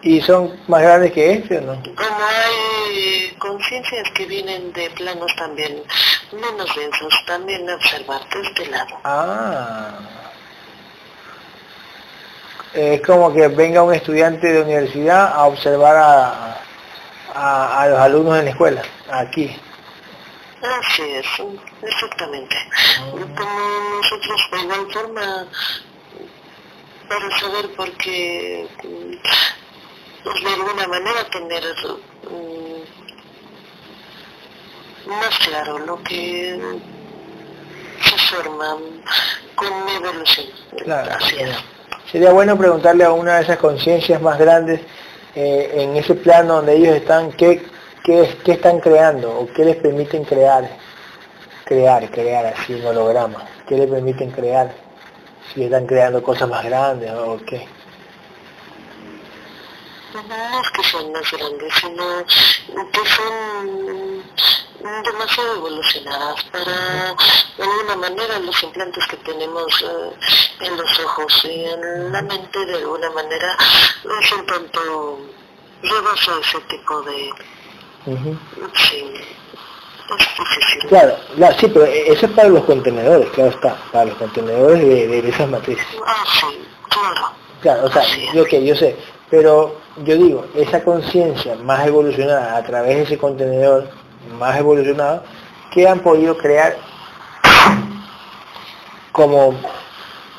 ¿Y 0.02 0.22
son 0.22 0.58
más 0.68 0.82
grandes 0.82 1.12
que 1.12 1.34
este 1.34 1.58
o 1.58 1.62
no? 1.62 1.84
Como 1.84 2.26
hay 2.26 3.36
conciencias 3.38 4.10
que 4.12 4.26
vienen 4.26 4.72
de 4.72 4.90
planos 4.92 5.36
también 5.36 5.84
menos 6.32 6.76
densos, 6.76 7.14
también 7.26 7.70
observar 7.70 8.22
de 8.30 8.42
este 8.42 8.66
lado. 8.68 8.98
Ah. 9.04 10.00
Es 12.74 13.02
como 13.02 13.34
que 13.34 13.48
venga 13.48 13.82
un 13.82 13.94
estudiante 13.94 14.48
de 14.48 14.62
universidad 14.62 15.34
a 15.34 15.46
observar 15.46 15.96
a, 15.98 16.62
a, 17.34 17.82
a 17.82 17.88
los 17.88 18.00
alumnos 18.00 18.38
en 18.38 18.46
la 18.46 18.52
escuela, 18.52 18.84
aquí. 19.10 19.56
Así 20.62 21.04
es, 21.04 21.26
exactamente. 21.82 22.56
Como 23.12 23.96
nosotros 23.96 24.42
de 24.52 24.60
igual 24.60 24.92
forma, 24.92 25.48
para 27.08 27.40
saber 27.40 27.74
por 27.76 27.90
qué, 27.98 28.68
mm, 28.84 29.14
pues 30.24 30.44
de 30.44 30.50
alguna 30.54 30.88
manera 30.88 31.24
tener 31.32 31.64
mm, 31.64 32.59
más 35.10 35.38
claro 35.40 35.80
lo 35.80 36.02
que 36.04 36.60
se 38.02 38.18
forma 38.36 38.78
con 39.56 39.86
mi 39.86 39.92
evolución. 39.94 40.48
Claro. 40.84 41.12
Así 41.16 41.36
es. 41.40 41.56
Sería 42.12 42.32
bueno 42.32 42.58
preguntarle 42.58 43.04
a 43.04 43.12
una 43.12 43.38
de 43.38 43.44
esas 43.44 43.58
conciencias 43.58 44.22
más 44.22 44.40
grandes 44.40 44.82
eh, 45.36 45.72
en 45.76 45.96
ese 45.96 46.16
plano 46.16 46.56
donde 46.56 46.76
ellos 46.76 46.96
están, 46.96 47.32
¿qué, 47.34 47.64
qué, 48.04 48.38
qué 48.44 48.54
están 48.54 48.80
creando 48.80 49.30
o 49.32 49.48
qué 49.54 49.66
les 49.66 49.76
permiten 49.76 50.24
crear? 50.24 50.70
Crear, 51.66 52.10
crear 52.10 52.48
así 52.48 52.74
un 52.74 52.86
holograma. 52.86 53.46
¿Qué 53.68 53.76
les 53.76 53.88
permiten 53.90 54.32
crear? 54.32 54.74
Si 55.54 55.64
están 55.64 55.86
creando 55.86 56.24
cosas 56.24 56.50
más 56.50 56.64
grandes 56.66 57.12
o 57.12 57.38
qué. 57.46 57.68
No 60.14 60.62
es 60.62 60.72
que 60.72 60.84
sean 60.84 61.12
más 61.12 61.32
grandes, 61.32 61.74
sino 61.80 62.26
que 62.92 63.10
son 63.10 64.24
demasiado 65.04 65.56
evolucionadas 65.56 66.44
para, 66.46 67.16
de 67.58 67.64
alguna 67.64 67.96
manera, 67.96 68.40
los 68.40 68.64
implantes 68.64 69.06
que 69.08 69.18
tenemos 69.18 69.82
eh, 69.82 70.66
en 70.66 70.78
los 70.78 71.00
ojos 71.00 71.46
y 71.46 71.66
en 71.66 72.12
la 72.12 72.22
mente, 72.22 72.66
de 72.66 72.76
alguna 72.76 73.10
manera, 73.12 73.58
es 74.22 74.32
un 74.32 74.46
tanto 74.46 75.20
rebasa 75.82 76.32
ese 76.42 76.60
tipo 76.62 77.02
de... 77.02 77.30
Ujú. 78.06 78.38
Sí, 78.76 79.14
es 80.10 80.38
difícil. 80.38 80.90
Claro, 80.90 81.16
claro, 81.36 81.56
sí, 81.60 81.68
pero 81.68 81.86
eso 81.86 82.26
es 82.26 82.32
para 82.32 82.50
los 82.50 82.64
contenedores, 82.64 83.30
claro 83.32 83.50
está, 83.52 83.76
para 83.92 84.06
los 84.06 84.16
contenedores 84.16 84.80
de, 84.80 85.08
de 85.08 85.30
esas 85.30 85.50
matrices. 85.50 85.86
Ah, 86.06 86.24
sí, 86.40 86.62
claro. 86.90 87.32
Claro, 87.62 87.86
o 87.86 87.92
sea, 87.92 88.04
yo 88.34 88.46
que 88.46 88.66
yo 88.66 88.74
sé, 88.74 88.96
pero 89.30 89.76
yo 89.98 90.16
digo, 90.16 90.46
esa 90.56 90.82
conciencia 90.84 91.56
más 91.56 91.86
evolucionada 91.86 92.56
a 92.56 92.64
través 92.64 92.96
de 92.96 93.04
ese 93.04 93.18
contenedor 93.18 93.90
más 94.38 94.58
evolucionado, 94.58 95.24
que 95.72 95.88
han 95.88 96.00
podido 96.00 96.38
crear 96.38 96.78
como, 99.12 99.54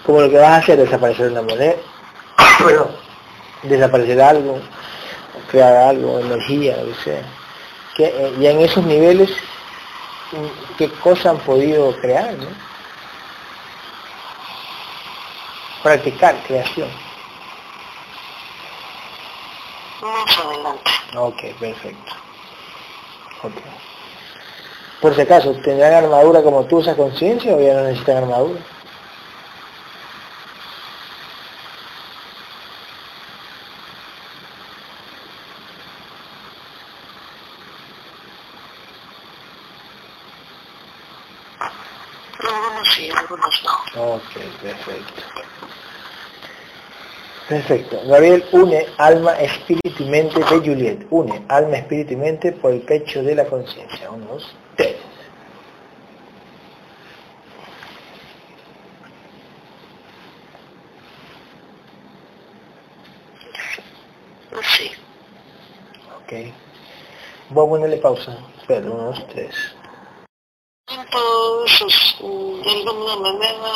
como 0.05 0.21
lo 0.23 0.31
que 0.31 0.39
vas 0.39 0.49
a 0.51 0.57
hacer, 0.57 0.79
desaparecer 0.79 1.31
una 1.31 1.43
moneda, 1.43 1.75
bueno, 2.63 2.89
desaparecer 3.63 4.21
algo, 4.21 4.61
crear 5.51 5.77
algo, 5.77 6.19
energía, 6.21 6.77
lo 6.79 6.87
que 6.87 7.03
sea. 7.03 7.23
Que, 7.97 8.05
eh, 8.07 8.35
y 8.39 8.47
en 8.47 8.61
esos 8.61 8.85
niveles, 8.85 9.31
¿qué 10.79 10.91
cosas 10.91 11.27
han 11.27 11.39
podido 11.39 11.95
crear? 12.01 12.35
¿no? 12.35 12.47
Practicar 15.83 16.37
creación. 16.47 16.89
Más 20.03 20.39
adelante. 20.39 20.91
Ok, 21.17 21.43
perfecto. 21.59 22.30
Por 25.01 25.15
si 25.15 25.21
acaso, 25.23 25.53
¿tendrán 25.65 25.95
armadura 25.95 26.43
como 26.43 26.65
tú 26.67 26.81
esa 26.81 26.95
conciencia 26.95 27.55
o 27.55 27.61
ya 27.61 27.75
no 27.75 27.85
necesitan 27.85 28.19
armadura? 28.19 28.61
Algunos 42.39 42.89
sí, 42.95 43.11
algunos 43.11 43.63
no. 43.95 44.15
Ok, 44.15 44.31
perfecto. 44.63 45.40
Perfecto. 47.51 48.01
Gabriel 48.07 48.45
une 48.53 48.87
alma, 48.97 49.33
espíritu 49.41 50.05
y 50.05 50.07
mente 50.07 50.39
de 50.39 50.61
Juliet. 50.61 51.05
Une 51.11 51.45
alma, 51.49 51.79
espíritu 51.79 52.13
y 52.13 52.17
mente 52.17 52.53
por 52.53 52.71
el 52.71 52.83
pecho 52.83 53.25
de 53.25 53.35
la 53.35 53.45
conciencia. 53.45 54.09
Uno, 54.09 54.25
dos, 54.27 54.55
tres. 54.77 54.95
Sí. 64.77 64.93
Ok. 66.23 66.55
Voy 67.49 67.67
a 67.67 67.69
ponerle 67.69 67.97
pausa. 67.97 68.39
Espera, 68.61 68.89
uno, 68.89 69.07
dos, 69.07 69.27
tres. 69.27 69.57
Entonces, 70.87 72.17
de 72.21 72.71
alguna 72.71 73.17
manera, 73.17 73.73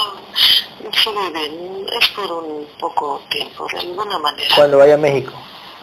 se 0.93 1.11
deben, 1.11 1.87
es 2.01 2.09
por 2.09 2.31
un 2.33 2.67
poco 2.79 3.23
tiempo, 3.31 3.67
de 3.73 3.79
alguna 3.79 4.19
manera. 4.19 4.55
Cuando 4.55 4.79
vaya 4.79 4.95
a 4.95 4.99
México. 4.99 5.33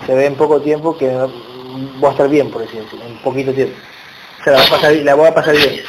Se 0.05 0.13
ve 0.13 0.25
en 0.25 0.35
poco 0.35 0.61
tiempo 0.61 0.97
que 0.97 1.07
voy 1.09 2.07
a 2.07 2.11
estar 2.11 2.27
bien, 2.27 2.49
por 2.49 2.61
decir 2.61 2.83
así, 2.85 2.99
en 3.01 3.17
poquito 3.19 3.53
tiempo. 3.53 3.77
Se 4.43 4.51
la 4.51 4.57
voy 4.57 4.65
a 4.65 4.69
pasar, 4.69 4.93
la 4.93 5.15
voy 5.15 5.27
a 5.27 5.33
pasar 5.33 5.55
bien. 5.55 5.83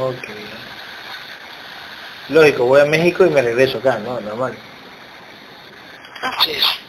Ok. 0.00 0.28
Lógico, 2.30 2.64
voy 2.64 2.80
a 2.80 2.84
México 2.86 3.24
y 3.24 3.30
me 3.30 3.42
regreso 3.42 3.78
acá, 3.78 3.98
¿no? 3.98 4.20
Normal. 4.20 4.56
Así 6.22 6.52
es. 6.52 6.83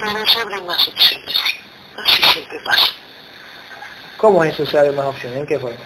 Pero 0.00 0.26
se 0.26 0.40
abren 0.40 0.66
más 0.66 0.88
opciones. 0.88 1.36
Así 1.96 2.22
siempre 2.22 2.58
pasa. 2.64 2.92
¿Cómo 4.16 4.42
es 4.44 4.54
eso 4.54 4.64
se 4.64 4.78
abre 4.78 4.92
más 4.92 5.06
opciones? 5.06 5.40
¿En 5.40 5.46
qué 5.46 5.58
forma? 5.58 5.76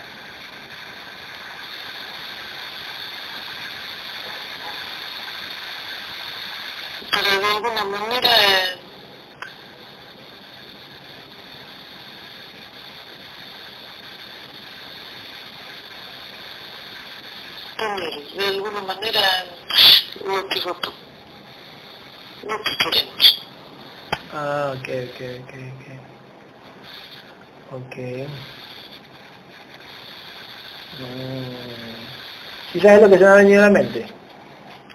Pero 7.10 7.40
de 7.40 7.46
alguna 7.46 7.84
manera, 7.84 8.30
eh, 17.78 18.28
de 18.36 18.46
alguna 18.46 18.80
manera 18.80 19.44
lo 20.24 20.48
que 20.48 20.60
lo 20.60 20.80
que 22.62 22.76
queremos. 22.78 23.44
Ah, 24.36 24.74
ok, 24.76 24.88
ok, 24.88 25.20
ok, 25.42 25.52
ok. 25.70 26.14
Ok. 27.70 27.96
Mm. 30.98 31.54
¿Sí 32.72 32.80
sabes 32.80 33.02
lo 33.02 33.10
que 33.10 33.18
se 33.18 33.24
me 33.24 33.30
ha 33.30 33.34
venido 33.36 33.62
a 33.62 33.66
la 33.66 33.70
mente? 33.70 34.06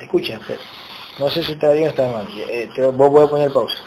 Escucha, 0.02 0.40
Fer. 0.41 0.60
no 1.20 1.30
sé 1.30 1.41
si 1.44 1.53
está 1.53 1.72
bien 1.72 1.88
o 1.88 1.90
está 1.91 2.10
mal. 2.10 2.28
Eh, 2.49 2.70
te, 2.76 2.82
vos 2.86 3.10
voy 3.10 3.26
a 3.26 3.30
poner 3.30 3.52
pausa. 3.53 3.78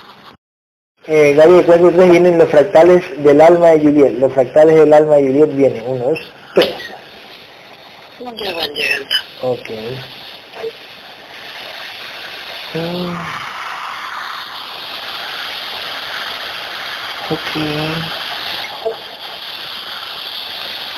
Eh, 1.07 1.35
Gabriel, 1.35 1.67
¿cuántos 1.67 1.93
tres 1.93 2.11
vienen 2.11 2.39
los 2.39 2.49
fractales 2.49 3.23
del 3.23 3.41
alma 3.43 3.71
de 3.73 3.81
Juliet? 3.81 4.19
Los 4.19 4.33
fractales 4.33 4.77
del 4.77 4.93
alma 4.95 5.17
de 5.17 5.27
Juliet 5.27 5.55
vienen. 5.55 5.85
Uno, 5.87 6.05
dos, 6.05 6.33
tres. 6.55 6.75
Ya 8.21 8.55
van 8.55 8.71
llegando. 8.71 9.15
Ok. 9.43 9.71
Mm. 12.75 13.52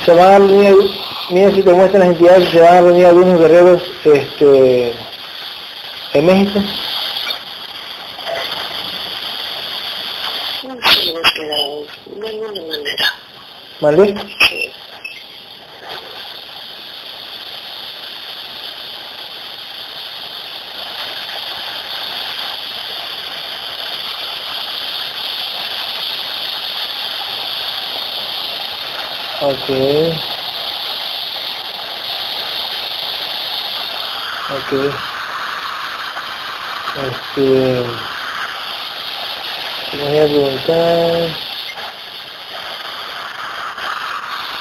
Se 0.05 0.13
van 0.13 0.33
a 0.33 0.39
reunir, 0.39 0.75
mira 1.31 1.51
si 1.51 1.63
te 1.63 1.73
muestran 1.73 2.01
las 2.01 2.11
entidades, 2.11 2.49
se 2.51 2.61
van 2.61 2.75
a 2.75 2.81
reunir 2.83 3.07
algunos 3.07 3.41
guerreros 3.41 3.83
este, 4.05 4.95
en 6.13 6.27
México. 6.27 6.61
No 10.63 10.75
de 12.21 12.29
alguna 12.29 12.61
manera. 12.63 13.15
¿Vale? 13.81 14.15
Sí. 14.49 14.71
Ok. 29.45 29.69
Ok. 34.51 34.73
Este... 36.97 37.85
te 39.91 39.97
voy 39.99 40.19
a 40.19 40.25
preguntar... 40.25 41.37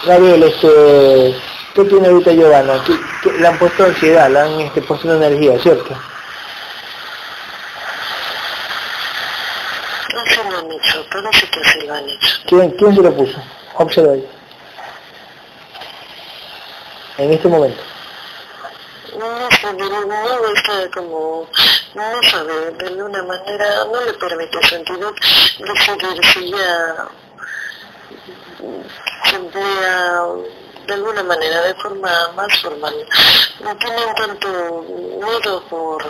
Gabriel, 0.05 0.43
este... 0.43 1.41
¿Qué 1.75 1.83
tiene 1.85 2.07
ahorita 2.07 2.31
Giovanna? 2.33 2.83
¿Qué- 2.85 2.99
qué- 3.23 3.31
Le 3.39 3.47
han 3.47 3.57
puesto 3.57 3.85
ansiedad, 3.85 4.29
le 4.29 4.39
han 4.39 4.59
este, 4.61 4.81
puesto 4.81 5.07
una 5.07 5.25
energía, 5.25 5.57
¿cierto? 5.59 5.95
No 10.13 10.51
lo 10.51 10.57
han 10.59 10.71
hecho, 10.71 11.05
pero 11.11 11.29
sí 11.33 11.47
que 11.47 11.63
se 11.63 11.81
lo 11.87 11.93
han 11.93 12.09
hecho. 12.09 12.35
¿Quién, 12.47 12.71
quién 12.71 12.95
se 12.95 13.01
lo 13.01 13.15
puso? 13.15 13.41
Observa 13.75 14.13
ahí. 14.13 14.27
En 17.17 17.31
este 17.31 17.47
momento. 17.47 17.81
No 19.17 19.49
sé, 19.51 19.67
pero 19.77 20.05
no 20.05 20.53
está 20.55 20.89
como, 20.91 21.47
no 21.93 22.23
sabe, 22.31 22.71
de 22.71 22.87
alguna 22.87 23.21
manera 23.21 23.85
no 23.85 24.01
le 24.01 24.13
permite 24.13 24.67
sentido 24.67 25.11
de 25.11 25.79
seguir 25.85 26.25
si 26.33 26.49
ya 26.49 27.07
se 29.25 29.35
emplea 29.35 30.23
de 30.87 30.93
alguna 30.95 31.23
manera, 31.23 31.61
de 31.61 31.75
forma 31.75 32.31
más 32.35 32.59
formal. 32.59 32.95
No 33.63 33.77
tienen 33.77 34.15
tanto 34.15 34.81
miedo 35.21 35.63
por, 35.69 36.03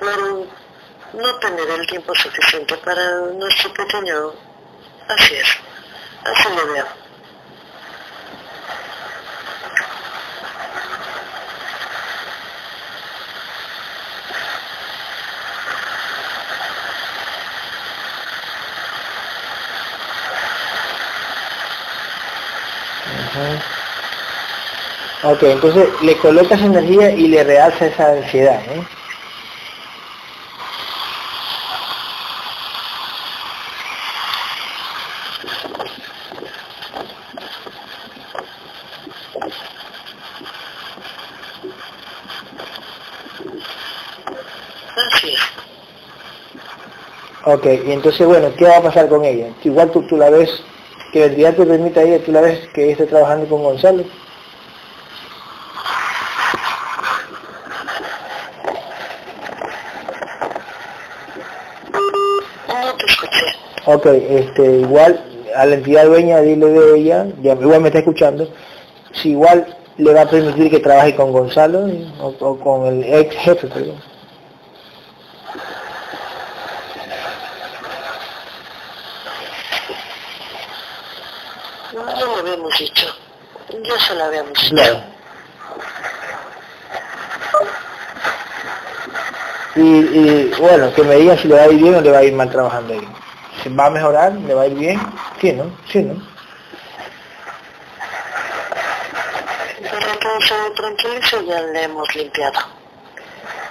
por 0.00 0.46
no 1.12 1.38
tener 1.40 1.70
el 1.70 1.86
tiempo 1.86 2.14
suficiente 2.14 2.76
para 2.78 3.20
nuestro 3.34 3.72
pequeño. 3.74 4.32
Así 5.08 5.34
es, 5.34 5.48
así 6.24 6.48
lo 6.56 6.72
veo. 6.72 7.05
Ajá. 23.36 23.62
Ok, 25.24 25.42
entonces 25.42 25.88
le 26.02 26.16
colocas 26.18 26.60
energía 26.60 27.10
y 27.10 27.28
le 27.28 27.44
realza 27.44 27.86
esa 27.86 28.12
ansiedad, 28.12 28.60
es. 28.70 28.86
Ok, 47.44 47.64
y 47.64 47.92
entonces, 47.92 48.26
bueno, 48.26 48.52
¿qué 48.56 48.64
va 48.64 48.78
a 48.78 48.82
pasar 48.82 49.08
con 49.08 49.24
ella? 49.24 49.48
Igual 49.62 49.90
tú 49.92 50.16
la 50.16 50.30
ves, 50.30 50.62
que 51.16 51.24
el 51.24 51.34
día 51.34 51.56
te 51.56 51.64
permita 51.64 52.00
a 52.00 52.02
ella, 52.02 52.22
tú 52.22 52.30
la 52.30 52.42
ves 52.42 52.68
que 52.74 52.90
esté 52.90 53.06
trabajando 53.06 53.48
con 53.48 53.62
Gonzalo. 53.62 54.04
No 62.68 62.96
te 62.98 63.06
escuché. 63.06 63.46
Ok, 63.86 64.06
este, 64.06 64.80
igual 64.80 65.24
a 65.56 65.64
la 65.64 65.76
entidad 65.76 66.04
dueña, 66.04 66.42
dile 66.42 66.66
de 66.66 66.98
ella, 66.98 67.26
ya, 67.40 67.52
igual 67.54 67.80
me 67.80 67.88
está 67.88 68.00
escuchando, 68.00 68.50
si 69.12 69.30
igual 69.30 69.74
le 69.96 70.12
va 70.12 70.20
a 70.20 70.28
permitir 70.28 70.70
que 70.70 70.80
trabaje 70.80 71.16
con 71.16 71.32
Gonzalo 71.32 71.88
o, 72.20 72.26
o 72.40 72.58
con 72.58 72.84
el 72.88 73.04
ex 73.04 73.34
jefe, 73.36 73.68
perdón. 73.68 74.02
No, 81.96 82.04
no 82.04 82.26
lo 82.26 82.35
habíamos 82.46 82.78
dicho. 82.78 83.06
Ya 83.70 83.98
se 83.98 84.14
lo 84.14 84.24
habíamos 84.24 84.52
dicho. 84.54 84.74
Claro. 84.74 85.02
Y, 89.74 89.80
y, 89.80 90.54
bueno, 90.58 90.92
que 90.94 91.02
me 91.02 91.16
diga 91.16 91.36
si 91.36 91.48
le 91.48 91.56
va 91.56 91.62
a 91.62 91.68
ir 91.68 91.82
bien 91.82 91.94
o 91.94 92.00
le 92.00 92.10
va 92.10 92.18
a 92.18 92.24
ir 92.24 92.32
mal 92.32 92.50
trabajando 92.50 92.94
ahí. 92.94 93.08
Si 93.62 93.68
va 93.68 93.86
a 93.86 93.90
mejorar, 93.90 94.32
le 94.32 94.54
va 94.54 94.62
a 94.62 94.66
ir 94.68 94.74
bien, 94.74 95.00
sí, 95.40 95.52
¿no? 95.52 95.70
Sí, 95.90 96.02
¿no? 96.02 96.14
Para 99.90 100.16
que 100.18 100.46
se 100.46 100.54
tranquilice 100.76 101.44
ya 101.44 101.60
le 101.60 101.82
hemos 101.82 102.14
limpiado. 102.14 102.58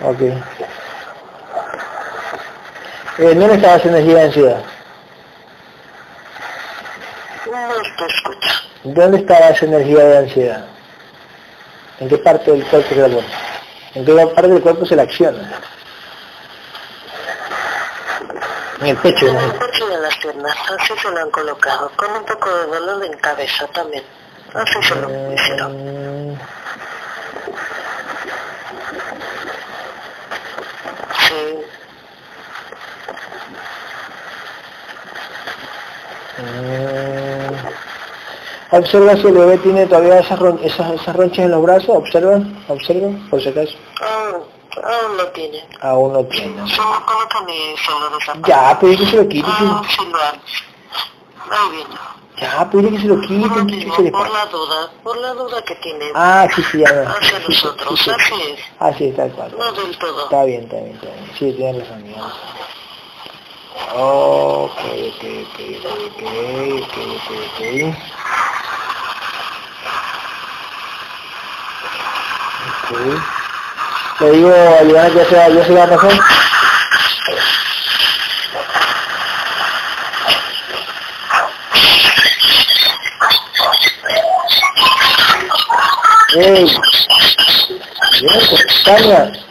Ok. 0.01 0.21
Eh, 3.17 3.33
¿Dónde 3.33 3.55
estaba 3.55 3.77
esa 3.77 3.87
energía 3.87 4.25
ansiedad? 4.25 4.74
Te 7.97 8.05
escucha. 8.05 8.61
¿Dónde 8.83 9.17
está 9.17 9.49
esa 9.49 9.65
energía 9.65 10.03
de 10.03 10.17
ansiedad? 10.19 10.65
¿En 11.99 12.09
qué 12.09 12.17
parte 12.17 12.51
del 12.51 12.65
cuerpo 12.65 12.89
se 12.89 12.95
la 12.95 13.07
pone? 13.07 13.27
¿En 13.95 14.05
qué 14.05 14.13
parte 14.13 14.47
del 14.49 14.61
cuerpo 14.61 14.85
se 14.85 14.95
la 14.95 15.03
acciona? 15.03 15.59
En 18.81 18.87
el 18.87 18.97
pecho, 18.97 19.27
En 19.27 19.37
el 19.37 19.51
pecho 19.53 19.87
de 19.87 19.97
las 19.97 20.15
piernas, 20.17 20.55
así 20.77 20.93
se 21.01 21.09
lo 21.09 21.19
han 21.19 21.31
colocado, 21.31 21.91
con 21.95 22.11
un 22.11 22.25
poco 22.25 22.49
de 22.55 22.65
dolor 22.67 23.05
en 23.05 23.17
cabeza 23.17 23.65
también. 23.67 24.03
Así 24.53 24.83
se 24.83 24.95
lo 24.95 25.33
hicieron. 25.33 26.31
Mm, 26.33 26.37
Sí, 31.27 31.65
mm. 36.37 37.55
Observa 38.71 39.15
si 39.15 39.27
el 39.27 39.33
bebé 39.33 39.57
tiene 39.59 39.85
todavía 39.85 40.19
esas, 40.19 40.39
ron- 40.39 40.59
esas, 40.63 40.91
esas 40.93 41.15
ronchas 41.15 41.45
en 41.45 41.51
los 41.51 41.61
brazos, 41.61 41.89
observa, 41.89 42.39
observa, 42.67 43.09
por 43.29 43.41
si 43.41 43.49
acaso. 43.49 43.75
aún, 44.01 44.43
aún 44.83 45.17
lo 45.17 45.27
tiene. 45.27 45.63
Aún 45.81 46.13
no 46.13 46.25
tiene. 46.25 46.55
Ya, 48.47 48.77
pero 48.81 48.97
que 48.97 49.05
se 49.05 49.15
lo 49.17 49.27
quite, 49.29 49.47
Ah, 49.47 49.81
ya, 52.41 52.67
pero 52.71 52.89
que 52.89 52.99
se 52.99 53.05
lo 53.07 53.21
quite, 53.21 53.47
Por, 53.47 53.67
¿qué 53.67 53.91
se 53.95 54.01
le 54.01 54.11
por 54.11 54.23
pasa? 54.27 54.33
la 54.33 54.45
duda, 54.47 54.89
por 55.03 55.17
la 55.17 55.33
duda 55.33 55.61
que 55.61 55.75
tiene 55.75 56.05
Ah, 56.15 56.47
sí, 56.53 56.63
sí, 56.63 56.79
ya 56.79 56.91
no. 56.91 57.09
hacia 57.11 57.39
nosotros, 57.39 57.99
sí, 57.99 58.05
sí. 58.05 58.11
así 58.11 58.41
es, 58.51 58.59
Así 58.79 59.05
está, 59.05 59.23
tal 59.27 59.31
cual. 59.33 59.55
no 59.57 59.71
del 59.71 59.97
todo. 59.97 60.23
Está 60.25 60.43
bien, 60.43 60.63
está 60.63 60.75
bien, 60.77 60.95
está 60.95 61.05
bien. 61.07 61.31
Sí, 61.37 61.53
tienes 61.55 61.87
razón, 61.87 62.03
ya. 62.05 62.21
Ok, 63.75 64.79
ok, 64.79 65.23
ok, 65.43 65.59
ok, 65.83 66.21
ok, 66.79 66.95
ok, 67.11 67.29
ok. 67.45 67.95
Ok. 72.67 73.21
Le 74.21 74.31
digo 74.31 74.49
a 74.49 74.83
Ivana 74.83 75.09
que 75.09 75.15
ya 75.17 75.25
se 75.25 75.35
va, 75.35 75.49
ya 75.49 75.65
se 75.65 75.73
va 75.73 75.87
mejor. 75.87 76.13
¡Ey! 86.37 86.65
Bien, 88.21 88.39
Tania. 88.85 89.44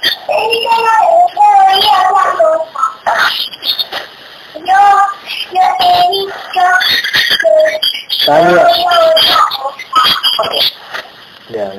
Tania. 8.24 8.66
Ya 11.50 11.72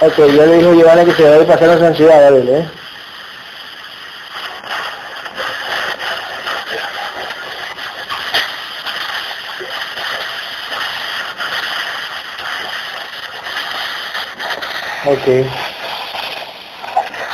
ok, 0.00 0.16
yo 0.16 0.46
le 0.46 0.56
digo 0.58 0.90
a 0.90 1.04
que 1.04 1.12
se 1.12 1.22
debe 1.22 1.44
pasar 1.44 1.68
la 1.80 1.86
ansiedad, 1.88 2.20
dale, 2.20 2.58
¿eh? 2.58 2.70
Ok. 15.06 15.26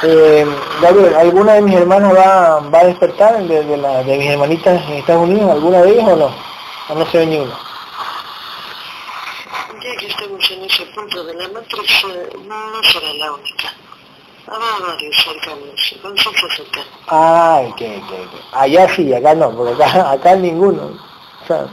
Eh, 0.03 0.47
Gabriel, 0.81 1.15
¿alguna 1.15 1.55
de 1.55 1.63
mis 1.63 1.75
hermanas 1.75 2.15
va, 2.15 2.61
va 2.61 2.81
a 2.81 2.85
despertar 2.85 3.43
de, 3.43 3.65
de, 3.65 3.77
la, 3.77 4.03
de 4.03 4.19
mis 4.19 4.29
hermanitas 4.29 4.83
en 4.89 4.95
Estados 4.95 5.23
Unidos? 5.23 5.51
¿Alguna 5.51 5.83
de 5.83 5.93
ellas 5.93 6.09
o 6.09 6.17
no? 6.17 6.31
¿O 6.89 6.95
no 6.95 7.07
se 7.07 7.19
ve 7.19 7.27
ni 7.27 7.37
una? 7.39 7.59
Ya 9.83 9.97
que 9.99 10.07
estamos 10.07 10.51
en 10.51 10.65
ese 10.65 10.87
punto 10.87 11.25
de 11.25 11.35
la 11.35 11.49
Matrix, 11.49 12.05
eh, 12.05 12.31
no 12.47 12.83
será 12.83 13.13
la 13.15 13.33
única. 13.33 13.73
Habrá 14.47 14.89
varios 14.89 15.17
cercanos, 15.17 15.95
conceptos 16.03 16.55
cercanos. 16.57 16.89
Ah, 17.09 17.63
ok, 17.67 17.81
ok, 17.81 18.11
ok. 18.11 18.41
Allá 18.53 18.89
sí, 18.95 19.15
acá 19.15 19.35
no, 19.35 19.51
porque 19.57 19.83
acá, 19.83 20.11
acá 20.13 20.35
ninguno. 20.35 20.99
O 21.43 21.47
sea, 21.47 21.67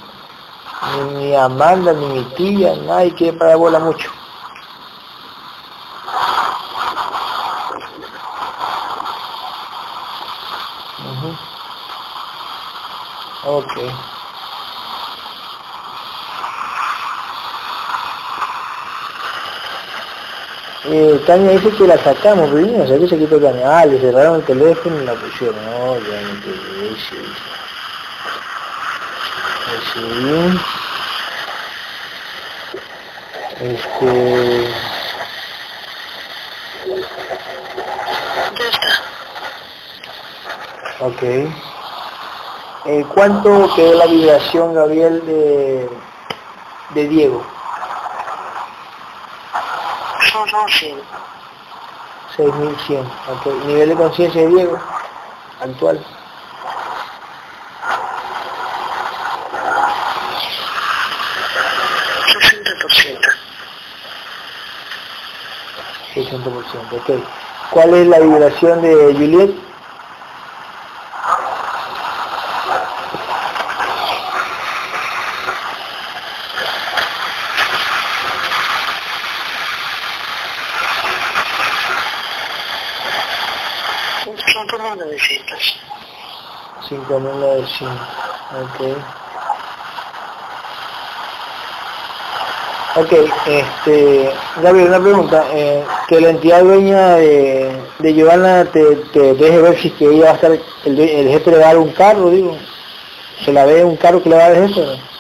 ni, 0.96 1.26
ni 1.26 1.36
Amanda, 1.36 1.92
ni 1.94 2.06
mi 2.06 2.24
tía, 2.36 2.76
nadie 2.76 3.14
quiere 3.16 3.38
parar 3.38 3.58
bola 3.58 3.80
mucho. 3.80 4.10
Ok. 13.44 13.78
Eh, 20.84 21.22
Tania 21.26 21.52
dice 21.52 21.70
que 21.78 21.88
la 21.88 21.98
sacamos, 21.98 22.50
pero 22.50 22.66
yo 22.66 22.78
no 22.78 22.88
sé 22.88 23.00
qué 23.00 23.08
se 23.08 23.18
quitó 23.18 23.40
Tania. 23.40 23.80
Ah, 23.80 23.86
le 23.86 24.00
cerraron 24.00 24.38
el 24.38 24.46
teléfono 24.46 25.02
y 25.02 25.06
la 25.06 25.14
pusieron. 25.14 25.56
No, 25.66 25.98
ya 26.00 26.22
no 26.22 26.42
te. 26.42 26.52
Este... 33.62 34.68
Ya 38.58 38.68
está. 38.70 38.92
Ok. 41.06 41.22
Eh, 42.86 43.06
¿Cuánto 43.14 43.70
quedó 43.76 43.94
la 43.94 44.08
vibración, 44.08 44.74
Gabriel, 44.74 45.24
de, 45.26 45.90
de 46.96 47.08
Diego? 47.08 47.44
Son 50.32 50.50
son 50.50 50.68
100. 50.68 51.02
6100. 52.36 53.00
Ok. 53.02 53.66
¿Nivel 53.68 53.90
de 53.90 53.96
conciencia 53.96 54.42
de 54.42 54.48
Diego? 54.48 54.80
Actual. 55.62 56.04
ciento 66.16 66.50
60%. 66.52 66.94
Ok. 66.94 67.24
¿Cuál 67.70 67.94
es 67.94 68.08
la 68.08 68.20
vibración 68.20 68.82
de 68.82 69.14
Juliet? 69.14 69.71
Cinco 86.88 87.20
mil 87.20 87.40
novecientos. 87.40 87.90
5900. 88.60 88.98
Ok. 92.98 93.12
Este, 93.48 94.32
Gabriel, 94.62 94.90
una 94.90 95.00
pregunta, 95.00 95.46
eh, 95.54 95.84
que 96.08 96.22
la 96.22 96.30
entidad 96.30 96.62
dueña 96.62 97.16
de, 97.16 97.72
de 98.00 98.14
Giovanna 98.14 98.66
te, 98.66 98.96
deje 99.34 99.62
ver 99.62 99.80
si 99.80 99.90
que 99.92 100.06
ella 100.06 100.26
va 100.26 100.32
a 100.32 100.36
estar, 100.36 100.52
el, 100.52 101.00
el 101.00 101.30
jefe 101.30 101.52
le 101.52 101.58
va 101.58 101.64
a 101.64 101.68
dar 101.68 101.78
un 101.78 101.92
carro, 101.94 102.30
digo, 102.30 102.58
¿se 103.46 103.54
la 103.54 103.66
ve 103.66 103.84
un 103.84 103.96
carro 103.96 104.22
que 104.22 104.30
le 104.30 104.36
va 104.36 104.46
a 104.46 104.50
dar 104.50 104.58
el 104.58 104.68
jefe? 104.68 104.82
no? 104.82 105.12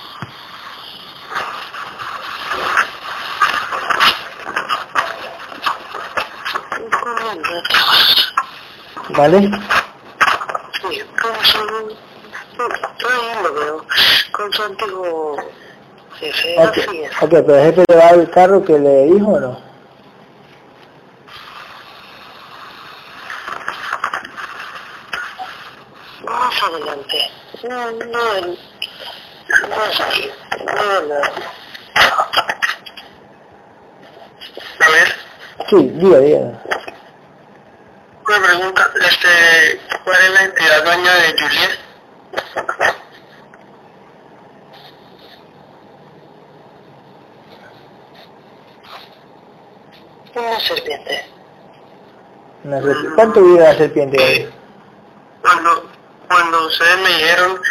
Con 6.99 7.17
el 7.17 7.43
rato. 7.43 7.81
¿Vale? 9.17 9.39
Sí, 10.81 11.01
con 11.21 11.45
su... 11.45 11.97
Todavía 12.99 13.41
lo 13.43 13.53
veo. 13.53 13.85
Con 14.31 14.53
su 14.53 14.63
antiguo 14.63 15.35
jefe. 16.19 16.55
Ok, 16.57 16.77
Así 16.77 17.01
es. 17.03 17.11
ok, 17.23 17.29
pero 17.29 17.55
el 17.55 17.65
jefe 17.65 17.83
le 17.89 17.95
va 17.95 18.09
el 18.09 18.29
carro 18.29 18.63
que 18.63 18.77
le 18.77 19.05
dijo 19.05 19.27
o 19.31 19.39
no? 19.39 19.71
Más 26.23 26.63
adelante. 26.63 27.17
No, 27.63 27.91
no, 27.91 27.97
no. 27.97 28.57
No, 30.75 31.01
no. 31.01 31.15
A 34.79 34.89
ver, 34.89 35.15
Sí, 35.69 35.89
diga, 35.95 36.19
diga. 36.19 36.63
Una 38.37 38.47
pregunta, 38.47 38.89
este, 39.09 39.81
¿cuál 40.03 40.21
es 40.23 40.29
la 40.31 40.41
entidad 40.43 40.83
dueña 40.85 41.13
de 41.15 41.31
Juliet? 41.33 41.79
Una 50.35 50.59
serpiente. 50.59 51.25
Una 52.63 52.79
serp- 52.79 53.15
¿Cuánto 53.15 53.41
vive 53.43 53.59
la 53.59 53.75
serpiente? 53.75 54.17
Gabriel? 54.17 54.53
Bueno, 55.43 55.81
me 57.03 57.09
dijeron 57.09 57.61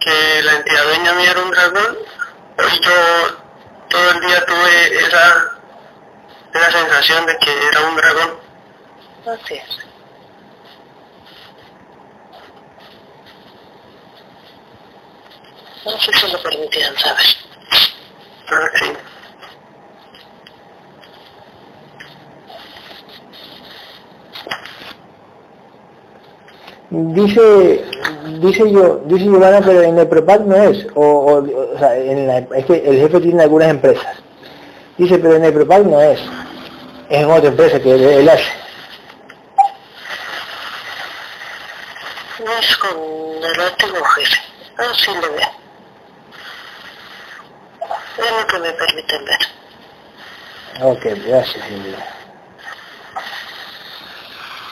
que 0.00 0.42
la 0.42 0.52
entidad 0.56 0.84
dueña 0.84 1.12
mía 1.14 1.30
era 1.30 1.42
un 1.42 1.50
dragón, 1.50 1.98
hoy 2.58 2.80
yo 2.82 3.36
todo 3.88 4.10
el 4.10 4.20
día 4.20 4.44
tuve 4.46 4.98
esa, 4.98 5.52
esa 6.52 6.70
sensación 6.72 7.26
de 7.26 7.38
que 7.38 7.50
era 7.68 7.80
un 7.88 7.96
dragón. 7.96 8.30
Así 9.26 9.54
es. 9.54 9.89
No 15.84 15.98
sé 15.98 16.12
si 16.12 16.30
lo 16.30 16.42
permitían, 16.42 16.94
¿sabes? 16.98 17.36
Ah, 18.48 18.68
sí. 18.78 18.92
Dice, 26.90 27.84
dice 28.40 28.72
yo, 28.72 29.00
dice 29.04 29.24
Giovanna, 29.24 29.60
pero 29.64 29.82
en 29.82 29.96
el 29.96 30.08
Prepac 30.08 30.40
no 30.40 30.56
es, 30.56 30.86
o, 30.94 31.02
o, 31.02 31.74
o 31.74 31.78
sea, 31.78 31.96
en 31.96 32.26
la, 32.26 32.38
es 32.38 32.66
que 32.66 32.82
el 32.84 32.98
jefe 33.00 33.20
tiene 33.20 33.44
algunas 33.44 33.70
empresas. 33.70 34.16
Dice, 34.98 35.18
pero 35.18 35.36
en 35.36 35.44
el 35.44 35.54
Prepac 35.54 35.84
no 35.84 36.00
es, 36.00 36.20
es 37.08 37.18
en 37.20 37.30
otra 37.30 37.48
empresa 37.48 37.80
que 37.80 37.94
él, 37.94 38.02
él 38.02 38.28
hace. 38.28 38.52
No 42.44 42.52
es 42.58 42.76
con 42.76 42.90
el 43.44 43.60
antiguo 43.60 44.04
jefe. 44.04 44.40
Así 44.78 45.14
lo 45.14 45.32
veo. 45.32 45.59
Es 48.20 48.32
lo 48.32 48.46
que 48.46 48.58
me 48.58 48.72
permiten 48.72 49.24
ver. 49.24 49.38
Ok, 50.82 51.04
gracias, 51.26 51.64
Julia. 51.68 52.06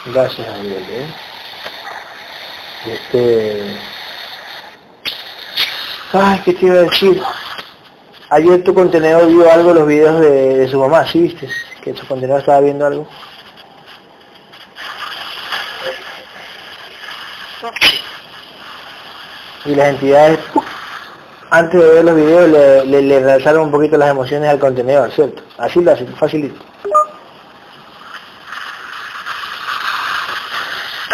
Gracias, 0.07 0.47
Julia. 0.57 0.79
¿eh? 0.79 1.15
Este... 2.87 3.81
Ay, 6.13 6.41
¿qué 6.45 6.53
te 6.55 6.67
iba 6.67 6.75
a 6.75 6.83
decir? 6.83 7.23
Ayer 8.31 8.63
tu 8.65 8.75
contenedor 8.75 9.27
vio 9.27 9.51
algo 9.51 9.73
los 9.73 9.87
videos 9.87 10.21
de, 10.21 10.59
de 10.59 10.69
su 10.69 10.79
mamá, 10.79 11.07
¿sí 11.07 11.21
viste? 11.23 11.49
Que 11.83 11.93
tu 11.93 12.07
contenedor 12.07 12.41
estaba 12.41 12.61
viendo 12.61 12.87
algo. 12.87 13.09
Y 19.65 19.75
las 19.75 19.89
entidades, 19.89 20.39
¡puf! 20.53 20.78
Antes 21.51 21.81
de 21.81 21.89
ver 21.95 22.05
los 22.05 22.17
videos, 22.17 22.49
le, 22.49 22.85
le, 22.85 23.03
le 23.03 23.21
realzaron 23.21 23.63
un 23.63 23.71
poquito 23.71 23.97
las 23.97 24.11
emociones 24.11 24.49
al 24.51 24.59
contenedor, 24.59 25.11
¿cierto? 25.13 25.43
Así 25.59 25.81
lo 25.81 25.93
hacen, 25.93 26.09
facilito. 26.17 26.61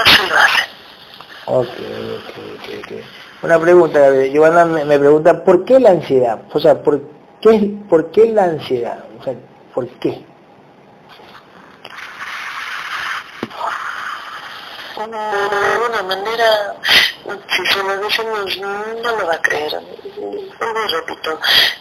Así 0.05 0.29
lo 0.29 0.37
hacen. 0.37 0.67
Ok, 1.47 1.69
ok, 1.69 2.33
ok, 2.55 2.85
ok. 2.85 2.93
Una 3.43 3.59
pregunta, 3.61 4.11
Giovanna 4.33 4.65
me, 4.65 4.85
me 4.85 4.99
pregunta, 4.99 5.45
¿por 5.45 5.65
qué 5.65 5.79
la 5.79 5.91
ansiedad? 5.91 6.41
O 6.53 6.59
sea, 6.59 6.83
¿por 6.83 7.01
qué, 7.41 7.75
¿por 7.89 8.11
qué 8.11 8.27
la 8.33 8.45
ansiedad? 8.45 9.05
O 9.21 9.23
sea, 9.23 9.35
¿por 9.75 9.87
qué? 9.99 10.25
De 14.97 15.03
alguna 15.03 16.03
manera, 16.05 16.77
si 17.49 17.67
se 17.67 17.83
lo 17.83 17.97
decimos, 17.99 18.57
no 18.59 19.17
lo 19.17 19.27
va 19.27 19.35
a 19.35 19.43
creer. 19.43 19.73
Como 20.59 20.87
repito, 20.87 21.41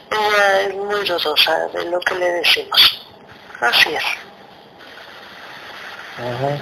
ella 0.10 0.62
es 0.62 0.74
muy 0.74 1.06
dudosa 1.06 1.68
de 1.68 1.86
lo 1.86 2.00
que 2.00 2.16
le 2.16 2.32
decimos. 2.32 3.08
Así 3.62 3.94
es. 3.94 4.04
Ajá. 6.18 6.58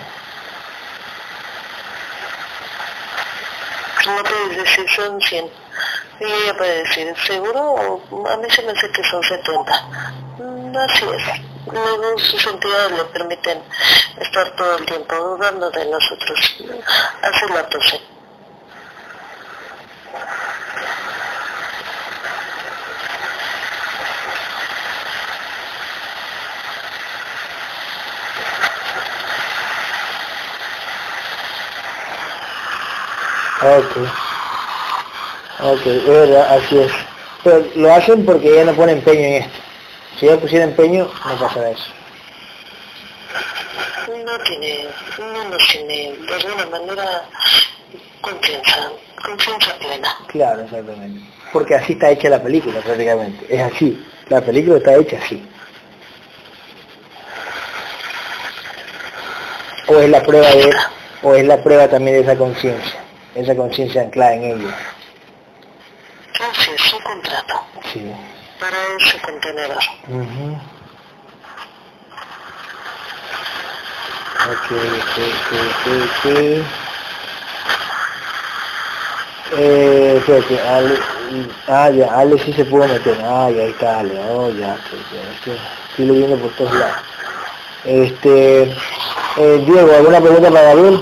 No 4.06 4.24
puedes 4.24 4.58
decir 4.58 4.90
son 4.90 5.22
100. 5.22 5.50
Y 6.22 6.24
ella 6.24 6.56
puede 6.56 6.84
decir, 6.84 7.16
¿seguro? 7.26 8.00
A 8.32 8.38
mí 8.38 8.48
se 8.52 8.62
me 8.62 8.74
hace 8.74 8.92
que 8.92 9.04
son 9.04 9.24
70. 9.24 9.82
Mm, 10.38 10.78
Así 10.78 11.06
es. 11.16 11.42
Luego 11.66 12.18
sus 12.20 12.46
entidades 12.46 12.92
le 12.92 13.06
permiten 13.06 13.64
estar 14.20 14.56
todo 14.56 14.78
el 14.78 14.86
tiempo 14.86 15.16
dudando 15.16 15.72
de 15.72 15.86
nosotros. 15.86 16.40
Así 17.24 17.54
la 17.54 17.68
tosen. 17.70 18.02
Ok. 33.64 34.31
Ok, 35.64 35.86
es 35.86 36.08
verdad, 36.08 36.58
así 36.58 36.80
es. 36.80 36.92
Pero 37.44 37.64
lo 37.76 37.94
hacen 37.94 38.26
porque 38.26 38.52
ella 38.52 38.66
no 38.66 38.74
pone 38.74 38.94
empeño 38.94 39.20
en 39.20 39.34
esto. 39.44 39.60
Si 40.20 40.26
ella 40.26 40.40
pusiera 40.40 40.66
empeño, 40.66 41.08
no 41.26 41.40
pasará 41.40 41.70
eso. 41.70 41.92
No 44.08 44.38
tiene, 44.44 44.88
no 45.20 45.44
nos 45.50 45.68
tiene 45.68 46.16
de 46.18 46.34
alguna 46.34 46.66
manera 46.66 47.24
confianza, 48.22 48.92
confianza 49.24 49.78
plena. 49.78 50.18
Claro, 50.28 50.62
exactamente. 50.62 51.22
Porque 51.54 51.76
así 51.76 51.94
está 51.94 52.10
hecha 52.10 52.30
la 52.30 52.42
película 52.42 52.80
prácticamente. 52.82 53.46
Es 53.48 53.62
así. 53.62 54.04
La 54.30 54.42
película 54.42 54.78
está 54.78 54.96
hecha 54.96 55.18
así. 55.18 55.48
O 59.88 60.00
es 60.00 60.10
la 60.10 60.24
prueba 60.24 60.50
de, 60.50 60.74
o 61.22 61.36
es 61.36 61.46
la 61.46 61.62
prueba 61.62 61.88
también 61.88 62.16
de 62.16 62.22
esa 62.24 62.38
conciencia, 62.38 63.00
esa 63.36 63.56
conciencia 63.56 64.02
anclada 64.02 64.36
en 64.36 64.44
ella. 64.44 64.78
Su 66.92 67.00
contrato 67.04 67.64
Sí. 67.94 68.12
para 68.60 68.76
ese 69.00 69.18
contenedor. 69.22 69.80
Ujú. 70.10 70.60
Ok, 74.52 74.72
ok, 74.72 75.16
ok, 75.32 75.52
ok, 75.70 75.86
ok. 76.04 76.66
Eh, 79.58 80.16
espérate, 80.18 80.62
Ale, 80.68 81.00
ah, 81.70 81.90
ya, 81.92 82.08
Ale 82.14 82.38
sí 82.44 82.52
se 82.52 82.66
pudo 82.66 82.86
meter. 82.88 83.18
Ah, 83.24 83.50
ya 83.50 83.64
ahí 83.64 83.70
está 83.72 84.00
Ale, 84.00 84.20
oh, 84.30 84.50
ya, 84.52 84.76
es 84.76 85.42
que 85.46 85.58
estoy 85.92 86.06
leyendo 86.08 86.38
por 86.40 86.52
todos 86.58 86.74
lados. 86.74 86.98
Este, 87.86 88.64
eh, 89.38 89.64
Diego, 89.66 89.94
¿alguna 89.96 90.20
pregunta 90.20 90.50
para 90.52 90.62
Gabriel? 90.74 90.96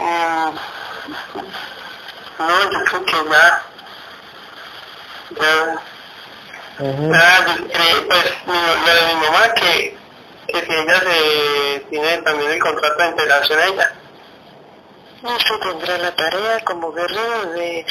Mm, 0.00 0.54
No, 2.38 2.70
yo 2.70 2.84
creo 2.84 3.04
que 3.04 3.12
ya. 3.30 3.62
Ujú. 6.78 7.12
Ah, 7.14 7.56
eh, 7.70 8.06
pues 8.06 8.24
mi- 8.46 8.86
la 8.86 8.94
de 8.94 9.14
mi 9.14 9.20
mamá 9.20 9.54
que, 9.54 9.96
que 10.48 10.60
si 10.60 10.72
ella 10.72 11.00
se 11.00 11.80
tiene 11.90 12.18
también 12.18 12.50
el 12.52 12.58
contrato 12.58 13.02
de 13.02 13.08
integración 13.08 13.58
a 13.58 13.64
ella. 13.66 13.92
Usted 15.22 15.54
tendrá 15.62 15.98
la 15.98 16.14
tarea 16.14 16.60
como 16.64 16.92
guerrero 16.92 17.46
de 17.52 17.84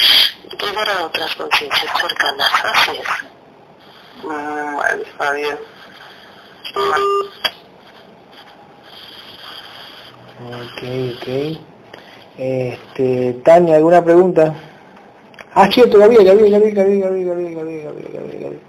llegar 0.60 0.88
a 0.88 1.04
otras 1.06 1.34
conciencias 1.34 2.00
cercanas. 2.00 2.50
Así 2.64 2.92
es. 2.92 4.24
Mm, 4.24 4.76
vale, 4.76 5.02
está 5.02 5.32
bien. 5.32 5.58
Ok, 10.38 10.82
ok. 11.16 11.58
Este, 12.38 13.32
Tania, 13.44 13.76
¿alguna 13.76 14.04
pregunta? 14.04 14.54
Ah, 15.58 15.68
cierto, 15.72 15.98
Gabriel, 15.98 16.22
Gabriel, 16.26 16.50
Gabriel, 16.50 16.74
Gabriel, 16.74 17.00
Gabriel, 17.00 17.24
Gabriel, 17.26 17.54
Gabriel, 17.54 17.82
Gabriel, 17.84 18.10
Gabriel, 18.12 18.40
Gabriel. 18.42 18.60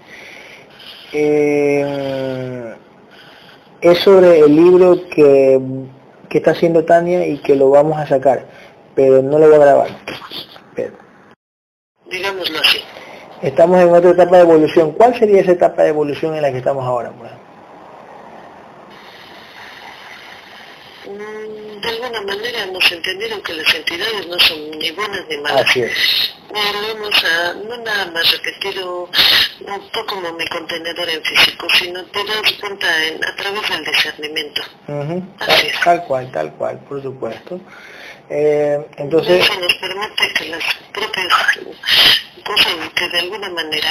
Eh, 1.12 2.74
es 3.82 3.98
sobre 3.98 4.38
el 4.40 4.56
libro 4.56 4.96
que, 5.10 5.60
que 6.30 6.38
está 6.38 6.52
haciendo 6.52 6.84
Tania 6.86 7.26
y 7.26 7.38
que 7.38 7.54
lo 7.56 7.68
vamos 7.70 7.98
a 7.98 8.06
sacar, 8.06 8.46
pero 8.94 9.20
no 9.22 9.38
lo 9.38 9.46
voy 9.48 9.56
a 9.56 9.58
grabar. 9.58 9.88
Pero 10.74 10.94
Digámoslo 12.10 12.58
así. 12.58 12.78
estamos 13.42 13.78
en 13.80 13.90
otra 13.94 14.10
etapa 14.10 14.36
de 14.36 14.42
evolución. 14.44 14.92
¿Cuál 14.92 15.14
sería 15.18 15.42
esa 15.42 15.52
etapa 15.52 15.82
de 15.82 15.90
evolución 15.90 16.34
en 16.36 16.42
la 16.42 16.50
que 16.50 16.58
estamos 16.58 16.84
ahora? 16.86 17.12
pues? 17.18 17.30
Mm, 21.06 21.80
De 21.80 21.97
alguna 22.08 22.34
manera 22.34 22.62
hemos 22.64 22.92
entendido 22.92 23.42
que 23.42 23.52
las 23.54 23.74
entidades 23.74 24.26
no 24.26 24.38
son 24.40 24.70
ni 24.78 24.90
buenas 24.92 25.20
ni 25.28 25.36
malas. 25.38 25.66
Así 25.68 25.82
es. 25.82 25.92
Eh, 26.54 26.72
lo 26.80 26.88
hemos 26.88 27.24
ah, 27.24 27.54
no 27.68 27.76
nada 27.78 28.06
más 28.06 28.30
repetido 28.32 29.02
un 29.60 29.90
poco 29.90 30.06
como 30.06 30.32
mi 30.32 30.46
contenedor 30.48 31.08
en 31.10 31.22
físico, 31.22 31.66
sino 31.78 32.02
te 32.06 32.24
das 32.24 32.52
cuenta 32.60 33.06
en- 33.06 33.22
a 33.24 33.36
través 33.36 33.68
del 33.68 33.84
discernimiento. 33.84 34.62
Ujú, 34.88 35.22
Así 35.40 35.46
Tal, 35.50 35.66
es. 35.66 35.80
tal 35.80 36.04
cual, 36.06 36.32
tal 36.32 36.52
cual, 36.54 36.78
por 36.88 37.02
supuesto. 37.02 37.60
Eh, 38.30 38.78
entonces, 38.96 39.44
Eso 39.44 39.60
nos 39.60 39.74
permite 39.74 40.32
que 40.34 40.44
las 40.48 40.64
propias 40.92 41.26
cosas 42.44 42.74
que 42.94 43.08
de 43.08 43.18
alguna 43.20 43.48
manera 43.50 43.90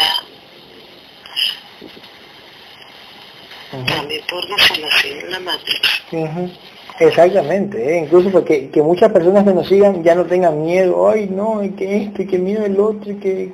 ujú, 3.74 3.86
cambien, 3.86 4.26
por 4.28 4.48
decirlo 4.48 4.88
así, 4.92 5.20
la 5.30 5.40
matrix. 5.40 6.02
ujú. 6.12 6.52
Exactamente, 7.00 7.96
¿eh? 7.96 8.00
incluso 8.06 8.32
porque 8.32 8.70
que 8.70 8.82
muchas 8.82 9.12
personas 9.12 9.44
que 9.44 9.54
nos 9.54 9.68
sigan 9.68 10.04
ya 10.04 10.16
no 10.16 10.26
tengan 10.26 10.62
miedo, 10.64 11.08
ay 11.10 11.28
no, 11.30 11.64
y 11.64 11.70
que 11.72 11.98
esto, 12.04 12.24
y 12.24 12.28
que 12.28 12.40
miedo 12.40 12.66
el 12.66 12.80
otro, 12.80 13.12
y 13.12 13.16
que 13.18 13.54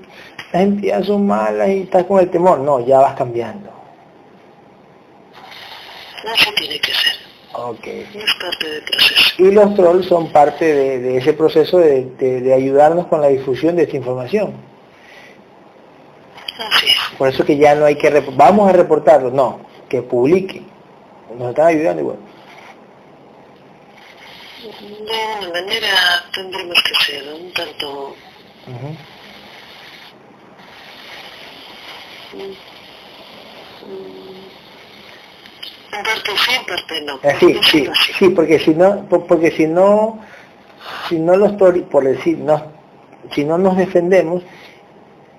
las 0.54 0.62
entidades 0.64 1.08
son 1.08 1.28
malas 1.28 1.68
y 1.70 1.82
estás 1.82 2.06
con 2.06 2.20
el 2.22 2.30
temor, 2.30 2.60
no, 2.60 2.80
ya 2.86 3.00
vas 3.00 3.16
cambiando. 3.16 3.70
Eso 6.36 6.52
tiene 6.56 6.80
que 6.80 6.94
ser. 6.94 7.14
Ok. 7.56 7.86
Es 7.86 8.34
parte 8.40 8.70
del 8.70 8.84
proceso. 8.84 9.44
Y 9.44 9.52
los 9.52 9.76
trolls 9.76 10.06
son 10.08 10.32
parte 10.32 10.66
de, 10.66 11.00
de 11.00 11.18
ese 11.18 11.34
proceso 11.34 11.80
de, 11.80 12.06
de- 12.18 12.42
de 12.42 12.54
ayudarnos 12.54 13.08
con 13.08 13.20
la 13.22 13.28
difusión 13.28 13.76
de 13.76 13.84
esta 13.84 13.98
información. 13.98 14.54
Así 16.58 16.88
es. 16.88 16.96
Por 17.18 17.28
eso 17.28 17.44
que 17.44 17.58
ya 17.58 17.76
no 17.76 17.84
hay 17.86 17.96
que, 17.96 18.10
vamos 18.36 18.70
a 18.70 18.74
reportarlo, 18.74 19.32
no, 19.32 19.60
que 19.90 20.02
publiquen. 20.02 20.66
Nos 21.38 21.50
están 21.50 21.68
ayudando 21.68 22.02
igual. 22.02 22.18
De 25.06 25.22
alguna 25.22 25.50
manera 25.62 26.24
tendremos 26.34 26.78
que 26.84 26.96
ser 27.06 27.34
un 27.34 27.52
tanto... 27.54 28.16
Mm, 28.68 28.94
En 35.96 36.04
parte 36.04 36.32
sí, 36.38 36.52
en 36.56 36.66
parte 36.66 37.02
no. 37.02 37.20
Eh, 37.24 37.36
Sí, 37.40 37.60
sí, 37.70 37.88
así. 37.92 38.14
sí, 38.14 38.30
porque 38.30 38.60
si 38.60 38.72
no, 38.74 39.06
po- 39.10 39.26
porque 39.28 39.52
si 39.52 39.68
no, 39.68 40.20
si 41.08 41.20
no 41.20 41.36
los 41.36 41.54
por 41.54 42.04
decir, 42.04 42.38
no, 42.40 42.72
si 43.34 43.44
no 43.44 43.58
nos 43.58 43.78
defendemos, 43.78 44.44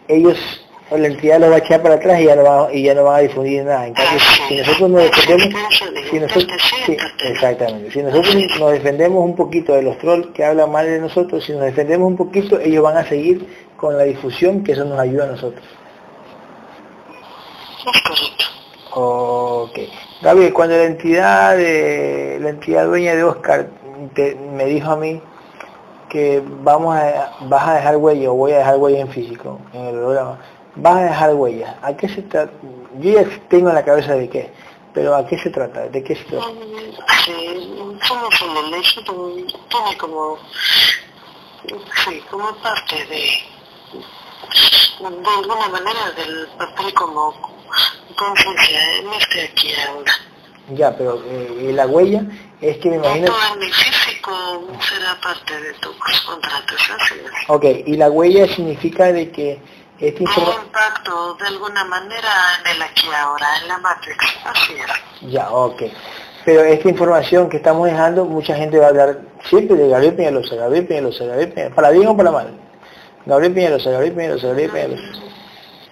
ellos 0.09 0.64
o 0.91 0.97
la 0.99 1.07
entidad 1.07 1.41
lo 1.41 1.49
va 1.51 1.57
a 1.57 1.59
echar 1.59 1.83
para 1.83 1.95
atrás 1.97 2.21
y 2.21 2.25
ya 2.25 2.37
no 2.37 2.43
va, 2.45 2.73
y 2.73 2.83
ya 2.83 2.95
no 2.95 3.05
van 3.05 3.17
a 3.17 3.19
difundir 3.21 3.65
nada. 3.65 3.87
En 3.87 3.95
cambio, 3.95 4.19
si 4.49 4.57
nosotros 4.57 4.91
nos 4.91 5.03
defendemos, 5.03 5.55
si 6.11 6.19
nosotros, 6.21 6.63
sí, 6.87 6.97
exactamente, 7.25 7.91
si 7.91 8.03
nosotros 8.03 8.37
nos 8.61 8.73
defendemos 8.73 9.25
un 9.25 9.35
poquito 9.35 9.75
de 9.75 9.83
los 9.83 9.99
trolls 9.99 10.27
que 10.35 10.45
hablan 10.45 10.71
mal 10.71 10.87
de 10.87 11.01
nosotros, 11.01 11.45
si 11.45 11.53
nos 11.53 11.63
defendemos 11.63 12.07
un 12.07 12.17
poquito, 12.17 12.61
ellos 12.61 12.83
van 12.83 12.99
a 12.99 13.05
seguir 13.09 13.47
con 13.77 13.97
la 13.97 14.05
difusión 14.05 14.63
que 14.63 14.73
eso 14.73 14.85
nos 14.85 14.99
ayuda 14.99 15.25
a 15.25 15.29
nosotros. 15.29 15.65
Es 17.95 18.03
correcto. 18.03 18.45
Ok. 18.95 20.53
Cuando 20.53 20.77
la 20.77 20.85
entidad 20.85 21.57
de 21.57 22.39
la 22.41 22.49
entidad 22.51 22.87
dueña 22.87 23.15
de 23.15 23.25
Oscar 23.25 23.69
te- 24.15 24.35
me 24.37 24.65
dijo 24.67 24.91
a 24.91 24.97
mí 24.97 25.21
que 26.09 26.43
vamos 26.63 26.97
a 26.97 27.33
vas 27.41 27.69
a 27.69 27.75
dejar 27.75 27.97
huella 27.97 28.31
o 28.31 28.35
voy 28.35 28.53
a 28.53 28.59
dejar 28.59 28.77
huella 28.79 29.01
en 29.01 29.09
físico 29.09 29.59
en 29.75 29.87
el 29.87 29.95
programa, 29.97 30.39
vas 30.77 30.97
a 30.97 31.05
dejar 31.05 31.35
huella. 31.35 31.79
¿A 31.83 31.97
qué 31.97 32.09
se 32.09 32.23
trata? 32.23 32.53
Yo 33.01 33.21
ya 33.21 33.25
tengo 33.49 33.69
en 33.69 33.75
la 33.75 33.85
cabeza 33.85 34.15
de 34.15 34.29
qué, 34.29 34.53
pero 34.93 35.15
¿a 35.15 35.27
qué 35.27 35.39
se 35.39 35.51
trata? 35.51 35.89
¿De 35.89 36.03
qué 36.03 36.15
se 36.15 36.25
trata? 36.25 36.47
Sí, 37.25 37.65
hecho 38.75 39.03
tiene 39.03 39.97
como, 39.99 40.39
sí, 42.05 42.23
como 42.31 42.55
parte 42.57 42.97
de, 43.07 43.23
de 45.01 45.29
alguna 45.39 45.69
manera 45.69 46.11
del 46.17 46.49
papel 46.59 46.95
como 46.95 47.35
conciencia 48.17 48.99
en 48.99 49.13
este 49.15 49.43
aquí 49.43 49.73
ahora. 49.89 50.13
Ya, 50.71 50.97
pero 50.97 51.23
eh, 51.27 51.73
la 51.75 51.87
huella 51.87 52.25
es 52.61 52.79
que 52.79 52.91
me 52.91 52.97
imagino. 52.97 53.27
Todo 53.27 53.53
en 53.53 53.59
mi 53.59 53.71
físico 53.71 54.33
será 54.81 55.21
parte 55.21 55.61
de 55.61 55.75
tus 55.75 55.95
contratos, 56.27 56.81
así 56.99 57.15
es. 57.15 57.49
Ok, 57.49 57.65
y 57.87 57.97
la 57.97 58.11
huella 58.11 58.47
significa 58.49 59.13
de 59.13 59.31
que 59.31 59.61
información. 60.01 60.65
impacto 60.67 61.35
de 61.35 61.47
alguna 61.47 61.85
manera 61.85 62.31
en 62.65 62.77
el 62.77 62.83
aquí 62.83 63.07
ahora, 63.17 63.47
en 63.63 63.69
la 63.69 63.79
Matrix, 63.79 64.19
así 64.45 64.73
es. 64.75 65.31
Ya, 65.31 65.51
ok. 65.51 65.83
Pero 66.45 66.61
esta 66.63 66.89
información 66.89 67.49
que 67.49 67.57
estamos 67.57 67.87
dejando, 67.87 68.25
mucha 68.27 68.55
gente 68.55 68.79
va 68.79 68.87
a 68.87 68.89
hablar 68.91 69.19
siempre 69.49 69.77
de 69.77 69.89
Gabriel 69.89 70.15
Peñalosa, 70.15 70.55
Gabriel 70.57 70.87
Peñalosa, 70.87 71.25
Gabriel 71.25 71.53
Peñalosa, 71.53 71.75
para 71.75 71.91
bien 71.91 72.07
o 72.09 72.17
para 72.17 72.31
mal. 72.31 72.59
Gabriel 73.25 73.55
Peñalosa, 73.55 73.91
Gabriel 73.91 74.15
Peñalosa, 74.15 74.47
Gabriel 74.49 74.71
Peñalosa. 74.71 75.03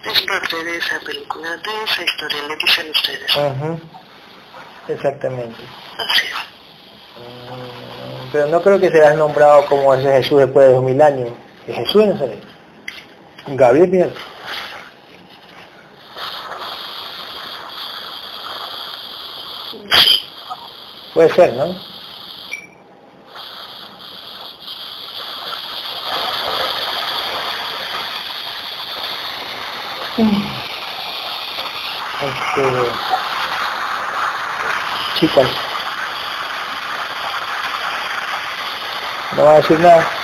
Es 0.05 0.21
parte 0.21 0.63
de 0.63 0.77
esa 0.77 0.99
película, 0.99 1.49
de 1.57 1.83
esa 1.85 2.03
historia, 2.03 2.37
le 2.49 2.55
dicen 2.57 2.91
ustedes. 2.91 3.35
Ujú. 3.35 3.79
Exactamente. 4.89 5.63
Así 5.97 6.25
es. 6.27 6.33
Mm, 7.17 8.31
Pero 8.31 8.47
no 8.47 8.61
creo 8.61 8.79
que 8.79 8.91
serás 8.91 9.15
nombrado 9.15 9.65
como 9.67 9.93
ese 9.95 10.11
Jesús 10.11 10.39
después 10.39 10.67
de 10.67 10.73
dos 10.73 10.83
mil 10.83 11.01
años. 11.01 11.29
Es 11.67 11.75
Jesús 11.77 12.01
de 12.01 12.07
Nazaret. 12.13 12.43
Gabriel 13.47 13.89
Peñalosa. 13.89 14.33
Puede 21.13 21.29
ser, 21.29 21.53
¿no? 21.53 21.75
Este, 32.21 32.61
no 39.35 39.43
va 39.43 39.51
a 39.51 39.55
decir 39.55 39.79
nada. 39.79 40.22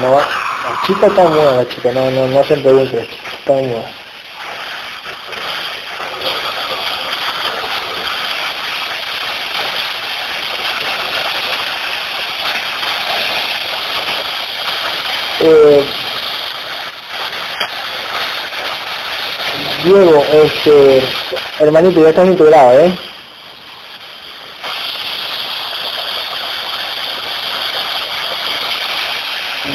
No 0.00 0.12
la 0.16 0.80
chica 0.86 1.06
está 1.08 1.24
muda, 1.24 1.56
la 1.56 1.68
chica, 1.68 1.92
no, 1.92 2.10
no, 2.10 2.26
no 2.26 2.40
hacen 2.40 2.62
preguntas, 2.62 3.06
está 3.38 3.52
muda. 3.52 3.84
Eh, 15.40 15.84
Diego, 19.84 20.24
este, 20.32 21.02
hermanito, 21.58 22.02
ya 22.02 22.10
estás 22.10 22.26
integrado, 22.26 22.80
¿eh? 22.80 23.09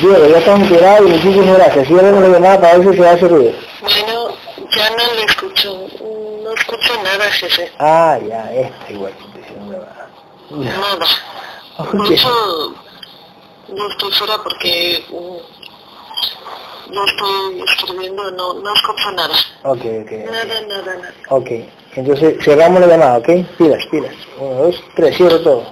Diego, 0.07 0.27
ya 0.27 0.37
estás 0.37 0.59
integrado 0.59 1.07
y 1.07 1.11
muchísimas 1.11 1.57
gracias. 1.57 1.87
Sígueme 1.87 2.19
la 2.21 2.27
llamada 2.27 2.61
para 2.61 2.77
ver 2.77 2.91
si 2.91 2.97
se 3.01 3.07
hace 3.09 3.27
ruido. 3.27 3.51
Bueno, 3.81 4.29
ya 4.75 4.89
no 4.91 5.13
le 5.15 5.23
escucho, 5.23 5.87
no 6.43 6.53
escucho 6.53 6.93
nada, 7.03 7.25
jefe. 7.31 7.71
Ah, 7.79 8.19
ya, 8.27 8.53
esta 8.53 8.91
igual. 8.91 9.13
diciendo 9.35 9.65
huevada. 9.71 10.09
Ya. 10.51 10.77
Nada. 10.77 11.05
Por 11.91 12.01
Ok. 12.05 12.11
eso 12.11 12.73
no 13.69 13.89
estoy 13.89 14.11
fuera 14.13 14.37
porque 14.43 15.03
mm, 15.09 16.93
no 16.93 17.05
estoy 17.05 17.63
escribiendo, 17.67 18.31
no, 18.31 18.53
no 18.53 18.73
escucho 18.73 19.11
nada. 19.11 19.35
Ok, 19.63 19.81
ok. 20.03 20.11
Nada, 20.29 20.61
nada, 20.67 20.95
nada. 20.95 21.13
Ok, 21.29 21.49
entonces 21.95 22.35
cerramos 22.43 22.79
la 22.81 22.87
llamada, 22.87 23.17
¿ok? 23.17 23.29
Pilas, 23.57 23.83
pilas. 23.89 24.13
Uno, 24.39 24.53
dos, 24.65 24.83
tres, 24.95 25.17
cierro 25.17 25.41
todo. 25.41 25.63